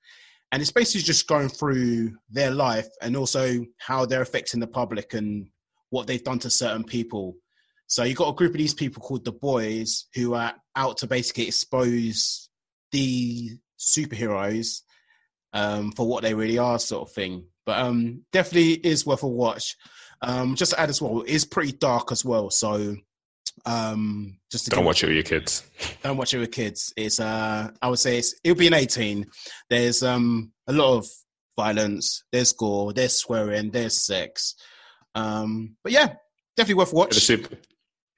And 0.53 0.62
it's 0.62 0.73
basically 0.73 1.03
just 1.03 1.27
going 1.27 1.49
through 1.49 2.12
their 2.31 2.53
life 2.53 2.87
and 3.03 3.16
also 3.16 3.64
how 3.79 4.07
they're 4.07 4.23
affecting 4.23 4.61
the 4.61 4.68
public 4.68 5.12
and 5.12 5.49
what 5.91 6.07
they've 6.07 6.23
done 6.23 6.39
to 6.41 6.51
certain 6.51 6.85
people. 6.85 7.35
So 7.87 8.03
you've 8.05 8.16
got 8.16 8.30
a 8.30 8.35
group 8.35 8.53
of 8.53 8.59
these 8.59 8.74
people 8.74 9.03
called 9.03 9.24
the 9.24 9.32
boys 9.32 10.07
who 10.14 10.35
are 10.35 10.55
out 10.74 10.99
to 10.99 11.07
basically 11.07 11.47
expose 11.47 12.49
the 12.93 13.51
superheroes 13.78 14.80
um, 15.53 15.93
for 15.93 16.07
what 16.07 16.22
they 16.22 16.35
really 16.35 16.59
are, 16.59 16.78
sort 16.78 17.09
of 17.09 17.14
thing. 17.14 17.47
But 17.66 17.78
um, 17.78 18.22
definitely 18.32 18.72
is 18.72 19.07
worth 19.07 19.22
a 19.22 19.28
watch. 19.28 19.76
Um, 20.22 20.55
just 20.55 20.72
to 20.72 20.80
add 20.80 20.91
as 20.91 21.01
well, 21.01 21.22
it 21.22 21.28
is 21.28 21.45
pretty 21.45 21.72
dark 21.72 22.11
as 22.12 22.24
well. 22.24 22.51
So 22.51 22.97
um, 23.66 24.39
just 24.51 24.64
to 24.64 24.70
Don't 24.70 24.85
watch 24.85 25.03
it 25.03 25.07
with 25.07 25.16
your 25.16 25.24
kids. 25.24 25.62
don't 26.03 26.16
watch 26.16 26.35
it 26.35 26.39
with 26.39 26.53
kids. 26.53 26.93
It's 26.97 27.20
uh, 27.20 27.70
I 27.80 27.89
would 27.89 27.99
say 27.99 28.18
it's, 28.18 28.35
it'll 28.43 28.59
be 28.59 28.66
an 28.66 28.74
18. 28.74 29.26
There's 29.70 30.03
um 30.03 30.53
a 30.66 30.72
lot 30.72 30.97
of 30.97 31.07
violence. 31.57 32.24
There's 32.32 32.53
gore. 32.53 32.93
There's 32.93 33.14
swearing. 33.14 33.70
There's 33.70 34.05
sex. 34.05 34.55
Um, 35.14 35.76
but 35.82 35.93
yeah, 35.93 36.14
definitely 36.57 36.74
worth 36.74 36.93
a 36.93 37.14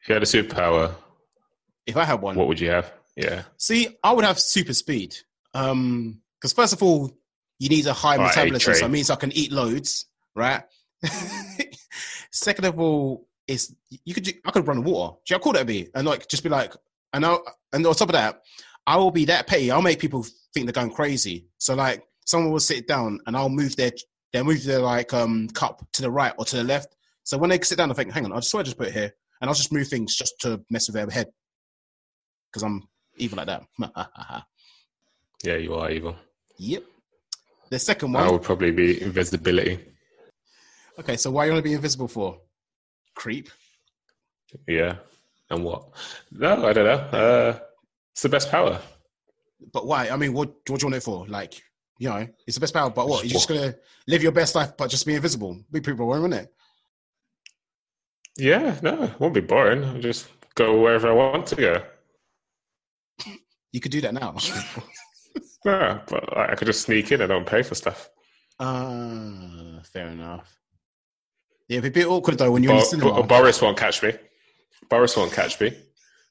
If 0.06 0.14
you 0.14 0.20
had 0.22 0.22
a 0.22 0.26
watch. 0.26 0.36
super, 0.36 0.36
if 0.36 0.36
you 0.36 0.36
had 0.40 0.50
a 0.50 0.60
superpower, 0.60 0.94
If 1.86 1.96
I 1.96 2.04
had 2.04 2.22
one, 2.22 2.36
what 2.36 2.48
would 2.48 2.60
you 2.60 2.70
have? 2.70 2.92
Yeah. 3.16 3.42
See, 3.56 3.88
I 4.02 4.12
would 4.12 4.24
have 4.24 4.38
super 4.38 4.74
speed. 4.74 5.16
Um, 5.54 6.20
because 6.40 6.52
first 6.52 6.72
of 6.74 6.82
all, 6.82 7.10
you 7.58 7.68
need 7.68 7.86
a 7.86 7.92
high 7.92 8.18
metabolism, 8.18 8.74
so 8.74 8.86
it 8.86 8.90
means 8.90 9.10
I 9.10 9.16
can 9.16 9.32
eat 9.32 9.50
loads, 9.50 10.06
right? 10.34 10.62
Second 12.30 12.66
of 12.66 12.78
all, 12.78 13.26
is 13.48 13.74
you 14.04 14.12
could 14.12 14.24
do, 14.24 14.32
I 14.44 14.50
could 14.50 14.66
run 14.66 14.82
water. 14.82 15.16
Do 15.24 15.32
you 15.32 15.34
know 15.34 15.38
how 15.38 15.42
cool 15.42 15.52
that'd 15.52 15.66
be? 15.66 15.88
And 15.94 16.06
like 16.06 16.28
just 16.28 16.42
be 16.42 16.48
like, 16.48 16.74
and 17.12 17.24
I 17.24 17.36
and 17.72 17.86
on 17.86 17.94
top 17.94 18.08
of 18.08 18.14
that, 18.14 18.42
I 18.86 18.96
will 18.96 19.10
be 19.10 19.24
that 19.26 19.46
petty. 19.46 19.70
I'll 19.70 19.82
make 19.82 19.98
people 19.98 20.26
think 20.52 20.66
they're 20.66 20.72
going 20.72 20.90
crazy. 20.92 21.46
So 21.58 21.74
like, 21.74 22.04
someone 22.24 22.52
will 22.52 22.60
sit 22.60 22.86
down 22.86 23.20
and 23.26 23.36
I'll 23.36 23.48
move 23.48 23.76
their 23.76 23.92
they'll 24.32 24.44
move 24.44 24.64
their 24.64 24.80
like 24.80 25.14
um 25.14 25.48
cup 25.48 25.86
to 25.94 26.02
the 26.02 26.10
right 26.10 26.34
or 26.38 26.44
to 26.44 26.56
the 26.56 26.64
left. 26.64 26.96
So 27.22 27.38
when 27.38 27.50
they 27.50 27.60
sit 27.60 27.78
down, 27.78 27.90
I 27.90 27.94
think, 27.94 28.12
hang 28.12 28.24
on, 28.24 28.32
I 28.32 28.36
just 28.36 28.50
swear 28.50 28.60
I 28.60 28.64
just 28.64 28.78
put 28.78 28.88
it 28.88 28.94
here, 28.94 29.12
and 29.40 29.48
I'll 29.48 29.54
just 29.54 29.72
move 29.72 29.88
things 29.88 30.16
just 30.16 30.34
to 30.40 30.60
mess 30.70 30.88
with 30.88 30.94
their 30.94 31.08
head 31.08 31.28
because 32.50 32.62
I'm 32.62 32.88
evil 33.16 33.38
like 33.38 33.46
that. 33.46 33.62
Yeah, 35.44 35.56
you 35.56 35.74
are 35.74 35.90
evil. 35.90 36.16
Yep. 36.58 36.82
The 37.70 37.78
second 37.78 38.16
I 38.16 38.22
one. 38.22 38.32
would 38.32 38.42
probably 38.42 38.70
be 38.70 39.02
invisibility. 39.02 39.78
Okay, 40.98 41.16
so 41.16 41.30
why 41.30 41.44
you 41.44 41.52
want 41.52 41.62
to 41.62 41.68
be 41.68 41.74
invisible 41.74 42.08
for? 42.08 42.40
Creep. 43.14 43.50
Yeah. 44.66 44.96
And 45.50 45.62
what? 45.62 45.88
No, 46.32 46.66
I 46.66 46.72
don't 46.72 46.84
know. 46.84 47.18
Uh, 47.18 47.58
it's 48.12 48.22
the 48.22 48.28
best 48.28 48.50
power. 48.50 48.80
But 49.72 49.86
why? 49.86 50.08
I 50.08 50.16
mean, 50.16 50.32
what, 50.32 50.48
what 50.68 50.80
do 50.80 50.86
you 50.86 50.86
want 50.86 50.96
it 50.96 51.02
for? 51.02 51.26
Like, 51.28 51.62
you 51.98 52.08
know, 52.08 52.26
it's 52.46 52.56
the 52.56 52.60
best 52.60 52.74
power, 52.74 52.90
but 52.90 53.08
what? 53.08 53.24
You're 53.24 53.32
just 53.32 53.48
going 53.48 53.72
to 53.72 53.78
live 54.06 54.22
your 54.22 54.32
best 54.32 54.54
life, 54.54 54.76
but 54.76 54.90
just 54.90 55.06
be 55.06 55.14
invisible? 55.14 55.62
Be 55.70 55.80
people 55.80 56.06
wouldn't 56.06 56.34
it? 56.34 56.52
Yeah, 58.38 58.78
no, 58.82 59.04
it 59.04 59.18
won't 59.20 59.34
be 59.34 59.40
boring. 59.40 59.84
I'll 59.84 60.00
just 60.00 60.28
go 60.54 60.80
wherever 60.80 61.08
I 61.08 61.12
want 61.12 61.46
to 61.48 61.56
go. 61.56 61.82
You 63.72 63.80
could 63.80 63.92
do 63.92 64.00
that 64.02 64.14
now. 64.14 64.36
No, 65.64 66.00
but 66.08 66.36
I 66.36 66.52
I 66.52 66.54
could 66.54 66.66
just 66.66 66.82
sneak 66.82 67.10
in. 67.10 67.20
I 67.20 67.26
don't 67.26 67.44
pay 67.46 67.60
for 67.64 67.74
stuff. 67.74 68.08
uh, 68.60 69.82
fair 69.92 70.06
enough. 70.08 70.56
Yeah, 71.68 71.78
it'd 71.78 71.92
be 71.92 72.00
a 72.02 72.04
bit 72.04 72.08
awkward 72.10 72.38
though 72.38 72.52
when 72.52 72.62
you're 72.62 72.70
in 72.72 72.78
Bo- 72.78 72.84
the 72.84 72.86
cinema. 72.88 73.10
Bo- 73.14 73.22
Boris 73.24 73.60
won't 73.60 73.76
catch 73.76 74.00
me. 74.00 74.12
Boris 74.88 75.16
won't 75.16 75.32
catch 75.32 75.60
me. 75.60 75.76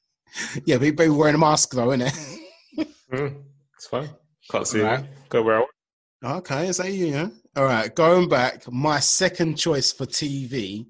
yeah, 0.64 0.78
but 0.78 0.96
be 0.96 1.08
wearing 1.10 1.34
a 1.34 1.38
mask 1.38 1.72
though, 1.72 1.92
isn't 1.92 2.06
it? 2.08 2.88
Mm, 3.12 3.42
it's 3.76 3.86
fine. 3.86 4.08
Can't 4.50 4.66
see 4.66 4.80
Right. 4.80 5.04
Go 5.28 5.42
where 5.42 5.56
I 5.56 5.58
want. 5.60 6.38
Okay, 6.38 6.68
is 6.68 6.78
that 6.78 6.90
you? 6.92 7.06
Yeah. 7.06 7.28
All 7.56 7.64
right, 7.64 7.94
going 7.94 8.28
back, 8.28 8.70
my 8.72 8.98
second 9.00 9.56
choice 9.56 9.92
for 9.92 10.06
TV. 10.06 10.86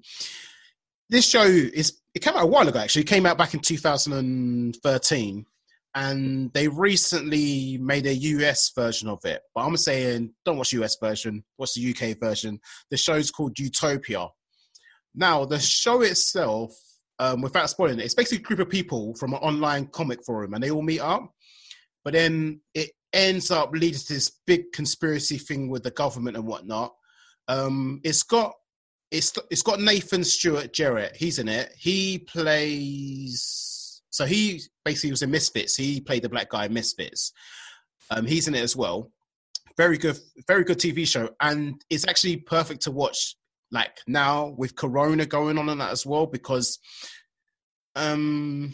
This 1.09 1.27
show 1.27 1.43
is 1.43 1.99
it 2.13 2.21
came 2.21 2.35
out 2.35 2.43
a 2.43 2.47
while 2.47 2.67
ago. 2.67 2.79
Actually, 2.79 3.03
it 3.03 3.07
came 3.07 3.25
out 3.25 3.37
back 3.37 3.53
in 3.53 3.61
2013, 3.61 5.45
and 5.95 6.53
they 6.53 6.67
recently 6.67 7.77
made 7.77 8.05
a 8.05 8.13
US 8.13 8.71
version 8.75 9.07
of 9.07 9.23
it. 9.23 9.41
But 9.55 9.61
I'm 9.61 9.77
saying, 9.77 10.33
don't 10.43 10.57
watch 10.57 10.73
US 10.73 10.97
version. 10.99 11.43
Watch 11.57 11.75
the 11.75 11.91
UK 11.91 12.19
version. 12.19 12.59
The 12.91 12.97
show's 12.97 13.31
called 13.31 13.57
Utopia. 13.57 14.27
Now, 15.15 15.45
the 15.45 15.59
show 15.59 16.01
itself, 16.01 16.75
um, 17.19 17.41
without 17.41 17.69
spoiling 17.69 17.99
it, 17.99 18.05
it's 18.05 18.13
basically 18.13 18.43
a 18.43 18.47
group 18.47 18.59
of 18.59 18.69
people 18.69 19.15
from 19.15 19.33
an 19.33 19.39
online 19.39 19.87
comic 19.87 20.23
forum, 20.25 20.53
and 20.53 20.63
they 20.63 20.71
all 20.71 20.81
meet 20.81 20.99
up. 20.99 21.31
But 22.03 22.13
then 22.13 22.61
it 22.73 22.91
ends 23.13 23.49
up 23.49 23.71
leading 23.71 23.99
to 23.99 24.13
this 24.13 24.31
big 24.45 24.71
conspiracy 24.73 25.37
thing 25.37 25.69
with 25.69 25.83
the 25.83 25.91
government 25.91 26.35
and 26.35 26.45
whatnot. 26.45 26.93
Um, 27.47 28.01
it's 28.03 28.23
got 28.23 28.53
it's 29.11 29.33
it's 29.49 29.61
got 29.61 29.79
Nathan 29.79 30.23
Stewart 30.23 30.73
Jarrett. 30.73 31.15
He's 31.15 31.39
in 31.39 31.47
it. 31.47 31.73
He 31.77 32.19
plays 32.19 33.77
so 34.09 34.25
he 34.25 34.61
basically 34.83 35.11
was 35.11 35.21
in 35.21 35.31
Misfits. 35.31 35.75
He 35.75 36.01
played 36.01 36.23
the 36.23 36.29
black 36.29 36.49
guy 36.49 36.65
in 36.65 36.73
Misfits. 36.73 37.33
Um, 38.09 38.25
he's 38.25 38.47
in 38.47 38.55
it 38.55 38.63
as 38.63 38.75
well. 38.75 39.11
Very 39.77 39.97
good, 39.97 40.17
very 40.47 40.63
good 40.63 40.79
TV 40.79 41.07
show, 41.07 41.29
and 41.39 41.79
it's 41.89 42.07
actually 42.07 42.37
perfect 42.37 42.81
to 42.83 42.91
watch 42.91 43.35
like 43.71 43.99
now 44.07 44.55
with 44.57 44.75
Corona 44.75 45.25
going 45.25 45.57
on 45.57 45.69
and 45.69 45.81
that 45.81 45.91
as 45.91 46.05
well 46.05 46.25
because 46.25 46.79
um 47.95 48.73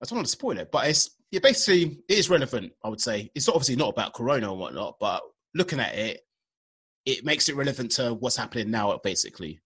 I 0.00 0.06
don't 0.06 0.16
want 0.16 0.26
to 0.26 0.32
spoil 0.32 0.58
it, 0.58 0.70
but 0.72 0.88
it's 0.88 1.10
yeah, 1.30 1.40
basically 1.42 1.98
it 2.08 2.18
is 2.18 2.30
relevant. 2.30 2.72
I 2.84 2.88
would 2.88 3.00
say 3.00 3.30
it's 3.34 3.48
obviously 3.48 3.76
not 3.76 3.90
about 3.90 4.14
Corona 4.14 4.50
and 4.50 4.58
whatnot, 4.58 4.96
but 5.00 5.22
looking 5.54 5.80
at 5.80 5.94
it, 5.94 6.20
it 7.06 7.24
makes 7.24 7.48
it 7.48 7.56
relevant 7.56 7.92
to 7.92 8.14
what's 8.14 8.36
happening 8.36 8.70
now, 8.70 8.98
basically. 9.02 9.60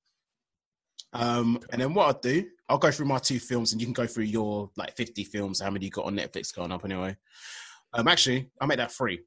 Um, 1.12 1.60
and 1.70 1.80
then 1.80 1.94
what 1.94 2.06
I'll 2.06 2.20
do, 2.20 2.44
I'll 2.68 2.78
go 2.78 2.90
through 2.90 3.06
my 3.06 3.18
two 3.18 3.38
films, 3.38 3.72
and 3.72 3.80
you 3.80 3.86
can 3.86 3.92
go 3.92 4.06
through 4.06 4.24
your 4.24 4.70
like 4.76 4.96
fifty 4.96 5.24
films. 5.24 5.60
How 5.60 5.70
many 5.70 5.86
you 5.86 5.90
got 5.90 6.06
on 6.06 6.16
Netflix 6.16 6.54
going 6.54 6.72
up 6.72 6.84
anyway? 6.84 7.16
Um, 7.92 8.08
actually, 8.08 8.50
I 8.60 8.66
made 8.66 8.80
that 8.80 8.92
free. 8.92 9.20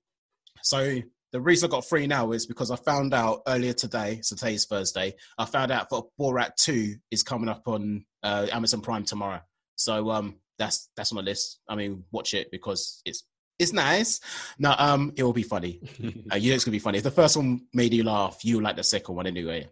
So 0.63 0.99
the 1.31 1.41
reason 1.41 1.69
I 1.69 1.71
got 1.71 1.87
free 1.87 2.07
now 2.07 2.31
is 2.31 2.45
because 2.45 2.71
I 2.71 2.75
found 2.77 3.13
out 3.13 3.41
earlier 3.47 3.73
today. 3.73 4.19
So 4.21 4.35
today's 4.35 4.65
Thursday. 4.65 5.13
I 5.37 5.45
found 5.45 5.71
out 5.71 5.89
that 5.89 6.03
Borat 6.19 6.55
Two 6.55 6.95
is 7.11 7.23
coming 7.23 7.49
up 7.49 7.67
on 7.67 8.05
uh, 8.23 8.47
Amazon 8.51 8.81
Prime 8.81 9.03
tomorrow. 9.03 9.39
So 9.75 10.09
um, 10.09 10.39
that's 10.57 10.89
that's 10.97 11.11
on 11.11 11.17
the 11.17 11.23
list. 11.23 11.59
I 11.69 11.75
mean, 11.75 12.03
watch 12.11 12.33
it 12.33 12.49
because 12.51 13.01
it's 13.05 13.23
it's 13.59 13.73
nice. 13.73 14.19
No, 14.59 14.75
um, 14.77 15.13
it 15.15 15.23
will 15.23 15.33
be 15.33 15.43
funny. 15.43 15.81
Uh, 16.31 16.35
you 16.35 16.49
know 16.49 16.55
it's 16.55 16.65
gonna 16.65 16.73
be 16.73 16.79
funny. 16.79 16.97
If 16.97 17.05
the 17.05 17.11
first 17.11 17.37
one 17.37 17.61
made 17.73 17.93
you 17.93 18.03
laugh, 18.03 18.39
you'll 18.43 18.61
like 18.61 18.75
the 18.75 18.83
second 18.83 19.15
one 19.15 19.27
anyway. 19.27 19.67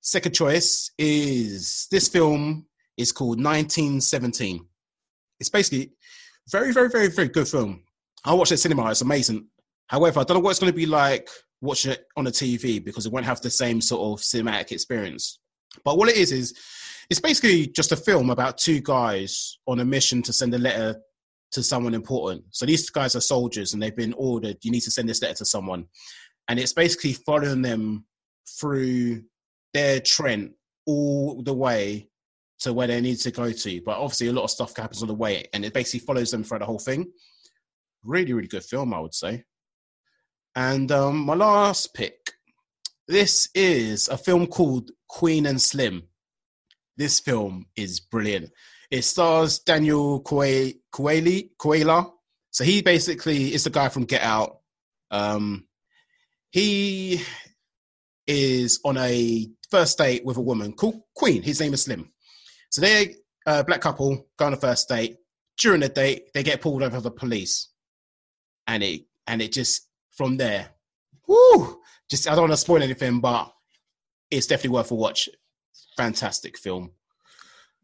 Second 0.00 0.34
choice 0.34 0.90
is 0.98 1.86
this 1.90 2.08
film 2.08 2.66
is 2.96 3.12
called 3.12 3.38
1917. 3.42 4.66
It's 5.40 5.48
basically 5.48 5.92
very, 6.50 6.72
very, 6.72 6.88
very, 6.88 7.08
very 7.08 7.28
good 7.28 7.48
film. 7.48 7.82
I 8.24 8.34
watched 8.34 8.52
it 8.52 8.58
cinema. 8.58 8.90
It's 8.90 9.00
amazing. 9.00 9.46
However, 9.86 10.20
I 10.20 10.24
don't 10.24 10.36
know 10.36 10.40
what 10.40 10.50
it's 10.50 10.58
going 10.58 10.72
to 10.72 10.76
be 10.76 10.86
like 10.86 11.28
watching 11.60 11.92
it 11.92 12.06
on 12.16 12.26
a 12.26 12.30
TV 12.30 12.84
because 12.84 13.06
it 13.06 13.12
won't 13.12 13.26
have 13.26 13.40
the 13.40 13.50
same 13.50 13.80
sort 13.80 14.02
of 14.02 14.24
cinematic 14.24 14.72
experience. 14.72 15.38
But 15.84 15.96
what 15.96 16.08
it 16.08 16.16
is 16.16 16.32
is 16.32 16.54
it's 17.08 17.20
basically 17.20 17.68
just 17.68 17.92
a 17.92 17.96
film 17.96 18.30
about 18.30 18.58
two 18.58 18.80
guys 18.80 19.58
on 19.66 19.80
a 19.80 19.84
mission 19.84 20.22
to 20.22 20.32
send 20.32 20.54
a 20.54 20.58
letter 20.58 21.00
to 21.52 21.62
someone 21.62 21.94
important. 21.94 22.44
So 22.50 22.66
these 22.66 22.88
guys 22.90 23.14
are 23.14 23.20
soldiers 23.20 23.72
and 23.72 23.82
they've 23.82 23.94
been 23.94 24.14
ordered, 24.14 24.58
you 24.62 24.70
need 24.70 24.80
to 24.80 24.90
send 24.90 25.08
this 25.08 25.22
letter 25.22 25.34
to 25.34 25.44
someone. 25.44 25.86
And 26.48 26.58
it's 26.58 26.72
basically 26.72 27.12
following 27.12 27.62
them 27.62 28.04
through 28.58 29.22
their 29.72 30.00
trend 30.00 30.52
all 30.86 31.42
the 31.42 31.54
way 31.54 32.08
to 32.60 32.72
where 32.72 32.86
they 32.86 33.00
need 33.00 33.16
to 33.16 33.30
go 33.30 33.52
to. 33.52 33.82
But 33.82 33.98
obviously, 33.98 34.28
a 34.28 34.32
lot 34.32 34.44
of 34.44 34.50
stuff 34.50 34.76
happens 34.76 35.02
on 35.02 35.08
the 35.08 35.14
way, 35.14 35.44
and 35.52 35.64
it 35.64 35.72
basically 35.72 36.04
follows 36.04 36.30
them 36.30 36.44
throughout 36.44 36.60
the 36.60 36.66
whole 36.66 36.78
thing. 36.78 37.06
Really, 38.04 38.32
really 38.32 38.48
good 38.48 38.64
film, 38.64 38.92
I 38.92 39.00
would 39.00 39.14
say. 39.14 39.44
And 40.54 40.90
um, 40.92 41.18
my 41.18 41.34
last 41.34 41.94
pick 41.94 42.32
this 43.08 43.48
is 43.54 44.08
a 44.08 44.16
film 44.16 44.46
called 44.46 44.92
Queen 45.08 45.46
and 45.46 45.60
Slim. 45.60 46.04
This 46.96 47.20
film 47.20 47.66
is 47.76 48.00
brilliant. 48.00 48.50
It 48.92 49.04
stars 49.04 49.60
Daniel 49.60 50.20
Coe- 50.20 50.74
Coeli- 50.92 51.48
Coela. 51.58 52.12
So 52.50 52.62
he 52.62 52.82
basically 52.82 53.54
is 53.54 53.64
the 53.64 53.70
guy 53.70 53.88
from 53.88 54.04
Get 54.04 54.20
Out. 54.20 54.58
Um, 55.10 55.66
he 56.50 57.22
is 58.26 58.80
on 58.84 58.98
a 58.98 59.48
first 59.70 59.96
date 59.96 60.26
with 60.26 60.36
a 60.36 60.42
woman 60.42 60.74
called 60.74 61.00
Queen. 61.16 61.42
His 61.42 61.58
name 61.58 61.72
is 61.72 61.84
Slim. 61.84 62.12
So 62.70 62.82
they're 62.82 63.06
a 63.46 63.64
black 63.64 63.80
couple 63.80 64.28
go 64.38 64.44
on 64.44 64.52
a 64.52 64.58
first 64.58 64.90
date. 64.90 65.16
During 65.58 65.80
the 65.80 65.88
date, 65.88 66.24
they 66.34 66.42
get 66.42 66.60
pulled 66.60 66.82
over 66.82 66.96
by 66.96 67.00
the 67.00 67.10
police, 67.10 67.70
and 68.66 68.82
it 68.82 69.06
and 69.26 69.40
it 69.40 69.52
just 69.52 69.88
from 70.10 70.36
there, 70.36 70.68
whoo! 71.26 71.80
Just 72.10 72.28
I 72.28 72.32
don't 72.32 72.42
want 72.42 72.52
to 72.52 72.56
spoil 72.58 72.82
anything, 72.82 73.20
but 73.20 73.50
it's 74.30 74.46
definitely 74.46 74.76
worth 74.76 74.90
a 74.90 74.94
watch. 74.94 75.30
Fantastic 75.96 76.58
film. 76.58 76.90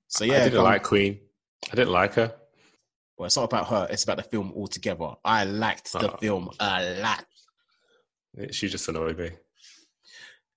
So 0.08 0.24
yeah, 0.24 0.40
I 0.40 0.44
didn't 0.44 0.64
like 0.64 0.82
Queen. 0.82 1.20
I 1.70 1.76
didn't 1.76 1.92
like 1.92 2.14
her. 2.14 2.34
Well, 3.16 3.26
it's 3.26 3.36
not 3.36 3.44
about 3.44 3.66
her. 3.68 3.86
It's 3.90 4.04
about 4.04 4.16
the 4.18 4.22
film 4.22 4.52
altogether. 4.54 5.10
I 5.24 5.44
liked 5.44 5.92
the 5.92 6.12
Oh. 6.12 6.16
film 6.18 6.50
a 6.60 7.00
lot. 7.00 7.24
She 8.52 8.68
just 8.68 8.88
annoyed 8.88 9.18
me. 9.18 9.30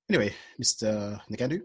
Anyway, 0.10 0.34
Mr. 0.62 1.20
Nagandu. 1.32 1.62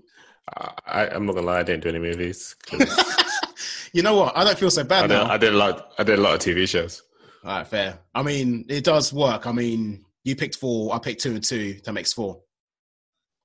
I, 0.57 0.72
I, 0.87 1.09
I'm 1.09 1.26
not 1.26 1.34
gonna 1.34 1.47
lie. 1.47 1.59
I 1.61 1.62
didn't 1.62 1.82
do 1.82 1.89
any 1.91 1.99
movies. 1.99 2.57
you 3.93 4.03
know 4.03 4.16
what? 4.16 4.37
I 4.37 4.45
don't 4.45 4.59
feel 4.59 4.70
so 4.70 4.84
bad 4.84 5.03
did, 5.03 5.14
now. 5.14 5.26
I 5.30 5.37
did 5.37 5.53
a 5.53 5.57
lot. 5.57 5.93
I 5.99 6.05
did 6.05 6.18
a 6.18 6.22
lot 6.22 6.34
of 6.34 6.41
TV 6.41 6.68
shows. 6.68 7.03
All 7.45 7.59
right, 7.59 7.66
fair. 7.66 7.99
I 8.14 8.22
mean, 8.22 8.64
it 8.68 8.84
does 8.84 9.12
work. 9.12 9.47
I 9.47 9.53
mean, 9.53 10.05
you 10.24 10.34
picked 10.34 10.57
four, 10.57 10.95
I 10.95 10.99
picked 10.99 11.22
two 11.22 11.32
and 11.32 11.45
two. 11.45 11.78
That 11.84 11.93
makes 11.93 12.12
four. 12.12 12.41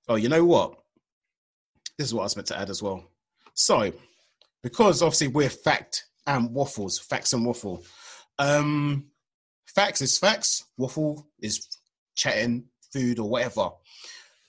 Oh, 0.08 0.16
you 0.16 0.30
know 0.30 0.44
what? 0.46 0.76
This 1.98 2.08
is 2.08 2.14
what 2.14 2.22
I 2.22 2.26
was 2.26 2.36
meant 2.36 2.48
to 2.48 2.58
add 2.60 2.70
as 2.70 2.82
well. 2.82 3.04
So, 3.54 3.92
because 4.64 5.02
obviously 5.02 5.28
we're 5.28 5.50
fact 5.50 6.06
and 6.28 6.54
waffles, 6.54 7.00
facts 7.00 7.34
and 7.34 7.46
waffle. 7.46 7.84
Um, 8.40 9.08
facts 9.66 10.02
is 10.02 10.18
facts. 10.18 10.66
Waffle 10.78 11.28
is 11.40 11.68
chatting, 12.16 12.66
food, 12.94 13.20
or 13.20 13.30
whatever. 13.30 13.70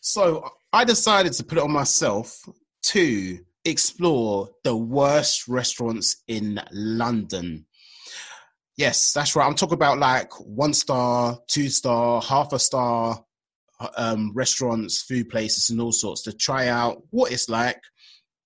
So 0.00 0.48
I 0.72 0.84
decided 0.84 1.32
to 1.34 1.44
put 1.44 1.58
it 1.58 1.64
on 1.64 1.72
myself 1.72 2.38
to 2.82 3.38
explore 3.64 4.50
the 4.64 4.76
worst 4.76 5.48
restaurants 5.48 6.22
in 6.26 6.60
London. 6.72 7.66
Yes, 8.76 9.12
that's 9.12 9.36
right. 9.36 9.46
I'm 9.46 9.54
talking 9.54 9.74
about 9.74 9.98
like 9.98 10.32
one 10.40 10.74
star, 10.74 11.38
two 11.46 11.68
star, 11.68 12.20
half 12.22 12.52
a 12.52 12.58
star 12.58 13.24
um, 13.96 14.32
restaurants, 14.34 15.02
food 15.02 15.28
places, 15.28 15.70
and 15.70 15.80
all 15.80 15.92
sorts 15.92 16.22
to 16.22 16.32
try 16.32 16.68
out 16.68 17.02
what 17.10 17.32
it's 17.32 17.48
like. 17.48 17.80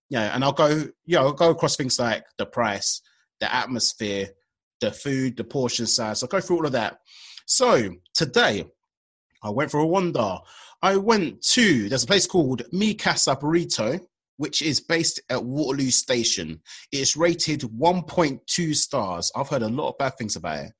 Yeah, 0.08 0.34
and 0.34 0.44
I'll 0.44 0.52
go, 0.52 0.84
yeah, 1.04 1.20
I'll 1.20 1.32
go 1.32 1.50
across 1.50 1.76
things 1.76 1.98
like 1.98 2.24
the 2.38 2.46
price, 2.46 3.00
the 3.40 3.52
atmosphere, 3.52 4.28
the 4.80 4.92
food, 4.92 5.36
the 5.36 5.44
portion 5.44 5.86
size. 5.86 6.22
I'll 6.22 6.28
go 6.28 6.40
through 6.40 6.58
all 6.58 6.66
of 6.66 6.72
that. 6.72 6.98
So 7.46 7.90
today, 8.14 8.64
I 9.42 9.50
went 9.50 9.70
for 9.70 9.80
a 9.80 9.86
wander. 9.86 10.38
I 10.82 10.96
went 10.96 11.42
to 11.42 11.88
there's 11.88 12.04
a 12.04 12.08
place 12.08 12.26
called 12.26 12.62
Mi 12.72 12.94
Casa 12.94 13.36
Burrito, 13.36 14.00
which 14.36 14.62
is 14.62 14.80
based 14.80 15.20
at 15.30 15.44
Waterloo 15.44 15.90
Station. 15.90 16.60
It's 16.92 17.16
rated 17.16 17.60
1.2 17.60 18.74
stars. 18.74 19.32
I've 19.34 19.48
heard 19.48 19.62
a 19.62 19.68
lot 19.68 19.90
of 19.90 19.98
bad 19.98 20.16
things 20.18 20.36
about 20.36 20.66
it. 20.66 20.72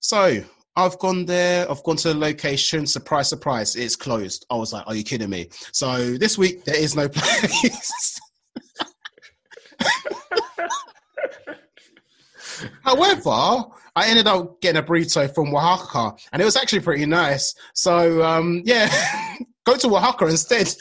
So 0.00 0.44
I've 0.76 0.98
gone 0.98 1.24
there. 1.24 1.70
I've 1.70 1.82
gone 1.82 1.96
to 1.96 2.08
the 2.08 2.18
location. 2.18 2.86
Surprise, 2.86 3.28
surprise! 3.28 3.76
It's 3.76 3.96
closed. 3.96 4.44
I 4.50 4.56
was 4.56 4.72
like, 4.72 4.86
"Are 4.86 4.94
you 4.94 5.02
kidding 5.04 5.30
me?" 5.30 5.48
So 5.72 6.16
this 6.18 6.36
week 6.36 6.64
there 6.64 6.76
is 6.76 6.94
no 6.94 7.08
place. 7.12 8.20
However, 12.82 13.64
I 13.96 14.08
ended 14.08 14.26
up 14.26 14.60
getting 14.60 14.82
a 14.82 14.82
burrito 14.86 15.34
from 15.34 15.46
Wahaca, 15.46 16.18
and 16.32 16.40
it 16.40 16.44
was 16.44 16.56
actually 16.56 16.80
pretty 16.80 17.06
nice. 17.06 17.54
So 17.74 18.22
um, 18.22 18.62
yeah, 18.64 18.88
go 19.64 19.76
to 19.76 19.86
Wahaca 19.88 20.28
instead. 20.30 20.74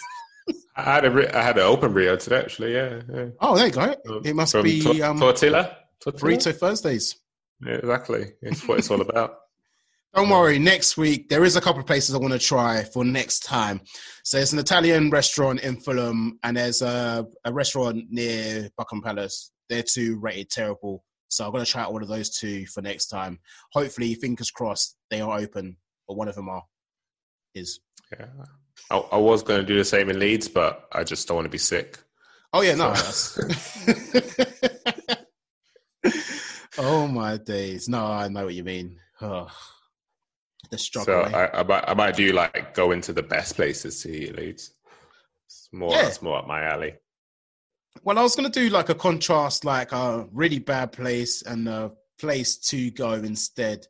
I 0.76 0.82
had 0.82 1.06
a 1.06 1.38
I 1.38 1.41
had 1.41 1.58
an 1.58 1.64
open 1.64 1.93
burrito 1.93 2.20
today, 2.20 2.39
actually. 2.39 2.74
Yeah. 2.74 3.02
yeah. 3.14 3.26
Oh, 3.39 3.56
there 3.56 3.68
you 3.68 3.72
go. 3.72 3.96
It 4.24 4.36
must 4.36 4.62
be 4.62 4.82
Tor- 4.82 5.06
um, 5.06 5.20
tortilla. 5.20 5.78
Tortilla? 6.02 6.22
burrito 6.22 6.54
Thursdays. 6.56 7.16
Yeah, 7.66 7.76
exactly. 7.76 8.34
It's 8.41 8.68
what 8.68 8.80
it's 8.80 8.91
all 8.91 9.00
about. 9.00 9.38
Don't 10.16 10.30
worry, 10.30 10.57
next 10.59 10.95
week 10.95 11.28
there 11.28 11.43
is 11.43 11.57
a 11.57 11.61
couple 11.61 11.82
of 11.82 11.86
places 11.86 12.16
I 12.16 12.20
want 12.20 12.32
to 12.32 12.39
try 12.39 12.86
for 12.86 13.03
next 13.03 13.41
time. 13.41 13.82
So 14.24 14.38
it's 14.38 14.53
an 14.53 14.59
Italian 14.59 15.09
restaurant 15.09 15.59
in 15.59 15.76
Fulham 15.76 16.39
and 16.41 16.55
there's 16.55 16.82
a, 16.82 17.28
a 17.43 17.51
restaurant 17.51 18.05
near 18.09 18.70
Buckingham 18.78 19.03
Palace. 19.03 19.51
They're 19.68 19.84
two 19.84 20.18
rated 20.22 20.49
terrible. 20.49 21.03
So 21.28 21.43
I'm 21.43 21.51
going 21.51 21.66
to 21.66 21.70
try 21.70 21.82
out 21.82 21.91
one 21.91 22.01
of 22.01 22.07
those 22.07 22.30
two 22.30 22.66
for 22.68 22.82
next 22.82 23.07
time. 23.07 23.39
Hopefully, 23.74 24.16
fingers 24.16 24.51
crossed, 24.51 24.95
they 25.11 25.20
are 25.20 25.38
open, 25.38 25.76
or 26.07 26.16
one 26.16 26.30
of 26.30 26.36
them 26.36 26.47
are. 26.47 26.63
Is. 27.53 27.82
Yeah. 28.18 28.28
I, 28.89 28.97
I 28.97 29.18
was 29.18 29.43
going 29.43 29.59
to 29.59 29.66
do 29.66 29.76
the 29.76 29.84
same 29.84 30.09
in 30.09 30.18
Leeds, 30.18 30.47
but 30.47 30.88
I 30.93 31.03
just 31.03 31.28
don't 31.28 31.36
want 31.36 31.45
to 31.45 31.49
be 31.49 31.57
sick. 31.57 31.99
Oh, 32.53 32.61
yeah, 32.61 32.76
no. 32.76 32.93
oh, 36.78 37.05
my 37.05 37.36
days. 37.36 37.89
No, 37.89 38.05
I 38.05 38.30
know 38.30 38.45
what 38.45 38.53
you 38.53 38.63
mean. 38.63 38.97
Oh, 39.22 39.49
the 40.70 40.78
struggle. 40.78 41.26
So? 41.30 41.36
I, 41.36 41.59
I, 41.59 41.63
might, 41.63 41.84
I 41.88 41.93
might 41.93 42.16
do 42.16 42.32
like 42.32 42.74
go 42.74 42.91
into 42.91 43.13
the 43.13 43.24
best 43.24 43.55
places 43.55 44.01
to 44.03 44.11
eat 44.11 44.36
Leeds. 44.36 44.74
It's 45.45 45.70
more, 45.72 45.91
Yeah. 45.91 46.07
it's 46.07 46.22
more 46.22 46.38
up 46.38 46.47
my 46.47 46.63
alley. 46.63 46.95
Well, 48.03 48.20
I 48.20 48.22
was 48.24 48.36
going 48.36 48.51
to 48.51 48.59
do 48.59 48.70
like 48.70 48.89
a 48.89 48.95
contrast, 48.95 49.63
like 49.66 49.91
a 49.91 50.28
really 50.32 50.59
bad 50.59 50.91
place 50.91 51.41
and 51.41 51.68
a 51.68 51.91
place 52.20 52.57
to 52.57 52.91
go 52.91 53.13
instead. 53.13 53.88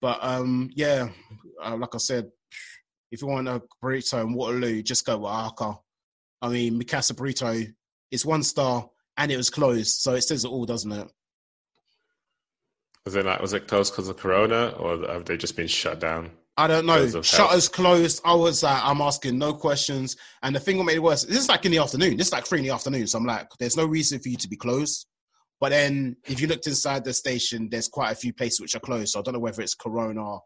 But 0.00 0.18
um, 0.22 0.70
yeah, 0.74 1.08
uh, 1.62 1.76
like 1.76 1.94
I 1.94 1.98
said, 1.98 2.30
if 3.10 3.22
you 3.22 3.28
want 3.28 3.48
a 3.48 3.62
burrito 3.82 4.22
in 4.22 4.34
Waterloo, 4.34 4.82
just 4.82 5.06
go 5.06 5.16
with 5.18 5.30
Wahaca. 5.30 5.78
I 6.42 6.48
mean, 6.48 6.76
Mi 6.76 6.84
Casa 6.84 7.14
Burrito 7.14 7.72
is 8.10 8.26
one 8.26 8.42
star 8.42 8.88
and 9.16 9.30
it 9.32 9.36
was 9.36 9.48
closed, 9.48 10.00
so 10.00 10.14
it 10.14 10.22
says 10.22 10.44
it 10.44 10.48
all, 10.48 10.66
doesn't 10.66 10.92
it? 10.92 11.08
Was 13.06 13.14
it 13.14 13.24
like 13.24 13.40
was 13.40 13.52
it 13.52 13.68
closed 13.68 13.92
because 13.92 14.08
of 14.08 14.16
Corona, 14.16 14.74
or 14.78 14.98
have 15.06 15.24
they 15.24 15.36
just 15.36 15.56
been 15.56 15.68
shut 15.68 16.00
down? 16.00 16.32
I 16.56 16.66
don't 16.66 16.86
know. 16.86 17.22
Shutters 17.22 17.68
closed. 17.68 18.20
I 18.24 18.34
was 18.34 18.64
like, 18.64 18.82
I'm 18.82 19.00
asking 19.00 19.38
no 19.38 19.54
questions. 19.54 20.16
And 20.42 20.56
the 20.56 20.60
thing 20.60 20.76
that 20.78 20.84
made 20.84 20.96
it 20.96 21.02
worse, 21.02 21.22
this 21.24 21.38
is 21.38 21.48
like 21.48 21.64
in 21.64 21.70
the 21.70 21.78
afternoon. 21.78 22.16
This 22.16 22.26
is 22.28 22.32
like 22.32 22.46
three 22.46 22.58
in 22.58 22.64
the 22.64 22.72
afternoon. 22.74 23.06
So 23.06 23.18
I'm 23.18 23.24
like, 23.24 23.48
there's 23.60 23.76
no 23.76 23.86
reason 23.86 24.18
for 24.18 24.28
you 24.28 24.36
to 24.38 24.48
be 24.48 24.56
closed. 24.56 25.06
But 25.60 25.68
then 25.68 26.16
if 26.24 26.40
you 26.40 26.48
looked 26.48 26.66
inside 26.66 27.04
the 27.04 27.12
station, 27.12 27.68
there's 27.70 27.88
quite 27.88 28.10
a 28.10 28.16
few 28.16 28.32
places 28.32 28.60
which 28.60 28.74
are 28.74 28.80
closed. 28.80 29.10
So 29.12 29.20
I 29.20 29.22
don't 29.22 29.34
know 29.34 29.40
whether 29.40 29.62
it's 29.62 29.74
Corona 29.74 30.38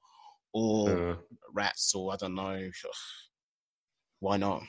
or 0.53 0.91
Uh, 0.91 1.17
rats 1.55 1.95
or 1.95 2.13
I 2.13 2.17
don't 2.17 2.35
know. 2.35 2.71
Why 4.21 4.37
not? 4.37 4.63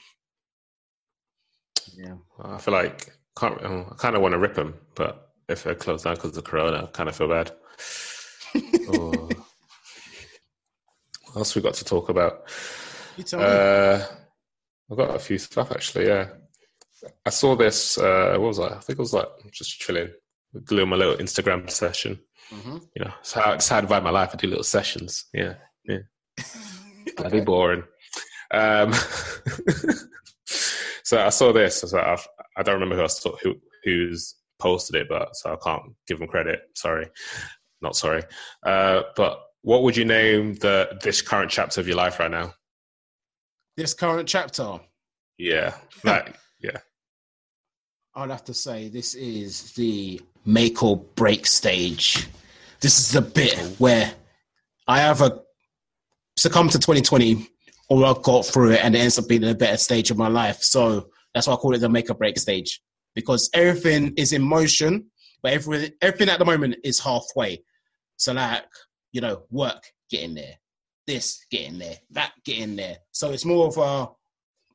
Yeah. 1.94 2.16
I 2.42 2.58
feel 2.58 2.74
like 2.74 3.12
uh, 3.42 3.48
I 3.48 3.96
kind 3.98 4.16
of 4.16 4.22
want 4.22 4.32
to 4.32 4.39
rip 4.39 4.54
them, 4.54 4.76
but 4.96 5.31
if 5.52 5.64
they're 5.64 5.76
closed 5.76 6.04
down 6.04 6.16
because 6.16 6.36
of 6.38 6.43
Corona, 6.43 6.88
kind 6.93 7.10
of 7.10 7.16
feel 7.16 7.30
bad. 7.30 7.52
Oh. 8.93 9.30
What 11.28 11.38
else 11.38 11.56
we 11.56 11.62
got 11.62 11.76
to 11.76 11.86
talk 11.86 12.10
about? 12.10 12.49
You 13.16 13.24
tell 13.24 13.39
me. 13.39 13.45
Uh, 13.45 14.06
I've 14.91 14.97
got 14.97 15.16
a 15.16 15.20
few 15.20 15.38
stuff 15.38 15.72
actually. 15.72 16.08
Yeah, 16.08 16.28
I 17.26 17.30
saw 17.30 17.56
this. 17.56 17.97
Uh, 17.97 18.32
what 18.38 18.47
was 18.47 18.60
I? 18.60 18.68
I 18.68 18.80
think 18.80 18.99
it 18.99 19.02
was 19.02 19.14
like 19.14 19.30
just 19.52 19.80
chilling, 19.80 20.10
doing 20.66 20.89
my 20.89 20.97
little 20.97 21.16
Instagram 21.16 21.70
session. 21.70 22.20
hmm 22.49 22.80
You 22.95 23.06
know, 23.06 23.14
it's 23.22 23.32
how, 23.32 23.54
it's 23.54 23.70
how 23.70 23.78
I 23.78 23.82
divide 23.82 24.04
my 24.04 24.10
life. 24.10 24.32
I 24.34 24.36
do 24.38 24.47
little 24.47 24.64
sessions. 24.64 25.26
Yeah, 25.34 25.54
yeah. 25.86 25.99
That'd 27.18 27.32
be 27.32 27.39
boring. 27.41 27.84
Um, 28.54 28.91
so 30.45 31.26
I 31.26 31.30
saw 31.30 31.54
this. 31.54 31.82
I, 31.82 31.86
was 31.86 31.93
like, 31.93 32.06
I, 32.06 32.18
I 32.58 32.64
don't 32.64 32.76
remember 32.76 32.97
who 32.97 33.04
I 33.04 33.08
saw, 33.08 33.38
who 33.38 33.56
who's 33.86 34.36
posted 34.62 34.95
it, 34.95 35.09
but 35.09 35.36
so 35.36 35.53
I 35.53 35.57
can't 35.64 35.93
give 36.07 36.20
them 36.20 36.28
credit. 36.28 36.62
Sorry, 36.76 37.07
not 37.82 37.95
sorry. 37.95 38.24
Uh, 38.66 39.03
but 39.16 39.41
what 39.64 39.84
would 39.84 39.97
you 39.97 40.05
name 40.05 40.55
the 40.55 40.97
this 41.01 41.22
current 41.22 41.51
chapter 41.51 41.82
of 41.82 41.88
your 41.88 41.97
life 41.97 42.20
right 42.20 42.32
now? 42.32 42.53
This 43.78 43.93
current 43.93 44.28
chapter, 44.28 44.80
Yeah, 45.38 45.76
like 46.03 46.36
yeah. 46.59 46.78
I'd 48.14 48.30
have 48.30 48.43
to 48.45 48.53
say 48.53 48.89
this 48.89 49.16
is 49.16 49.74
the 49.74 50.22
make 50.45 50.84
or 50.84 50.97
break 50.97 51.45
stage. 51.47 52.28
This 52.82 52.99
is 52.99 53.12
the 53.12 53.22
bit 53.22 53.57
where 53.78 54.14
I 54.88 55.09
either 55.09 55.39
succumb 56.38 56.70
to 56.70 56.80
2020 56.80 57.47
or 57.89 58.05
I 58.05 58.14
got 58.22 58.45
through 58.45 58.72
it 58.72 58.84
and 58.84 58.95
it 58.95 58.99
ends 58.99 59.20
up 59.20 59.28
being 59.28 59.43
a 59.43 59.53
better 59.53 59.78
stage 59.78 60.12
of 60.12 60.18
my 60.18 60.28
life. 60.28 60.62
So 60.62 61.09
that's 61.34 61.47
why 61.47 61.53
I 61.53 61.57
call 61.57 61.76
it 61.76 61.80
the 61.80 61.89
make 61.89 62.09
or 62.09 62.16
break 62.16 62.38
stage 62.39 62.82
because 63.16 63.49
everything 63.53 64.14
is 64.18 64.34
in 64.34 64.41
motion, 64.41 65.05
but 65.43 65.53
everything, 65.53 65.91
everything 66.01 66.30
at 66.30 66.39
the 66.39 66.45
moment 66.45 66.76
is 66.84 66.99
halfway. 66.99 67.64
So, 68.18 68.34
like, 68.34 68.64
you 69.12 69.22
know, 69.22 69.43
work, 69.49 69.84
get 70.09 70.24
in 70.24 70.36
there, 70.36 70.55
this, 71.07 71.45
get 71.51 71.68
in 71.68 71.80
there, 71.80 71.97
that, 72.12 72.32
get 72.45 72.59
in 72.59 72.76
there. 72.76 72.97
So 73.12 73.32
it's 73.32 73.45
more 73.45 73.68
of 73.68 73.78
a, 73.78 74.09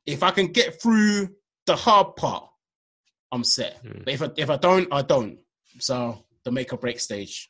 if 0.05 0.23
I 0.23 0.31
can 0.31 0.47
get 0.47 0.81
through 0.81 1.29
the 1.65 1.75
hard 1.75 2.15
part, 2.15 2.45
I'm 3.31 3.43
set. 3.43 3.77
Hmm. 3.77 4.01
But 4.05 4.13
if 4.13 4.21
I, 4.21 4.29
if 4.37 4.49
I 4.49 4.57
don't, 4.57 4.87
I 4.91 5.01
don't. 5.01 5.37
So 5.79 6.23
the 6.43 6.51
make 6.51 6.73
or 6.73 6.77
break 6.77 6.99
stage. 6.99 7.49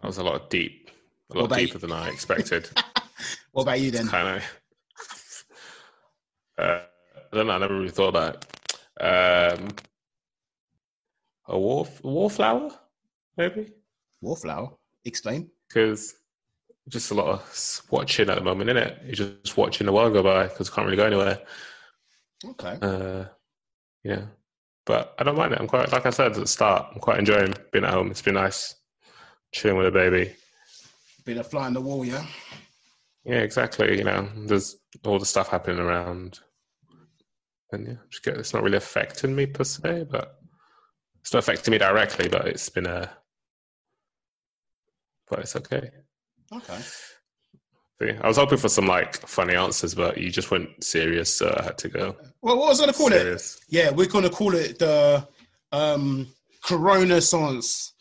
That 0.00 0.08
was 0.08 0.18
a 0.18 0.24
lot 0.24 0.40
of 0.40 0.48
deep, 0.48 0.90
a 1.32 1.38
lot 1.38 1.44
about 1.46 1.60
you? 1.60 1.66
deeper 1.66 1.78
than 1.78 1.92
I 1.92 2.08
expected. 2.08 2.68
What 3.52 3.62
about 3.62 3.80
you 3.80 3.90
then? 3.90 4.08
kind 4.08 4.36
of. 4.36 4.44
Uh, 6.58 6.80
I 7.32 7.36
don't 7.36 7.46
know. 7.46 7.54
I 7.54 7.58
never 7.58 7.74
really 7.74 7.88
thought 7.88 8.08
about 8.08 8.34
it. 8.34 8.46
Um, 9.02 9.68
a 11.48 11.58
war, 11.58 11.86
wallflower, 12.02 12.70
maybe, 13.36 13.72
Wallflower. 14.20 14.70
Explain. 15.04 15.50
because 15.68 16.14
just 16.88 17.10
a 17.10 17.14
lot 17.14 17.26
of 17.26 17.82
watching 17.90 18.28
at 18.30 18.36
the 18.36 18.40
moment, 18.44 18.70
isn't 18.70 18.82
it? 18.82 18.98
You're 19.04 19.36
just 19.42 19.56
watching 19.56 19.86
the 19.86 19.92
world 19.92 20.12
go 20.12 20.22
by 20.22 20.46
because 20.46 20.70
can't 20.70 20.84
really 20.84 20.96
go 20.96 21.06
anywhere. 21.06 21.40
Okay. 22.44 22.78
Uh, 22.80 23.24
yeah, 24.04 24.22
but 24.86 25.14
I 25.18 25.24
don't 25.24 25.36
mind 25.36 25.52
it. 25.52 25.60
I'm 25.60 25.68
quite, 25.68 25.92
like 25.92 26.06
I 26.06 26.10
said 26.10 26.32
at 26.32 26.34
the 26.34 26.46
start, 26.46 26.88
I'm 26.92 27.00
quite 27.00 27.18
enjoying 27.18 27.54
being 27.72 27.84
at 27.84 27.92
home. 27.92 28.10
It's 28.10 28.22
been 28.22 28.34
nice 28.34 28.74
chilling 29.52 29.76
with 29.76 29.86
a 29.86 29.90
baby. 29.92 30.34
Been 31.24 31.38
a 31.38 31.44
fly 31.44 31.66
on 31.66 31.74
the 31.74 31.80
wall, 31.80 32.04
yeah. 32.04 32.24
Yeah, 33.24 33.38
exactly. 33.38 33.96
You 33.96 34.04
know, 34.04 34.28
there's 34.36 34.76
all 35.04 35.18
the 35.20 35.26
stuff 35.26 35.48
happening 35.48 35.78
around, 35.78 36.40
and 37.72 37.86
yeah, 37.86 38.32
it's 38.34 38.54
not 38.54 38.62
really 38.62 38.76
affecting 38.76 39.34
me 39.34 39.46
per 39.46 39.64
se, 39.64 40.06
but 40.10 40.38
it's 41.20 41.32
not 41.32 41.40
affecting 41.40 41.72
me 41.72 41.78
directly. 41.78 42.28
But 42.28 42.48
it's 42.48 42.68
been 42.68 42.86
a, 42.86 43.10
but 45.28 45.40
it's 45.40 45.56
okay. 45.56 45.90
Okay. 46.52 46.78
See, 48.00 48.10
I 48.20 48.26
was 48.28 48.36
hoping 48.36 48.58
for 48.58 48.68
some 48.68 48.86
like 48.86 49.16
funny 49.26 49.54
answers, 49.54 49.94
but 49.94 50.18
you 50.18 50.30
just 50.30 50.50
went 50.50 50.82
serious, 50.82 51.34
so 51.34 51.54
I 51.58 51.64
had 51.64 51.78
to 51.78 51.88
go 51.88 52.16
Well, 52.42 52.58
what 52.58 52.68
was 52.68 52.80
I 52.80 52.84
gonna 52.84 52.96
call 52.96 53.12
it? 53.12 53.56
Yeah, 53.68 53.90
we're 53.90 54.08
gonna 54.08 54.30
call 54.30 54.54
it 54.54 54.78
the 54.78 55.26
um 55.70 56.28
Corona 56.64 57.20
Science. 57.20 57.94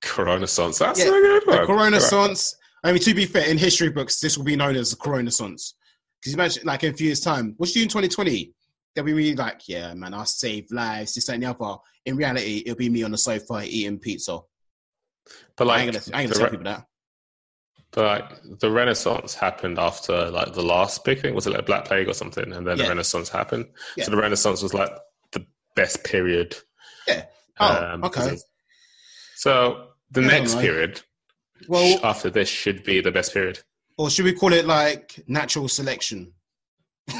Corona 0.00 0.46
Sans. 0.46 0.78
That's 0.78 1.00
Yeah, 1.00 1.06
a 1.06 1.10
good 1.10 1.46
one. 1.46 1.66
Corona. 1.66 2.00
Science. 2.00 2.56
I 2.84 2.92
mean, 2.92 3.02
to 3.02 3.14
be 3.14 3.26
fair, 3.26 3.48
in 3.48 3.58
history 3.58 3.90
books, 3.90 4.20
this 4.20 4.38
will 4.38 4.44
be 4.44 4.56
known 4.56 4.76
as 4.76 4.90
the 4.90 4.96
Corona 4.96 5.30
Science. 5.30 5.74
Because 6.20 6.34
imagine, 6.34 6.62
like, 6.64 6.84
in 6.84 6.92
a 6.94 6.96
few 6.96 7.06
years' 7.06 7.20
time, 7.20 7.54
what's 7.56 7.74
you 7.74 7.82
in 7.82 7.88
2020? 7.88 8.52
They'll 8.94 9.04
be 9.04 9.12
really 9.12 9.36
like, 9.36 9.68
yeah, 9.68 9.94
man, 9.94 10.14
I 10.14 10.24
save 10.24 10.70
lives, 10.72 11.14
this, 11.14 11.26
that, 11.26 11.34
and 11.34 11.42
the 11.42 11.50
other. 11.50 11.76
In 12.06 12.16
reality, 12.16 12.62
it'll 12.66 12.76
be 12.76 12.88
me 12.88 13.02
on 13.04 13.10
the 13.12 13.18
sofa 13.18 13.62
eating 13.64 13.98
pizza. 13.98 14.40
But 15.56 15.64
I 15.64 15.66
like, 15.66 15.82
ain't 15.82 15.92
gonna, 15.92 16.04
I 16.16 16.22
ain't 16.22 16.30
gonna 16.30 16.38
tell 16.38 16.44
re- 16.46 16.50
people 16.50 16.64
that. 16.64 16.86
but 17.92 18.04
like 18.04 18.58
the 18.60 18.70
Renaissance 18.70 19.34
happened 19.34 19.78
after 19.78 20.30
like 20.30 20.52
the 20.54 20.62
last 20.62 21.04
big 21.04 21.20
thing 21.20 21.34
was 21.34 21.46
it 21.46 21.50
like 21.52 21.66
Black 21.66 21.84
Plague 21.84 22.08
or 22.08 22.14
something, 22.14 22.52
and 22.52 22.66
then 22.66 22.76
Yeah. 22.78 22.84
the 22.84 22.88
Renaissance 22.88 23.28
happened. 23.28 23.66
Yeah. 23.96 24.04
So 24.04 24.10
the 24.12 24.16
Renaissance 24.16 24.62
was 24.62 24.72
like 24.74 24.90
the 25.32 25.46
best 25.76 26.02
period. 26.04 26.56
Yeah. 27.06 27.26
Oh, 27.60 27.84
um, 27.94 28.04
okay. 28.04 28.20
because- 28.20 28.44
So 29.36 29.88
the 30.10 30.22
Yeah, 30.22 30.28
next 30.28 30.54
period 30.58 31.02
Well, 31.68 32.00
after 32.04 32.30
this 32.30 32.48
should 32.48 32.82
be 32.84 33.00
the 33.00 33.12
best 33.12 33.32
period. 33.34 33.60
or 33.98 34.08
should 34.10 34.24
we 34.24 34.32
call 34.32 34.52
it 34.54 34.64
like 34.66 35.22
natural 35.28 35.68
selection? 35.68 36.32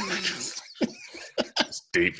Deep. 2.00 2.16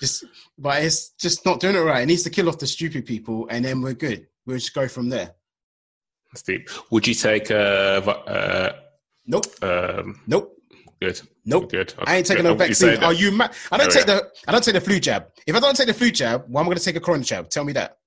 Just, 0.00 0.24
but 0.56 0.82
it's 0.82 1.10
just 1.10 1.44
not 1.44 1.60
doing 1.60 1.74
it 1.76 1.80
right. 1.80 2.02
It 2.02 2.06
needs 2.06 2.22
to 2.22 2.30
kill 2.30 2.48
off 2.48 2.58
the 2.58 2.66
stupid 2.66 3.04
people, 3.04 3.48
and 3.50 3.64
then 3.64 3.80
we're 3.82 3.94
good. 3.94 4.26
We'll 4.46 4.58
just 4.58 4.74
go 4.74 4.86
from 4.88 5.08
there. 5.08 5.34
It's 6.32 6.42
deep. 6.42 6.68
Would 6.90 7.06
you 7.06 7.14
take 7.14 7.50
a? 7.50 8.02
Uh, 8.04 8.72
Nope, 9.30 9.44
um, 9.62 10.18
nope, 10.26 10.56
good. 11.02 11.20
nope. 11.44 11.70
Good. 11.70 11.92
I 12.06 12.16
ain't 12.16 12.26
taking 12.26 12.44
Good. 12.44 12.48
no 12.48 12.54
vaccine. 12.54 13.04
Are 13.04 13.12
you 13.12 13.30
mad? 13.30 13.52
I 13.70 13.76
don't 13.76 13.90
take 13.92 14.06
the. 14.06 14.26
I 14.46 14.52
don't 14.52 14.64
take 14.64 14.72
the 14.74 14.80
flu 14.80 14.98
jab. 14.98 15.26
If 15.46 15.54
I 15.54 15.60
don't 15.60 15.76
take 15.76 15.86
the 15.86 15.92
flu 15.92 16.10
jab, 16.10 16.44
why 16.48 16.62
am 16.62 16.66
I 16.66 16.68
going 16.68 16.78
to 16.78 16.82
take 16.84 16.96
a 16.96 17.00
corona 17.00 17.22
jab? 17.22 17.50
Tell 17.50 17.62
me 17.62 17.74
that. 17.74 17.98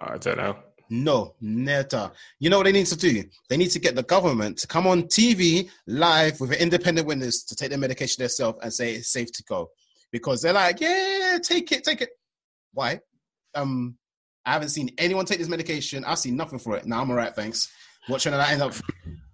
I 0.00 0.18
don't 0.18 0.36
know. 0.36 0.56
No, 0.90 1.34
never. 1.40 2.12
You 2.38 2.50
know 2.50 2.58
what 2.58 2.64
they 2.64 2.72
need 2.72 2.86
to 2.86 2.96
do? 2.96 3.24
They 3.48 3.56
need 3.56 3.70
to 3.70 3.78
get 3.78 3.94
the 3.94 4.02
government 4.02 4.58
to 4.58 4.66
come 4.66 4.86
on 4.86 5.04
TV 5.04 5.70
live 5.86 6.38
with 6.38 6.52
an 6.52 6.58
independent 6.58 7.06
witness 7.06 7.42
to 7.44 7.56
take 7.56 7.70
their 7.70 7.78
medication 7.78 8.22
themselves 8.22 8.58
and 8.62 8.70
say 8.72 8.94
it's 8.94 9.08
safe 9.08 9.32
to 9.32 9.42
go. 9.44 9.70
Because 10.14 10.42
they're 10.42 10.52
like, 10.52 10.80
yeah, 10.80 11.38
take 11.42 11.72
it, 11.72 11.82
take 11.82 12.00
it. 12.00 12.10
Why? 12.72 13.00
Um, 13.56 13.96
I 14.46 14.52
haven't 14.52 14.68
seen 14.68 14.90
anyone 14.96 15.24
take 15.26 15.38
this 15.40 15.48
medication. 15.48 16.04
I've 16.04 16.20
seen 16.20 16.36
nothing 16.36 16.60
for 16.60 16.76
it. 16.76 16.86
Now 16.86 17.00
I'm 17.02 17.10
all 17.10 17.16
right, 17.16 17.34
thanks. 17.34 17.68
Watching 18.08 18.30
that 18.30 18.52
end 18.52 18.62
up, 18.62 18.74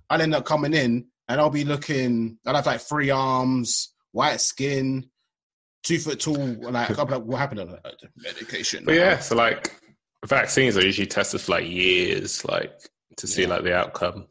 I'll 0.08 0.22
end 0.22 0.34
up 0.34 0.46
coming 0.46 0.72
in 0.72 1.04
and 1.28 1.38
I'll 1.38 1.50
be 1.50 1.64
looking. 1.64 2.38
I'll 2.46 2.54
have 2.54 2.64
like 2.64 2.80
three 2.80 3.10
arms, 3.10 3.92
white 4.12 4.40
skin, 4.40 5.10
two 5.82 5.98
foot 5.98 6.18
tall. 6.18 6.38
Like, 6.38 6.98
I'll 6.98 7.04
be 7.04 7.12
like, 7.12 7.24
what 7.24 7.38
happened? 7.40 7.60
I'm 7.60 7.70
like, 7.72 7.80
"Uh, 7.84 7.90
medication. 8.16 8.86
But 8.86 8.94
yeah, 8.94 9.18
so 9.18 9.36
like 9.36 9.78
vaccines 10.24 10.78
are 10.78 10.82
usually 10.86 11.06
tested 11.08 11.42
for 11.42 11.52
like 11.52 11.68
years, 11.68 12.42
like 12.46 12.72
to 13.18 13.26
see 13.26 13.42
Yeah. 13.42 13.48
like 13.48 13.64
the 13.64 13.74
outcome 13.76 14.28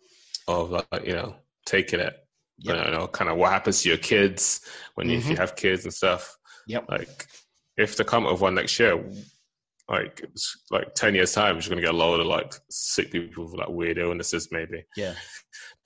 of 0.48 0.72
like 0.72 0.88
you 1.06 1.14
know 1.14 1.36
taking 1.68 2.00
it. 2.00 2.16
Yep. 2.62 2.86
You 2.88 2.92
know, 2.92 3.08
kind 3.08 3.30
of 3.30 3.38
what 3.38 3.52
happens 3.52 3.84
to 3.84 3.90
your 3.90 4.00
kids 4.00 4.62
when 4.96 5.10
you, 5.10 5.20
if 5.20 5.28
you 5.28 5.36
Mhm. 5.36 5.38
have 5.38 5.56
kids 5.56 5.84
and 5.86 5.94
stuff. 5.94 6.36
Yep. 6.70 6.86
Like 6.90 7.26
if 7.78 7.98
they 7.98 8.04
come 8.04 8.26
up 8.26 8.34
with 8.34 8.42
one 8.42 8.56
next 8.56 8.80
year, 8.80 9.04
like 9.90 10.22
it's 10.24 10.56
like 10.70 10.94
ten 10.96 11.16
years 11.16 11.34
time, 11.34 11.56
you're 11.56 11.70
gonna 11.70 11.82
get 11.82 11.94
a 11.94 11.98
load 11.98 12.20
of 12.20 12.28
like 12.28 12.54
sick 12.70 13.12
people 13.12 13.46
with 13.46 13.56
like 13.56 13.70
weird 13.70 13.98
illnesses. 13.98 14.50
Maybe 14.52 14.86
Yeah. 14.96 15.16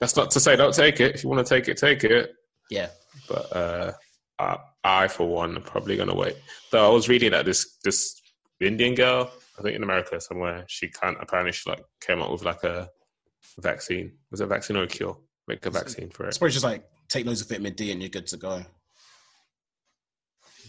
that's 0.00 0.14
not 0.16 0.30
to 0.32 0.40
say 0.40 0.56
don't 0.56 0.74
take 0.74 1.00
it. 1.00 1.14
If 1.14 1.24
you 1.24 1.30
want 1.30 1.44
to 1.46 1.54
take 1.54 1.68
it, 1.68 1.76
take 1.78 2.04
it. 2.04 2.32
Yeah. 2.70 2.88
But 3.28 3.56
uh, 3.56 3.92
I, 4.38 4.58
I, 4.82 5.08
for 5.08 5.26
one, 5.26 5.56
am 5.56 5.62
probably 5.62 5.96
gonna 5.96 6.14
wait. 6.14 6.36
Though 6.70 6.86
I 6.86 6.92
was 6.92 7.08
reading 7.08 7.30
that 7.32 7.46
this 7.46 7.78
this 7.82 8.20
Indian 8.60 8.94
girl, 8.94 9.30
I 9.58 9.62
think 9.62 9.74
in 9.76 9.82
America 9.82 10.20
somewhere, 10.20 10.64
she 10.68 10.88
can't 10.88 11.16
apparently 11.20 11.52
she 11.52 11.70
like 11.70 11.82
came 12.00 12.20
up 12.20 12.30
with 12.30 12.44
like 12.44 12.62
a 12.64 12.88
vaccine. 13.60 14.12
Was 14.30 14.40
it 14.40 14.44
a 14.44 14.48
vaccine 14.48 14.76
or 14.76 14.82
a 14.82 14.86
cure? 14.86 15.16
Make 15.48 15.64
a 15.66 15.70
vaccine 15.70 16.10
for 16.10 16.26
it. 16.26 16.34
suppose 16.34 16.52
just 16.52 16.64
like 16.64 16.84
take 17.08 17.24
loads 17.26 17.40
of 17.42 17.48
vitamin 17.48 17.74
D 17.74 17.92
and 17.92 18.02
you're 18.02 18.08
good 18.10 18.26
to 18.28 18.36
go. 18.36 18.62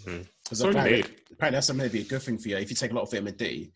All 0.08 0.70
apparently, 0.70 1.04
apparently 1.32 1.56
that's 1.56 1.74
maybe 1.74 2.02
a 2.02 2.04
good 2.04 2.22
thing 2.22 2.38
for 2.38 2.50
you 2.50 2.58
if 2.58 2.70
you 2.70 2.76
take 2.76 2.92
a 2.92 2.94
lot 2.94 3.04
of 3.04 3.12
vitamin 3.12 3.36
D. 3.36 3.72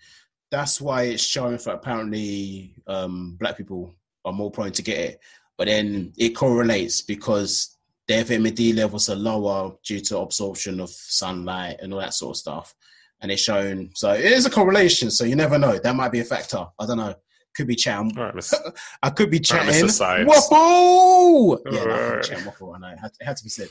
That's 0.52 0.82
why 0.82 1.04
it's 1.04 1.24
showing 1.24 1.58
for 1.58 1.74
apparently 1.74 2.76
um, 2.88 3.38
black 3.40 3.58
people 3.58 3.96
are 4.26 4.34
more 4.34 4.52
prone 4.52 4.72
to 4.72 4.82
get 4.82 4.98
it. 4.98 5.20
But 5.58 5.68
then 5.68 6.14
it 6.18 6.30
correlates 6.30 7.02
because 7.02 7.78
their 8.08 8.24
vitamin 8.24 8.54
D 8.54 8.74
levels 8.74 9.10
are 9.10 9.16
lower 9.16 9.74
due 9.86 10.00
to 10.02 10.20
absorption 10.20 10.80
of 10.80 10.90
sunlight 10.90 11.78
and 11.82 11.94
all 11.94 12.00
that 12.00 12.14
sort 12.14 12.36
of 12.36 12.38
stuff. 12.38 12.76
And 13.22 13.32
it's 13.32 13.42
shown, 13.42 13.92
so 13.94 14.12
it 14.12 14.26
is 14.26 14.46
a 14.46 14.50
correlation. 14.50 15.12
So 15.12 15.26
you 15.26 15.36
never 15.36 15.60
know. 15.60 15.78
That 15.78 15.96
might 15.96 16.12
be 16.12 16.22
a 16.22 16.24
factor. 16.24 16.66
I 16.80 16.86
don't 16.86 16.98
know. 16.98 17.14
Could 17.56 17.68
be 17.68 17.76
chatting. 17.76 18.16
Right. 18.16 18.34
I 19.04 19.10
could 19.10 19.30
be 19.30 19.38
right, 19.38 19.44
chatting. 19.44 19.90
Science. 19.90 20.28
Waffle! 20.28 21.62
Yeah, 21.70 21.84
no, 21.84 22.18
I 22.18 22.22
chat 22.22 22.46
waffle. 22.46 22.74
I 22.74 22.80
know. 22.80 22.88
It 22.88 23.00
had, 23.00 23.12
it 23.20 23.26
had 23.26 23.38
to 23.38 23.44
be 23.44 23.50
said. 23.50 23.68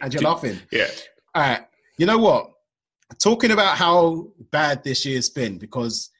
And 0.00 0.12
you're 0.12 0.22
laughing. 0.22 0.58
Yeah. 0.70 0.88
All 1.34 1.42
right. 1.42 1.66
You 1.98 2.06
know 2.06 2.18
what? 2.18 2.50
Talking 3.22 3.50
about 3.50 3.76
how 3.76 4.28
bad 4.50 4.82
this 4.82 5.04
year's 5.04 5.30
been 5.30 5.58
because 5.58 6.10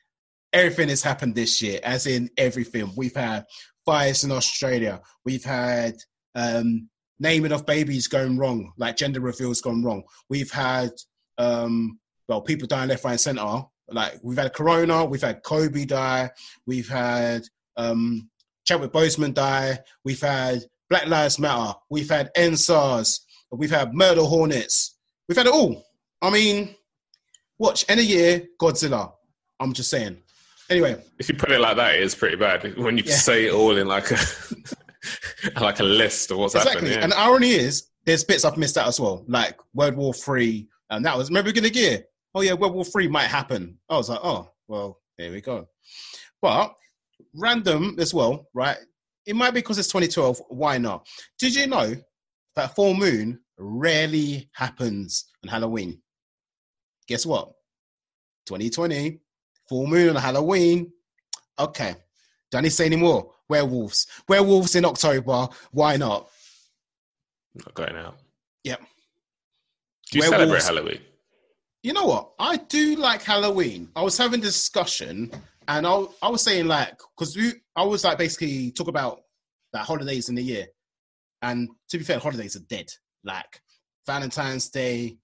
everything 0.53 0.89
has 0.89 1.03
happened 1.03 1.35
this 1.35 1.63
year, 1.63 1.81
as 1.83 2.07
in 2.07 2.31
everything. 2.37 2.93
We've 2.97 3.15
had 3.15 3.47
fires 3.85 4.25
in 4.25 4.33
Australia. 4.33 5.01
We've 5.25 5.45
had 5.45 5.97
um, 6.35 6.89
naming 7.19 7.53
of 7.53 7.67
babies 7.67 8.09
going 8.09 8.37
wrong, 8.37 8.73
like 8.77 8.97
gender 8.97 9.21
reveals 9.21 9.61
gone 9.61 9.83
wrong. 9.83 10.03
We've 10.29 10.51
had, 10.51 10.91
um, 11.39 11.99
well, 12.29 12.43
people 12.43 12.69
dying 12.69 12.89
left, 12.89 13.05
right, 13.05 13.13
and 13.13 13.21
center. 13.21 13.63
Like 13.89 14.19
we've 14.23 14.39
had 14.39 14.55
Corona, 14.55 15.05
we've 15.05 15.23
had 15.23 15.43
Kobe 15.43 15.85
die, 15.85 16.31
we've 16.67 16.89
had 16.89 17.43
um, 17.77 18.31
Chadwick 18.65 18.93
Boseman 18.93 19.35
die, 19.35 19.79
we've 20.05 20.21
had 20.21 20.63
Black 20.93 21.07
Lives 21.07 21.39
Matter, 21.39 21.73
we've 21.89 22.11
had 22.11 22.31
EndSARS, 22.37 23.21
we've 23.51 23.71
had 23.71 23.95
murder 23.95 24.21
hornets, 24.25 24.99
we've 25.27 25.39
had 25.39 25.47
it 25.47 25.53
all. 25.55 25.83
I 26.21 26.29
mean, 26.29 26.75
watch 27.59 27.87
any 27.89 28.03
year 28.03 28.43
Godzilla. 28.61 29.11
I'm 29.59 29.73
just 29.73 29.89
saying. 29.89 30.19
Anyway, 30.69 31.03
If 31.19 31.31
you 31.31 31.35
put 31.35 31.51
it 31.51 31.61
like 31.61 31.77
that, 31.79 31.95
it 31.95 32.03
is 32.03 32.15
pretty 32.15 32.37
bad. 32.37 32.77
When 32.77 32.99
you 32.99 33.05
Yeah. 33.07 33.15
say 33.15 33.47
it 33.47 33.55
all 33.55 33.75
in 33.79 33.87
like 33.87 34.11
a 34.11 34.19
like 35.63 35.81
a 35.81 35.83
list 35.83 36.31
of 36.31 36.37
what's 36.37 36.55
exactly. 36.55 36.91
happened. 36.91 36.93
Yeah. 36.95 37.03
And 37.05 37.13
the 37.13 37.19
irony 37.19 37.53
is, 37.53 37.89
there's 38.05 38.23
bits 38.25 38.45
I've 38.45 38.59
missed 38.59 38.77
out 38.77 38.87
as 38.87 39.01
well, 39.01 39.25
like 39.27 39.59
World 39.73 39.97
War 39.97 40.13
Three, 40.13 40.69
and 40.91 41.03
that 41.07 41.17
was 41.17 41.31
remember 41.31 41.49
of 41.49 41.55
the 41.57 41.73
year. 41.73 42.05
Oh 42.35 42.43
yeah, 42.43 42.53
World 42.53 42.75
War 42.75 42.85
Three 42.85 43.09
might 43.09 43.29
happen. 43.29 43.79
I 43.89 43.97
was 43.97 44.11
like, 44.11 44.21
oh 44.23 44.51
well, 44.69 45.01
there 45.17 45.33
we 45.33 45.41
go. 45.41 45.67
But 46.43 46.75
random 47.35 47.97
as 47.99 48.13
well, 48.13 48.47
right? 48.53 48.77
It 49.27 49.37
might 49.37 49.53
be 49.53 49.61
because 49.61 49.79
it's 49.79 49.89
2012. 49.89 50.43
Why 50.49 50.79
not? 50.79 51.07
Did 51.39 51.55
you 51.55 51.67
know 51.67 51.95
that 52.57 52.75
full 52.75 52.95
moon 52.95 53.41
rarely 53.59 54.51
happens 54.53 55.27
on 55.45 55.49
Halloween? 55.51 56.01
Guess 57.07 57.27
what? 57.27 57.53
2020, 58.47 59.21
full 59.69 59.87
moon 59.87 60.11
on 60.17 60.23
Halloween. 60.23 60.93
Okay, 61.59 61.95
don't 62.51 62.63
need 62.63 62.71
to 62.71 62.75
say 62.75 62.87
any 62.87 62.97
more. 62.97 63.33
Werewolves, 63.49 64.07
werewolves 64.29 64.75
in 64.75 64.85
October. 64.85 65.49
Why 65.71 65.97
not? 65.97 66.29
Not 67.55 67.75
going 67.75 67.97
out. 67.97 68.17
Yep. 68.65 68.81
Do 70.11 70.19
you 70.19 70.23
Werewolves- 70.23 70.65
celebrate 70.65 70.65
Halloween? 70.65 71.01
You 71.83 71.93
know 71.93 72.07
what? 72.07 72.33
I 72.39 72.57
do 72.57 72.97
like 72.97 73.23
Halloween. 73.23 73.91
I 73.97 74.03
was 74.03 74.17
having 74.17 74.41
a 74.41 74.43
discussion, 74.45 75.31
and 75.69 75.87
I 75.87 76.05
I 76.21 76.29
was 76.29 76.43
saying 76.43 76.67
like 76.67 76.99
because 77.17 77.39
I 77.77 77.85
was 77.85 78.05
like 78.05 78.19
basically 78.19 78.71
talk 78.73 78.89
about 78.89 79.21
like 79.73 79.85
holidays 79.85 80.29
in 80.29 80.35
the 80.35 80.43
year, 80.43 80.67
and 81.43 81.69
to 81.91 81.99
be 81.99 82.05
fair, 82.05 82.19
holidays 82.19 82.57
are 82.57 82.67
dead. 82.69 82.89
Like 83.25 83.61
Valentine's 84.07 84.69
Day 84.69 85.19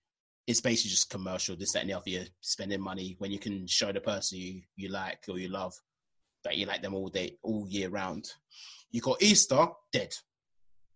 is 0.47 0.61
basically 0.61 0.91
just 0.91 1.11
commercial. 1.11 1.57
This 1.57 1.72
that 1.72 1.82
and 1.82 1.91
the 1.91 1.95
other. 1.95 2.11
You're 2.11 2.24
spending 2.41 2.80
money 2.80 3.16
when 3.18 3.30
you 3.30 3.39
can 3.39 3.66
show 3.66 3.93
the 3.93 4.01
person 4.01 4.39
you 4.39 4.62
you 4.76 4.89
like 4.89 5.24
or 5.28 5.39
you 5.39 5.49
love 5.49 5.74
that 6.45 6.57
you 6.57 6.66
like 6.66 6.82
them 6.82 6.95
all 6.95 7.09
day 7.09 7.36
all 7.43 7.66
year 7.68 7.89
round. 7.89 8.30
You 8.91 9.01
got 9.01 9.22
Easter 9.22 9.66
dead. 9.93 10.14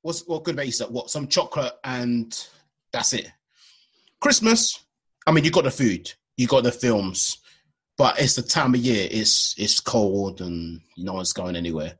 What's 0.02 0.26
what 0.26 0.44
good 0.44 0.54
about 0.54 0.66
Easter? 0.66 0.84
What 0.84 1.10
some 1.10 1.28
chocolate 1.28 1.74
and 1.84 2.36
that's 2.92 3.12
it. 3.12 3.30
Christmas 4.20 4.84
I 5.26 5.32
mean, 5.32 5.44
you 5.44 5.50
got 5.50 5.64
the 5.64 5.70
food, 5.70 6.12
you 6.36 6.46
got 6.46 6.64
the 6.64 6.72
films, 6.72 7.38
but 7.96 8.20
it's 8.20 8.34
the 8.34 8.42
time 8.42 8.74
of 8.74 8.80
year. 8.80 9.08
It's 9.10 9.54
it's 9.58 9.80
cold 9.80 10.40
and 10.40 10.80
no 10.96 11.14
one's 11.14 11.32
going 11.32 11.56
anywhere. 11.56 11.94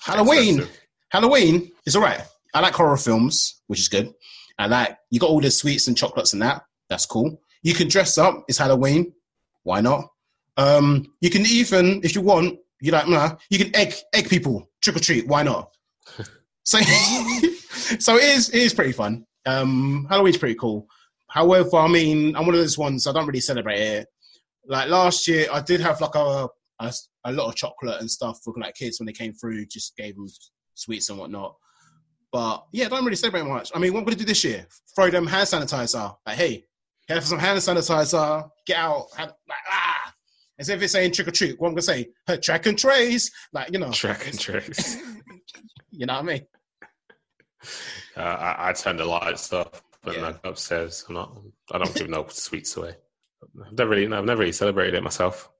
Halloween, 0.00 0.58
Expensive. 0.58 0.80
Halloween 1.10 1.70
is 1.86 1.96
all 1.96 2.02
right. 2.02 2.22
I 2.54 2.60
like 2.60 2.74
horror 2.74 2.96
films, 2.96 3.60
which 3.66 3.80
is 3.80 3.88
good. 3.88 4.12
I 4.58 4.66
like 4.66 4.96
you 5.10 5.20
got 5.20 5.30
all 5.30 5.40
the 5.40 5.50
sweets 5.50 5.88
and 5.88 5.96
chocolates 5.96 6.32
and 6.32 6.42
that. 6.42 6.62
That's 6.88 7.06
cool. 7.06 7.40
You 7.62 7.74
can 7.74 7.88
dress 7.88 8.18
up. 8.18 8.44
It's 8.48 8.58
Halloween. 8.58 9.12
Why 9.62 9.80
not? 9.80 10.08
Um, 10.56 11.12
you 11.20 11.30
can 11.30 11.42
even, 11.46 12.00
if 12.02 12.14
you 12.14 12.20
want, 12.20 12.58
you 12.80 12.92
like, 12.92 13.08
nah, 13.08 13.36
you 13.50 13.58
can 13.58 13.74
egg 13.76 13.94
egg 14.14 14.28
people 14.28 14.68
trick 14.82 14.96
or 14.96 15.00
treat. 15.00 15.26
Why 15.26 15.42
not? 15.42 15.70
so, 16.64 16.78
so 17.98 18.16
it 18.16 18.24
is 18.24 18.48
it 18.50 18.62
is 18.62 18.74
pretty 18.74 18.92
fun. 18.92 19.24
Um, 19.46 20.06
Halloween's 20.08 20.38
pretty 20.38 20.54
cool. 20.54 20.88
However, 21.28 21.76
I 21.76 21.88
mean, 21.88 22.34
I'm 22.36 22.46
one 22.46 22.54
of 22.54 22.60
those 22.60 22.78
ones 22.78 23.06
I 23.06 23.12
don't 23.12 23.26
really 23.26 23.40
celebrate 23.40 23.80
it. 23.80 24.08
Like 24.68 24.88
last 24.88 25.26
year, 25.26 25.46
I 25.52 25.60
did 25.60 25.80
have 25.80 26.00
like 26.00 26.14
a 26.14 26.48
a, 26.80 26.92
a 27.24 27.32
lot 27.32 27.48
of 27.48 27.56
chocolate 27.56 28.00
and 28.00 28.10
stuff 28.10 28.38
for 28.44 28.54
like 28.60 28.74
kids 28.74 29.00
when 29.00 29.06
they 29.06 29.12
came 29.12 29.32
through. 29.32 29.66
Just 29.66 29.96
gave 29.96 30.14
them 30.14 30.26
sweets 30.74 31.08
and 31.08 31.18
whatnot. 31.18 31.56
But 32.30 32.66
yeah, 32.72 32.88
don't 32.88 33.04
really 33.04 33.16
celebrate 33.16 33.44
much. 33.44 33.72
I 33.74 33.78
mean, 33.78 33.92
what 33.92 34.00
I'm 34.00 34.04
gonna 34.04 34.16
do 34.16 34.24
this 34.24 34.44
year? 34.44 34.66
Throw 34.94 35.10
them 35.10 35.26
hand 35.26 35.48
sanitizer. 35.48 36.14
Like, 36.26 36.36
hey, 36.36 36.64
for 37.08 37.20
some 37.22 37.38
hand 37.38 37.58
sanitizer. 37.58 38.48
Get 38.66 38.76
out. 38.76 39.06
Have, 39.16 39.28
like, 39.48 39.58
ah. 39.70 40.14
As 40.58 40.68
if 40.68 40.82
it's 40.82 40.92
saying 40.92 41.12
trick 41.12 41.28
or 41.28 41.30
treat. 41.30 41.58
What 41.58 41.68
I'm 41.68 41.74
gonna 41.74 41.82
say, 41.82 42.08
her 42.26 42.36
track 42.36 42.66
and 42.66 42.76
trace, 42.78 43.30
like 43.52 43.72
you 43.72 43.78
know, 43.78 43.90
Track 43.90 44.26
and 44.26 44.38
trace. 44.38 44.96
you 45.90 46.04
know 46.04 46.14
what 46.14 46.20
I 46.20 46.26
mean? 46.26 46.46
Uh, 48.16 48.20
I, 48.20 48.68
I 48.68 48.72
turn 48.72 48.96
the 48.96 49.04
lights 49.04 49.52
off, 49.52 49.82
but 50.02 50.16
Yeah. 50.16 50.20
yeah. 50.30 50.50
upstairs. 50.50 51.04
I'm 51.08 51.14
not. 51.14 51.40
I 51.72 51.78
don't 51.78 51.94
give 51.94 52.10
no 52.10 52.26
sweets 52.28 52.76
away. 52.76 52.96
I've 53.66 53.76
never 53.76 53.90
really, 53.90 54.12
I've 54.12 54.24
never 54.24 54.40
really 54.40 54.52
celebrated 54.52 54.94
it 54.94 55.02
myself. 55.02 55.50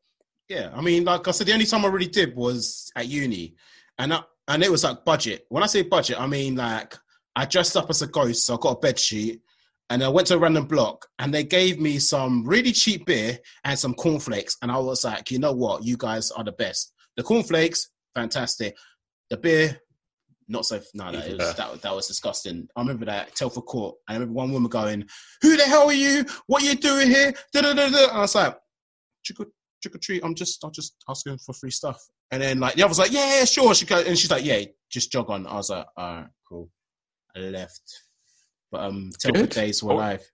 Yeah, 0.49 0.71
I 0.75 0.81
mean, 0.81 1.05
like 1.05 1.29
I 1.29 1.31
said, 1.31 1.47
the 1.47 1.53
only 1.53 1.67
time 1.67 1.85
I 1.85 1.89
really 1.89 2.09
did 2.09 2.35
was 2.35 2.91
at 2.97 3.07
uni, 3.07 3.55
and 3.99 4.15
I, 4.15 4.23
and 4.49 4.63
it 4.63 4.71
was 4.71 4.85
like 4.85 5.05
budget. 5.05 5.45
When 5.51 5.63
I 5.63 5.67
say 5.67 5.83
budget, 5.83 6.21
I 6.21 6.27
mean 6.27 6.57
like 6.57 6.95
I 7.37 7.45
dressed 7.45 7.77
up 7.77 7.91
as 7.91 8.03
a 8.03 8.07
ghost, 8.07 8.47
so 8.47 8.55
I 8.55 8.59
got 8.59 8.79
a 8.79 8.81
bed 8.81 8.99
sheet, 8.99 9.41
and 9.91 10.03
I 10.03 10.09
went 10.09 10.29
to 10.29 10.35
a 10.35 10.39
random 10.39 10.67
block, 10.67 11.07
and 11.19 11.33
they 11.33 11.45
gave 11.45 11.81
me 11.81 11.99
some 11.99 12.47
really 12.47 12.73
cheap 12.73 13.07
beer 13.07 13.39
and 13.65 13.79
some 13.79 13.95
cornflakes, 13.95 14.57
and 14.63 14.73
I 14.73 14.79
was 14.79 15.05
like, 15.05 15.31
you 15.31 15.39
know 15.39 15.53
what, 15.53 15.85
you 15.85 15.97
guys 15.97 16.31
are 16.31 16.45
the 16.45 16.53
best. 16.53 16.93
The 17.17 17.23
cornflakes, 17.23 17.91
fantastic. 18.15 18.77
The 19.31 19.37
beer, 19.37 19.81
not 20.49 20.65
so. 20.67 20.81
No, 20.95 21.11
no, 21.11 21.19
it 21.19 21.37
was, 21.39 21.55
that 21.55 21.83
that 21.83 21.95
was 21.95 22.07
disgusting. 22.09 22.67
I 22.77 22.81
remember 22.81 23.05
that 23.07 23.35
Telford 23.37 23.65
Court. 23.67 23.97
I 24.09 24.15
remember 24.15 24.35
one 24.35 24.53
woman 24.53 24.71
going, 24.71 25.07
"Who 25.43 25.57
the 25.57 25.65
hell 25.65 25.89
are 25.89 25.93
you? 25.93 26.25
What 26.47 26.63
are 26.63 26.67
you 26.67 26.75
doing 26.75 27.09
here?" 27.09 27.33
Da, 27.53 27.61
da, 27.61 27.75
da, 27.75 27.89
da. 27.89 28.09
And 28.09 28.13
I 28.13 28.21
was 28.21 28.35
like, 28.35 28.57
"Trick 29.25 29.41
or 29.41 29.47
trick 29.83 29.95
or 29.95 29.99
treat. 29.99 30.25
I'm 30.25 30.35
just, 30.35 30.63
I'm 30.65 30.73
just 30.73 30.97
asking 31.09 31.39
for 31.39 31.53
free 31.53 31.71
stuff." 31.71 32.03
And 32.31 32.43
then 32.43 32.59
like 32.61 32.75
the 32.75 32.83
other 32.83 32.89
was 32.91 32.99
like, 32.99 33.13
"Yeah, 33.13 33.39
yeah, 33.39 33.45
sure." 33.45 33.75
She 33.75 33.87
go, 33.87 33.99
and 34.01 34.19
she's 34.19 34.31
like, 34.31 34.45
"Yeah, 34.45 34.63
just 34.91 35.13
jog 35.13 35.31
on." 35.31 35.47
I 35.47 35.55
was 35.55 35.71
like, 35.71 35.87
"All 35.97 36.15
right, 36.17 36.27
cool." 36.49 36.71
I 37.37 37.41
left, 37.41 37.83
but 38.73 38.81
um, 38.83 39.11
Telford 39.21 39.43
Good. 39.43 39.51
days 39.51 39.83
were 39.83 39.93
Oh. 39.93 39.97
alive. 39.97 40.31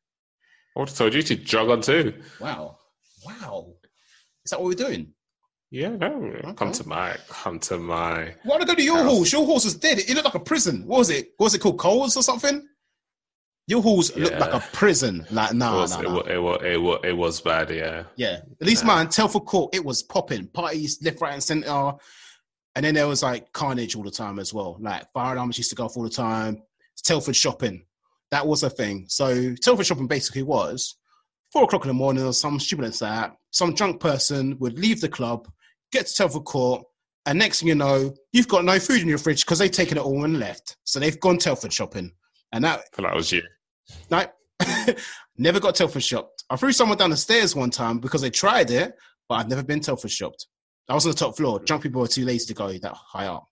I 0.76 0.80
would 0.80 0.88
have 0.88 0.98
told 0.98 1.14
you 1.14 1.22
to 1.22 1.36
jog 1.36 1.68
on 1.70 1.80
too. 1.82 2.14
Wow, 2.40 2.78
wow. 3.24 3.74
Is 4.44 4.50
that 4.50 4.60
what 4.60 4.66
we're 4.68 4.74
doing? 4.86 5.12
Yeah, 5.74 5.88
no. 5.96 6.54
Come 6.56 6.70
to 6.70 6.86
my, 6.88 7.16
come 7.28 7.58
to 7.58 7.78
my. 7.78 8.32
Why 8.44 8.58
don't 8.58 8.66
go 8.68 8.76
to 8.76 8.82
your 8.82 8.98
House. 8.98 9.06
horse? 9.10 9.32
Your 9.32 9.44
horse 9.44 9.64
was 9.64 9.74
dead. 9.74 9.98
It 9.98 10.08
looked 10.10 10.24
like 10.26 10.36
a 10.36 10.38
prison. 10.38 10.86
What 10.86 10.98
was 10.98 11.10
it? 11.10 11.30
What 11.36 11.46
was 11.46 11.54
it 11.54 11.58
called? 11.60 11.78
Coles 11.80 12.16
or 12.16 12.22
something? 12.22 12.64
Your 13.66 13.82
horse 13.82 14.14
looked 14.14 14.38
like 14.38 14.52
a 14.52 14.60
prison. 14.72 15.26
Like, 15.32 15.50
it, 15.50 15.54
no, 15.56 15.78
was, 15.78 15.98
no, 15.98 16.00
it, 16.00 16.02
no. 16.04 16.14
wa- 16.14 16.20
it, 16.20 16.38
wa- 16.42 16.54
it, 16.74 16.80
wa- 16.80 17.00
it 17.02 17.16
was 17.16 17.40
bad. 17.40 17.70
Yeah. 17.70 18.04
Yeah. 18.14 18.40
At 18.60 18.66
least 18.68 18.84
Yeah. 18.84 18.88
mine, 18.88 19.08
Telford 19.08 19.46
Court, 19.46 19.74
it 19.74 19.84
was 19.84 20.00
popping. 20.04 20.46
Parties 20.46 21.00
left, 21.02 21.20
right, 21.20 21.32
and 21.32 21.42
centre. 21.42 21.92
And 22.76 22.84
then 22.84 22.94
there 22.94 23.08
was 23.08 23.24
like 23.24 23.52
carnage 23.52 23.96
all 23.96 24.04
the 24.04 24.12
time 24.12 24.38
as 24.38 24.54
well. 24.54 24.76
Like 24.80 25.10
firearms 25.12 25.58
used 25.58 25.70
to 25.70 25.76
go 25.76 25.86
off 25.86 25.96
all 25.96 26.04
the 26.04 26.08
time. 26.10 26.62
Telford 27.02 27.34
shopping. 27.34 27.84
That 28.30 28.46
was 28.46 28.62
a 28.62 28.70
thing. 28.70 29.06
So 29.08 29.54
Telford 29.56 29.86
shopping 29.86 30.06
basically 30.06 30.44
was 30.44 30.96
four 31.50 31.64
o'clock 31.64 31.82
in 31.84 31.88
the 31.88 31.94
morning 31.94 32.24
or 32.24 32.32
some 32.32 32.60
stupid 32.60 32.84
as 32.84 33.00
that. 33.00 33.34
Some 33.50 33.74
drunk 33.74 34.00
person 34.00 34.56
would 34.60 34.78
leave 34.78 35.00
the 35.00 35.08
club, 35.08 35.48
get 35.94 36.06
to 36.06 36.14
Telford 36.14 36.44
Court, 36.44 36.84
and 37.26 37.38
next 37.38 37.60
thing 37.60 37.68
you 37.68 37.74
know, 37.74 38.14
you've 38.32 38.48
got 38.48 38.64
no 38.64 38.78
food 38.78 39.00
in 39.00 39.08
your 39.08 39.18
fridge 39.18 39.44
because 39.44 39.58
they've 39.58 39.70
taken 39.70 39.96
it 39.96 40.04
all 40.04 40.24
and 40.24 40.38
left. 40.38 40.76
So 40.84 41.00
they've 41.00 41.18
gone 41.20 41.38
Telford 41.38 41.72
shopping. 41.72 42.12
And 42.52 42.64
that 42.64 42.94
feel 42.94 43.06
was 43.14 43.32
you. 43.32 43.42
no, 44.10 44.26
never 45.38 45.58
got 45.58 45.74
Telford 45.74 46.02
shopped. 46.02 46.44
I 46.50 46.56
threw 46.56 46.72
someone 46.72 46.98
down 46.98 47.10
the 47.10 47.16
stairs 47.16 47.56
one 47.56 47.70
time 47.70 47.98
because 47.98 48.20
they 48.20 48.30
tried 48.30 48.70
it, 48.70 48.94
but 49.28 49.36
I've 49.36 49.48
never 49.48 49.62
been 49.62 49.80
Telford 49.80 50.10
shopped. 50.10 50.46
I 50.88 50.94
was 50.94 51.06
on 51.06 51.12
the 51.12 51.18
top 51.18 51.36
floor. 51.36 51.60
Drunk 51.60 51.82
people 51.82 52.02
were 52.02 52.08
too 52.08 52.26
lazy 52.26 52.46
to 52.46 52.54
go 52.54 52.70
that 52.70 52.92
high 52.92 53.26
up. 53.26 53.46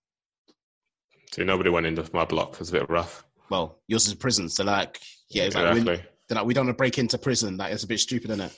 So 1.31 1.43
nobody 1.43 1.71
went 1.71 1.87
into 1.87 2.07
my 2.13 2.25
block. 2.25 2.53
It 2.53 2.59
was 2.59 2.69
a 2.69 2.73
bit 2.73 2.89
rough. 2.89 3.25
Well, 3.49 3.79
yours 3.87 4.05
is 4.05 4.13
a 4.13 4.17
prison, 4.17 4.49
so 4.49 4.63
like, 4.63 4.99
yeah, 5.29 5.43
it's 5.43 5.55
like 5.55 5.73
we, 5.73 5.79
exactly. 5.79 6.05
they're 6.29 6.35
like 6.35 6.45
we 6.45 6.53
don't 6.53 6.67
want 6.67 6.75
to 6.75 6.77
break 6.77 6.99
into 6.99 7.17
prison. 7.17 7.57
Like 7.57 7.73
it's 7.73 7.83
a 7.83 7.87
bit 7.87 7.99
stupid, 7.99 8.29
isn't 8.29 8.45
it? 8.45 8.55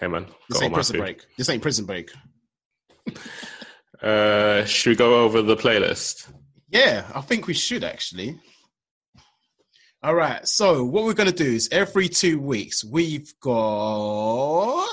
Hey 0.00 0.08
man, 0.08 0.26
This 0.48 0.60
ain't 0.62 0.74
prison 0.74 0.94
food. 0.94 1.00
break. 1.02 1.24
This 1.38 1.48
ain't 1.48 1.62
prison 1.62 1.84
break. 1.86 2.10
Uh, 4.02 4.64
should 4.64 4.90
we 4.90 4.96
go 4.96 5.22
over 5.24 5.40
the 5.40 5.56
playlist? 5.56 6.30
Yeah, 6.68 7.06
I 7.14 7.20
think 7.20 7.46
we 7.46 7.54
should 7.54 7.84
actually. 7.84 8.38
All 10.02 10.14
right. 10.14 10.46
So 10.46 10.84
what 10.84 11.04
we're 11.04 11.14
gonna 11.14 11.32
do 11.32 11.44
is 11.46 11.68
every 11.72 12.08
two 12.08 12.38
weeks 12.38 12.84
we've 12.84 13.32
got 13.40 14.88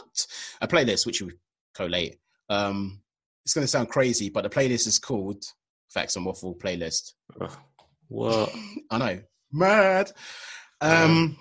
a 0.62 0.68
playlist 0.68 1.06
which 1.06 1.22
we 1.22 1.34
collate. 1.74 2.18
Um, 2.50 3.02
it's 3.44 3.54
gonna 3.54 3.68
sound 3.68 3.90
crazy, 3.90 4.30
but 4.30 4.44
the 4.44 4.50
playlist 4.50 4.88
is 4.88 5.00
called 5.00 5.44
Facts 5.90 6.16
and 6.16 6.26
Waffle 6.26 6.56
Playlist. 6.56 7.12
Ugh, 7.42 7.58
What? 8.08 8.54
I 8.92 8.98
know, 8.98 9.20
mad. 9.52 10.12
Um, 10.80 11.38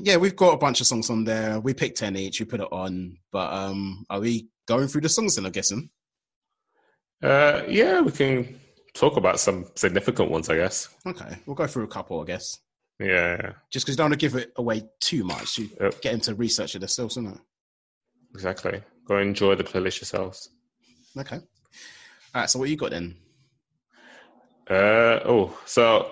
yeah, 0.00 0.16
we've 0.16 0.36
got 0.36 0.54
a 0.54 0.58
bunch 0.58 0.80
of 0.80 0.86
songs 0.86 1.10
on 1.10 1.24
there. 1.24 1.60
We 1.60 1.74
picked 1.74 1.98
ten 1.98 2.16
each. 2.16 2.40
We 2.40 2.46
put 2.46 2.60
it 2.60 2.68
on, 2.72 3.18
but 3.32 3.52
um, 3.52 4.04
are 4.10 4.20
we 4.20 4.48
going 4.66 4.88
through 4.88 5.02
the 5.02 5.08
songs 5.08 5.36
then? 5.36 5.46
I'm 5.46 5.52
guessing. 5.52 5.90
Uh, 7.22 7.62
yeah, 7.68 8.00
we 8.00 8.12
can 8.12 8.60
talk 8.94 9.16
about 9.16 9.40
some 9.40 9.66
significant 9.74 10.30
ones, 10.30 10.48
I 10.48 10.56
guess. 10.56 10.88
Okay, 11.06 11.36
we'll 11.46 11.56
go 11.56 11.66
through 11.66 11.84
a 11.84 11.88
couple, 11.88 12.20
I 12.20 12.24
guess. 12.24 12.58
Yeah, 13.00 13.52
Just 13.70 13.86
because 13.86 13.96
don't 13.96 14.10
want 14.10 14.14
to 14.20 14.28
give 14.28 14.34
it 14.34 14.52
away 14.56 14.82
too 15.00 15.22
much. 15.24 15.58
You 15.58 15.68
Yep. 15.80 16.00
get 16.00 16.14
into 16.14 16.34
research 16.34 16.74
it 16.74 16.80
themselves, 16.80 17.16
isn't 17.16 17.32
it? 17.34 17.40
exactly. 18.34 18.82
Go 19.06 19.18
enjoy 19.18 19.54
the 19.54 19.64
playlist 19.64 20.00
yourselves. 20.00 20.50
Okay. 21.16 21.36
All 21.36 21.42
right. 22.34 22.50
So 22.50 22.58
what 22.58 22.68
you 22.68 22.76
got 22.76 22.90
then? 22.90 23.16
Uh, 24.68 25.20
oh, 25.24 25.58
so 25.64 26.10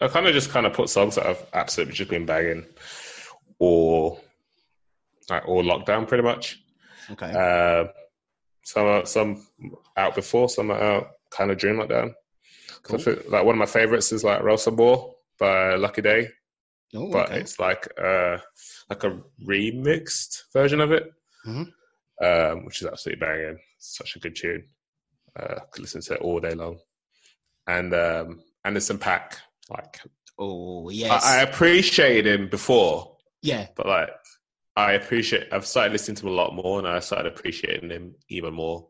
I 0.00 0.08
kind 0.08 0.26
of 0.26 0.32
just 0.32 0.50
kind 0.50 0.66
of 0.66 0.72
put 0.72 0.88
songs 0.88 1.16
that 1.16 1.26
I've 1.26 1.44
absolutely 1.52 1.94
just 1.94 2.10
been 2.10 2.26
bagging, 2.26 2.64
or 3.58 4.18
like 5.28 5.46
all 5.48 5.62
lockdown, 5.64 6.06
pretty 6.06 6.22
much. 6.22 6.60
Okay. 7.10 7.30
Uh, 7.32 7.88
some 8.64 8.86
are, 8.86 9.06
some 9.06 9.46
out 9.96 10.14
before, 10.14 10.48
some 10.48 10.70
are 10.70 10.80
out 10.80 11.08
kind 11.30 11.50
of 11.50 11.58
during 11.58 11.78
lockdown. 11.80 12.10
I 12.10 12.96
Cool. 12.96 13.16
like 13.28 13.44
one 13.44 13.54
of 13.54 13.58
my 13.58 13.66
favorites 13.66 14.12
is 14.12 14.24
like 14.24 14.42
Rosa 14.42 14.70
Ball 14.70 15.16
by 15.38 15.74
Lucky 15.74 16.00
Daye, 16.02 16.28
oh, 16.94 17.10
but 17.10 17.26
okay. 17.30 17.40
it's 17.40 17.58
like 17.58 17.86
uh 18.02 18.38
like 18.88 19.04
a 19.04 19.20
remixed 19.46 20.44
version 20.52 20.80
of 20.80 20.92
it, 20.92 21.12
Mhm. 21.46 21.72
um, 22.22 22.64
which 22.64 22.80
is 22.80 22.86
absolutely 22.88 23.20
banging. 23.26 23.58
Such 23.78 24.16
a 24.16 24.20
good 24.20 24.36
tune. 24.36 24.64
Uh, 25.38 25.56
could 25.70 25.82
listen 25.82 26.00
to 26.02 26.14
it 26.14 26.20
all 26.20 26.40
day 26.40 26.54
long. 26.54 26.78
And 27.66 27.92
um, 27.94 28.40
Anderson 28.64 28.98
.Paak, 28.98 29.34
like 29.68 30.00
Oh 30.38 30.88
yes. 30.90 31.24
I, 31.24 31.38
I 31.38 31.42
appreciated 31.42 32.26
him 32.40 32.48
before, 32.48 33.16
yeah. 33.42 33.66
but 33.76 33.86
like 33.86 34.10
I 34.76 34.92
appreciate. 34.92 35.48
I've 35.52 35.66
started 35.66 35.90
listening 35.92 36.14
to 36.16 36.26
him 36.26 36.32
a 36.32 36.36
lot 36.36 36.54
more, 36.54 36.78
and 36.78 36.86
I 36.86 37.00
started 37.00 37.32
appreciating 37.32 37.90
him 37.90 38.14
even 38.28 38.54
more. 38.54 38.86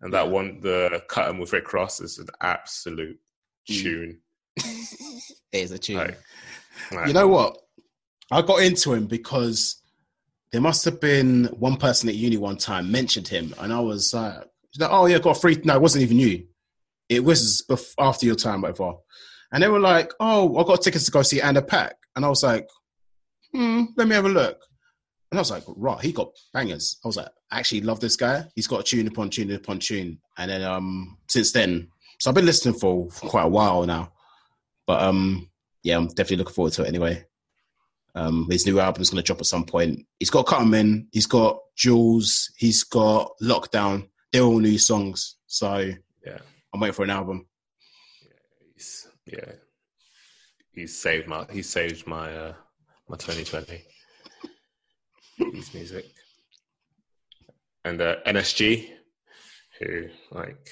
And 0.00 0.12
that 0.14 0.26
Yeah. 0.26 0.30
one, 0.32 0.60
the 0.60 1.02
cut 1.08 1.28
him 1.28 1.38
with 1.38 1.52
Rick 1.52 1.72
Ross, 1.72 2.00
is 2.00 2.18
an 2.18 2.28
absolute 2.40 3.18
Mm. 3.70 3.82
tune. 3.82 4.20
it 4.56 5.34
is 5.52 5.70
a 5.72 5.78
tune. 5.78 5.96
Like, 5.96 6.18
like, 6.92 7.06
You 7.08 7.12
know 7.12 7.26
what? 7.28 7.58
I 8.30 8.40
got 8.42 8.62
into 8.62 8.92
him 8.92 9.06
because 9.06 9.82
there 10.52 10.60
must 10.60 10.84
have 10.84 11.00
been 11.00 11.46
one 11.58 11.76
person 11.76 12.08
at 12.08 12.14
uni 12.14 12.36
one 12.36 12.56
time 12.56 12.90
mentioned 12.92 13.26
him, 13.26 13.52
and 13.58 13.72
I 13.72 13.80
was 13.80 14.14
uh, 14.14 14.44
like, 14.78 14.90
"Oh 14.92 15.06
yeah, 15.06 15.18
got 15.18 15.36
a 15.36 15.40
free." 15.40 15.60
No, 15.64 15.74
it 15.74 15.82
wasn't 15.82 16.02
even 16.02 16.18
you. 16.20 16.46
It 17.08 17.24
was 17.24 17.64
bef- 17.68 17.94
after 17.98 18.26
your 18.26 18.36
time, 18.36 18.60
whatever. 18.62 18.92
And 19.52 19.62
they 19.62 19.68
were 19.68 19.80
like, 19.80 20.12
"Oh, 20.18 20.56
I 20.56 20.64
got 20.64 20.82
tickets 20.82 21.04
to 21.04 21.10
go 21.10 21.22
see 21.22 21.40
Anna 21.40 21.62
Pack," 21.62 21.96
and 22.16 22.24
I 22.24 22.28
was 22.28 22.42
like, 22.42 22.68
"Hmm, 23.52 23.84
let 23.96 24.08
me 24.08 24.14
have 24.14 24.24
a 24.24 24.28
look." 24.30 24.58
And 25.30 25.38
I 25.38 25.42
was 25.42 25.50
like, 25.50 25.64
"Right, 25.68 26.00
he 26.00 26.12
got 26.12 26.30
bangers." 26.52 26.98
I 27.04 27.08
was 27.08 27.16
like, 27.16 27.28
"I 27.50 27.58
actually 27.58 27.82
love 27.82 28.00
this 28.00 28.16
guy. 28.16 28.44
He's 28.54 28.66
got 28.66 28.86
tune 28.86 29.06
upon 29.08 29.30
tune 29.30 29.50
upon 29.52 29.78
tune." 29.78 30.18
And 30.38 30.50
then 30.50 30.62
um, 30.62 31.18
since 31.28 31.52
then, 31.52 31.88
so 32.18 32.30
I've 32.30 32.34
been 32.34 32.46
listening 32.46 32.74
for 32.78 33.08
quite 33.08 33.44
a 33.44 33.48
while 33.48 33.84
now. 33.84 34.12
But 34.86 35.02
um, 35.02 35.50
yeah, 35.82 35.96
I'm 35.96 36.08
definitely 36.08 36.36
looking 36.38 36.54
forward 36.54 36.72
to 36.74 36.82
it 36.84 36.88
anyway. 36.88 37.24
Um, 38.14 38.46
his 38.50 38.66
new 38.66 38.78
album's 38.78 39.10
going 39.10 39.22
to 39.22 39.26
drop 39.26 39.40
at 39.40 39.46
some 39.46 39.64
point. 39.64 40.06
He's 40.18 40.28
got 40.30 40.46
Cut 40.46 40.60
'Em 40.60 40.74
In, 40.74 41.08
he's 41.12 41.26
got 41.26 41.58
Jewelz, 41.78 42.50
he's 42.56 42.84
got 42.84 43.32
Lockdown. 43.42 44.08
They're 44.32 44.42
all 44.42 44.58
new 44.58 44.78
songs, 44.78 45.36
so 45.46 45.90
Yeah. 46.26 46.38
I'm 46.74 46.80
waiting 46.80 46.94
for 46.94 47.04
an 47.04 47.10
album. 47.10 47.46
he's, 48.74 49.06
yeah, 49.32 49.52
he 50.72 50.86
saved 50.86 51.26
my 51.28 51.46
he 51.50 51.62
saved 51.62 52.06
my 52.06 52.34
uh, 52.36 52.54
my 53.08 53.16
2020. 53.16 53.82
His 55.54 55.74
music 55.74 56.04
and 57.84 58.00
uh, 58.00 58.16
NSG, 58.26 58.88
who 59.80 60.08
like 60.30 60.68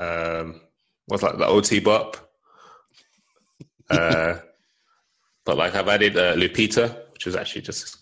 um 0.00 0.60
was 1.08 1.22
like 1.22 1.38
the 1.38 1.46
OT 1.46 1.80
bop. 1.80 2.16
Uh, 3.90 4.38
but 5.44 5.58
like 5.58 5.74
I've 5.74 5.88
added 5.88 6.16
uh, 6.16 6.34
Lupita, 6.34 7.12
which 7.12 7.26
is 7.26 7.36
actually 7.36 7.60
just 7.62 7.98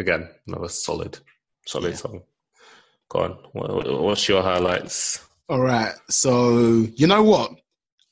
again 0.00 0.28
another 0.48 0.68
solid, 0.68 1.18
solid 1.64 1.90
Yeah. 1.90 1.96
song. 1.96 2.22
Go 3.08 3.20
on, 3.20 3.30
what, 3.52 4.02
what's 4.02 4.28
your 4.28 4.42
highlights? 4.42 5.24
All 5.48 5.60
right, 5.60 5.94
so 6.08 6.58
you 6.96 7.06
know 7.06 7.22
what? 7.22 7.52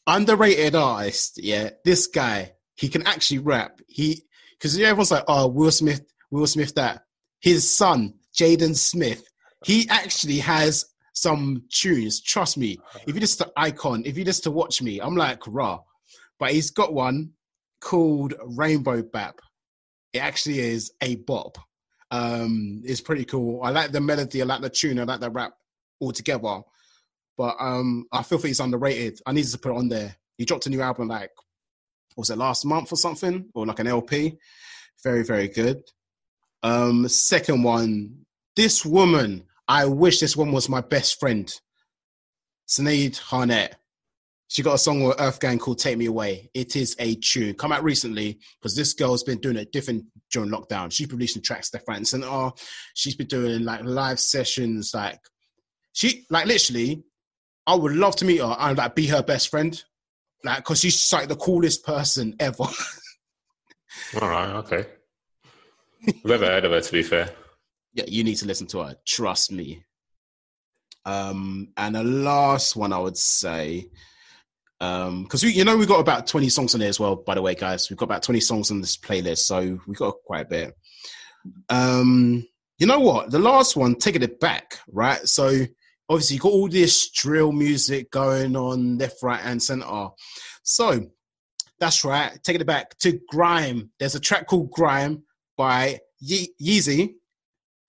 Underrated 0.07 0.75
artist, 0.75 1.43
yeah. 1.43 1.71
This 1.85 2.07
guy, 2.07 2.53
he 2.75 2.89
can 2.89 3.07
actually 3.07 3.39
rap. 3.39 3.81
He 3.89 4.23
because 4.53 4.79
everyone's 4.79 5.11
like, 5.11 5.25
oh, 5.29 5.49
Will 5.49 5.71
Smith, 5.71 6.03
Will 6.31 6.47
Smith, 6.47 6.75
that 6.75 7.03
his 7.41 7.69
son 7.69 8.15
Jaden 8.37 8.77
Smith. 8.77 9.25
He 9.65 9.89
actually 9.89 10.39
has 10.39 10.85
some 11.13 11.65
tunes. 11.73 12.21
Trust 12.21 12.59
me. 12.59 12.79
If 13.07 13.15
you 13.15 13.21
just 13.21 13.39
to 13.39 13.51
icon, 13.57 14.03
if 14.05 14.17
you 14.17 14.25
just 14.25 14.45
to 14.45 14.51
watch 14.51 14.83
me, 14.83 15.01
I'm 15.01 15.17
like 15.17 15.43
raw. 15.47 15.81
But 16.39 16.53
he's 16.53 16.71
got 16.71 16.93
one 16.93 17.33
called 17.81 18.35
Rainbow 18.45 19.03
Bap. 19.03 19.41
It 20.13 20.19
actually 20.19 20.61
is 20.61 20.93
a 21.01 21.17
bop. 21.17 21.59
Um, 22.11 22.83
it's 22.85 23.01
pretty 23.01 23.25
cool. 23.25 23.63
I 23.63 23.71
like 23.71 23.91
the 23.91 24.01
melody, 24.01 24.43
I 24.43 24.45
like 24.45 24.61
the 24.61 24.71
tune, 24.71 24.99
I 25.01 25.05
like 25.05 25.21
the 25.21 25.31
rap 25.31 25.53
altogether. 26.01 26.61
But 27.37 27.57
um, 27.61 28.07
I 28.13 28.23
feel 28.23 28.39
that 28.39 28.49
he's 28.49 28.61
underrated. 28.61 29.21
I 29.27 29.33
needed 29.33 29.51
to 29.53 29.59
put 29.59 29.73
it 29.73 29.79
on 29.79 29.89
there. 29.89 30.17
He 30.39 30.45
dropped 30.45 30.67
a 30.67 30.71
new 30.71 30.81
album 30.81 31.09
like 31.09 31.31
was 32.17 32.31
it 32.31 32.39
last 32.39 32.65
month 32.65 32.93
or 32.93 32.97
something, 32.97 33.47
or 33.55 33.67
like 33.67 33.79
an 33.79 33.87
LP. 33.87 34.39
Very, 35.05 35.23
very 35.23 35.49
good. 35.49 35.83
Um, 36.63 37.09
second 37.09 37.63
one, 37.63 38.25
this 38.57 38.85
woman. 38.85 39.45
I 39.69 39.87
wish 39.87 40.21
this 40.21 40.37
one 40.37 40.53
was 40.53 40.69
my 40.69 40.81
best 40.81 41.19
friend. 41.19 41.53
Sinead 42.69 43.21
Harnett. 43.21 43.73
She 44.49 44.63
got 44.63 44.75
a 44.75 44.79
song 44.79 45.03
with 45.03 45.21
Earth 45.21 45.41
Gang 45.41 45.59
called 45.59 45.81
Take 45.81 45.99
Me 45.99 46.07
Away. 46.07 46.51
It 46.55 46.77
is 46.77 46.95
a 47.01 47.17
tune. 47.17 47.55
Come 47.55 47.73
out 47.73 47.83
recently 47.83 48.39
because 48.61 48.77
this 48.77 48.93
girl's 48.93 49.25
been 49.25 49.41
doing 49.41 49.57
it 49.57 49.73
different 49.73 50.05
during 50.31 50.51
lockdown. 50.51 50.93
She's 50.93 51.09
producing 51.09 51.43
tracks 51.43 51.75
left, 51.75 51.89
right, 51.89 51.97
and 51.97 52.07
center. 52.07 52.53
She's 52.95 53.17
been 53.17 53.27
doing 53.27 53.65
like 53.65 53.83
live 53.83 54.21
sessions. 54.21 54.93
Like 54.95 55.19
she, 55.93 56.27
like 56.31 56.47
literally, 56.47 57.03
I 57.67 57.75
would 57.75 57.93
love 57.93 58.17
to 58.17 58.25
meet 58.25 58.39
her 58.39 58.57
and 58.59 58.79
like 58.79 58.95
be 58.95 59.07
her 59.09 59.23
best 59.23 59.49
friend. 59.49 59.83
Like, 60.45 60.63
cause 60.65 60.81
she's 60.81 61.13
like 61.13 61.29
the 61.29 61.37
coolest 61.37 61.85
person 61.85 62.37
ever. 62.39 62.65
All 64.21 64.29
right, 64.29 64.55
okay. 64.57 64.87
Never 66.25 66.47
heard 66.47 66.65
of 66.65 66.73
her, 66.73 66.81
to 66.81 66.93
be 66.93 67.03
fair. 67.03 67.31
Yeah, 67.95 68.05
you 68.07 68.23
need 68.23 68.37
to 68.37 68.47
listen 68.47 68.67
to 68.69 68.81
her. 68.81 68.97
Trust 69.07 69.51
me. 69.51 69.83
Um, 71.05 71.69
and 71.77 71.95
the 71.95 72.05
last 72.05 72.77
one 72.77 72.93
I 72.93 72.99
would 72.99 73.17
say, 73.17 73.91
um, 74.81 75.23
because 75.23 75.43
you 75.43 75.65
know, 75.65 75.77
we've 75.77 75.89
got 75.89 76.01
about 76.01 76.27
twenty 76.27 76.49
songs 76.49 76.75
on 76.75 76.81
there 76.81 76.89
as 76.89 77.01
well. 77.01 77.17
By 77.17 77.35
the 77.35 77.43
way, 77.43 77.55
guys, 77.55 77.89
we've 77.89 77.97
got 77.97 78.07
about 78.07 78.23
twenty 78.23 78.41
songs 78.41 78.71
on 78.71 78.81
this 78.81 78.97
playlist, 78.97 79.39
so 79.39 79.79
we've 79.87 79.97
got 79.97 80.17
quite 80.27 80.47
a 80.47 80.49
bit. 80.49 80.77
Um, 81.71 82.47
you 82.79 82.87
know 82.87 83.01
what? 83.01 83.31
The 83.31 83.39
last 83.39 83.77
one, 83.77 83.95
taking 83.95 84.23
it 84.23 84.39
back, 84.39 84.79
right? 84.89 85.27
So 85.27 85.67
obviously, 86.09 86.37
you 86.37 86.41
got 86.41 86.53
all 86.53 86.69
this 86.69 87.11
drill 87.11 87.53
music 87.53 88.11
going 88.11 88.57
on 88.57 88.99
left, 88.99 89.23
right, 89.23 89.41
and 89.45 89.63
center. 89.63 90.09
So 90.63 91.07
that's 91.79 92.05
right. 92.05 92.39
Taking 92.43 92.63
it 92.63 92.67
back 92.67 92.97
to 92.99 93.21
Grime. 93.29 93.91
There's 93.99 94.15
a 94.15 94.21
track 94.21 94.47
called 94.47 94.71
Grime 94.71 95.23
by 95.57 96.01
Ye- 96.21 96.55
Yeezy 96.61 97.15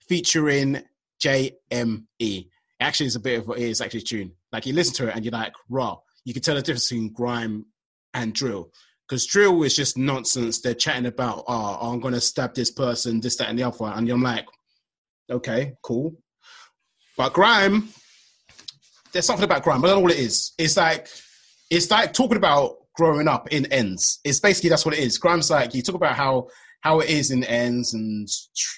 featuring 0.08 0.84
JME. 1.24 2.50
Actually, 2.80 3.08
it's 3.08 3.16
a 3.16 3.20
bit 3.20 3.40
of 3.40 3.50
it 3.58 3.60
is 3.60 3.82
actually 3.82 4.02
tune. 4.02 4.32
Like 4.52 4.66
you 4.66 4.74
listen 4.74 4.94
to 4.96 5.08
it 5.10 5.16
and 5.16 5.26
you're 5.26 5.32
like, 5.32 5.54
raw. 5.70 5.98
You 6.26 6.34
can 6.34 6.44
tell 6.44 6.56
the 6.56 6.62
difference 6.62 6.90
between 6.90 7.14
grime 7.14 7.66
and 8.14 8.34
drill. 8.34 8.72
Because 9.08 9.26
drill 9.26 9.64
is 9.64 9.76
just 9.76 9.98
nonsense. 9.98 10.60
They're 10.60 10.74
chatting 10.74 11.06
about, 11.06 11.46
oh, 11.48 11.78
I'm 11.82 12.00
gonna 12.00 12.20
stab 12.20 12.54
this 12.54 12.72
person, 12.72 13.22
this, 13.22 13.38
that, 13.38 13.50
and 13.50 13.58
the 13.58 13.64
other. 13.64 13.78
one," 13.78 13.98
And 13.98 14.10
I'm 14.10 14.22
like, 14.22 14.46
okay, 15.30 15.74
cool. 15.82 16.18
But 17.16 17.34
grime, 17.34 17.90
there's 19.12 19.26
something 19.26 19.46
about 19.46 19.64
grime. 19.64 19.84
I 19.84 19.88
don't 19.88 19.98
know 19.98 20.02
what 20.02 20.12
it 20.12 20.20
is. 20.20 20.54
It's 20.58 20.78
like 20.78 21.08
it's 21.70 21.90
like 21.92 22.14
talking 22.14 22.38
about 22.38 22.76
growing 22.96 23.28
up 23.28 23.50
in 23.50 23.66
ends. 23.72 24.20
It's 24.24 24.40
basically 24.40 24.70
that's 24.70 24.86
what 24.86 24.96
it 24.96 25.02
is. 25.02 25.18
Grime's 25.18 25.50
like 25.50 25.74
you 25.74 25.82
talk 25.82 25.96
about 25.96 26.16
how 26.16 26.48
how 26.82 27.00
it 27.00 27.10
is 27.10 27.32
in 27.32 27.44
ends 27.44 27.94
and 27.94 28.28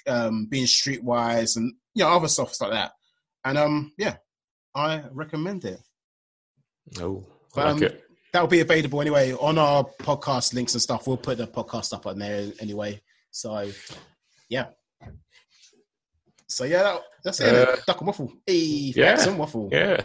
um, 0.08 0.48
being 0.50 0.66
streetwise 0.66 1.58
and 1.58 1.74
you 1.94 2.04
know 2.04 2.10
other 2.10 2.28
stuff 2.28 2.60
like 2.62 2.72
that. 2.72 2.92
And 3.46 3.58
um, 3.58 3.94
yeah, 3.98 4.18
I 4.76 5.04
recommend 5.12 5.66
it. 5.66 5.80
Oh, 7.00 7.26
I 7.56 7.64
like 7.64 7.76
um, 7.76 7.84
it. 7.84 8.04
That'll 8.32 8.48
be 8.48 8.60
available 8.60 9.02
anyway 9.02 9.34
on 9.34 9.58
our 9.58 9.84
podcast 9.84 10.54
links 10.54 10.74
and 10.74 10.82
stuff. 10.82 11.08
We'll 11.08 11.18
put 11.18 11.40
the 11.40 11.48
podcast 11.48 11.94
up 11.94 12.06
on 12.06 12.20
there 12.20 12.52
anyway. 12.60 13.02
So 13.32 13.72
yeah. 14.50 14.68
So 16.50 16.64
yeah, 16.66 16.84
that, 16.84 17.02
that's 17.24 17.40
it. 17.40 17.54
Uh, 17.70 17.76
Duck 17.86 18.00
and 18.02 18.08
waffle. 18.08 18.34
Hey, 18.46 18.94
yeah. 18.96 19.24
and 19.28 19.38
waffle. 19.38 19.70
Yeah. 19.72 20.02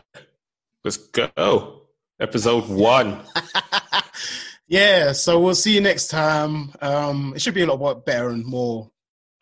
Let's 0.85 0.99
go. 0.99 1.83
Episode 2.21 2.69
one. 2.69 3.21
yeah, 4.69 5.13
so 5.13 5.41
we'll 5.41 5.55
see 5.55 5.75
you 5.75 5.81
next 5.81 6.09
time. 6.09 6.73
Um, 6.81 7.33
it 7.35 7.43
should 7.43 7.55
be 7.55 7.63
a 7.63 7.67
lot 7.73 8.05
better 8.05 8.29
and 8.29 8.45
more, 8.45 8.91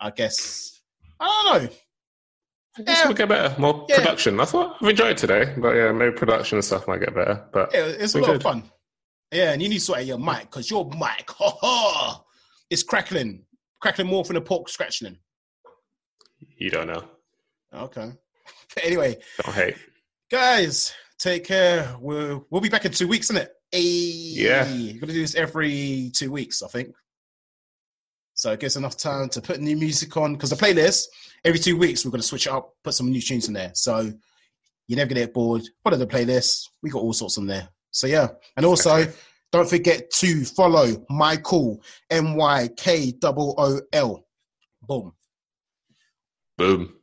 I 0.01 0.11
guess. 0.11 0.81
I 1.21 1.27
don't 1.27 1.65
know. 1.65 1.69
I 2.79 2.83
guess 2.83 2.99
Yeah. 3.01 3.05
we'll 3.07 3.17
get 3.17 3.29
better. 3.29 3.61
More 3.61 3.87
Yeah. 3.89 3.97
production. 3.97 4.41
I 4.41 4.45
thought 4.45 4.77
I've 4.81 4.89
enjoyed 4.89 5.17
today, 5.17 5.55
but 5.59 5.75
yeah, 5.75 5.93
maybe 5.93 6.13
production 6.15 6.57
and 6.59 6.65
stuff 6.65 6.87
might 6.89 7.01
get 7.01 7.15
better. 7.15 7.45
But 7.53 7.71
Yeah, 7.75 7.87
it's 7.87 8.15
a 8.15 8.21
lot 8.21 8.37
of 8.37 8.43
fun. 8.43 8.71
Yeah, 9.33 9.53
and 9.53 9.63
you 9.63 9.69
need 9.69 9.79
to 9.79 9.85
sort 9.85 9.99
out 10.01 10.07
your 10.07 10.19
mic 10.19 10.43
because 10.43 10.71
your 10.71 10.85
mic, 10.91 11.29
ha 11.31 11.57
ha, 11.61 12.25
it's 12.71 12.83
crackling, 12.83 13.45
crackling 13.81 14.07
more 14.07 14.25
from 14.25 14.35
the 14.35 14.41
pork 14.41 14.69
scratching. 14.69 15.19
You 16.57 16.71
don't 16.71 16.87
know. 16.89 17.05
Okay. 17.75 18.13
Anyway, 18.83 19.19
Don't 19.45 19.55
hate. 19.55 19.77
guys, 20.31 20.95
take 21.19 21.45
care. 21.45 21.95
We'll 22.01 22.47
we'll 22.49 22.63
be 22.63 22.71
back 22.71 22.87
in 22.87 22.93
two 22.93 23.07
weeks, 23.07 23.27
isn't 23.27 23.43
it? 23.43 23.51
Hey, 23.71 23.81
Yeah. 23.83 24.65
We're 24.65 24.99
gonna 24.99 25.13
do 25.13 25.21
this 25.21 25.35
every 25.35 26.11
two 26.15 26.33
weeks, 26.33 26.63
I 26.63 26.69
think. 26.69 26.95
So 28.35 28.53
it 28.53 28.61
gives 28.61 28.77
enough 28.77 28.97
time 28.97 29.29
to 29.31 29.43
put 29.43 29.61
new 29.61 29.77
music 29.77 30.17
on 30.17 30.33
because 30.33 30.49
the 30.51 30.57
playlist 30.57 31.05
every 31.45 31.59
two 31.59 31.77
weeks 31.77 32.05
we're 32.05 32.11
gonna 32.13 32.23
switch 32.23 32.47
it 32.47 32.53
up, 32.53 32.73
put 32.83 32.95
some 32.95 33.11
new 33.11 33.21
tunes 33.21 33.47
in 33.47 33.53
there. 33.53 33.73
So 33.75 34.11
you're 34.89 34.97
never 34.97 35.11
gonna 35.11 35.21
get 35.27 35.35
bored. 35.35 35.63
Follow 35.85 35.99
the 35.99 36.07
playlist. 36.07 36.69
We 36.83 36.89
got 36.89 37.03
all 37.03 37.13
sorts 37.13 37.37
on 37.37 37.47
there. 37.47 37.69
So 37.91 38.07
yeah, 38.07 38.29
and 38.57 38.65
also 38.65 39.07
don't 39.53 39.69
forget 39.69 40.11
to 40.13 40.47
follow 40.47 41.05
Michael 41.11 41.83
M 42.09 42.37
Y 42.37 42.71
K 42.75 43.13
O 43.23 43.55
O 43.59 43.81
L. 43.93 44.25
Boom. 44.81 45.13
Boom. 46.57 47.02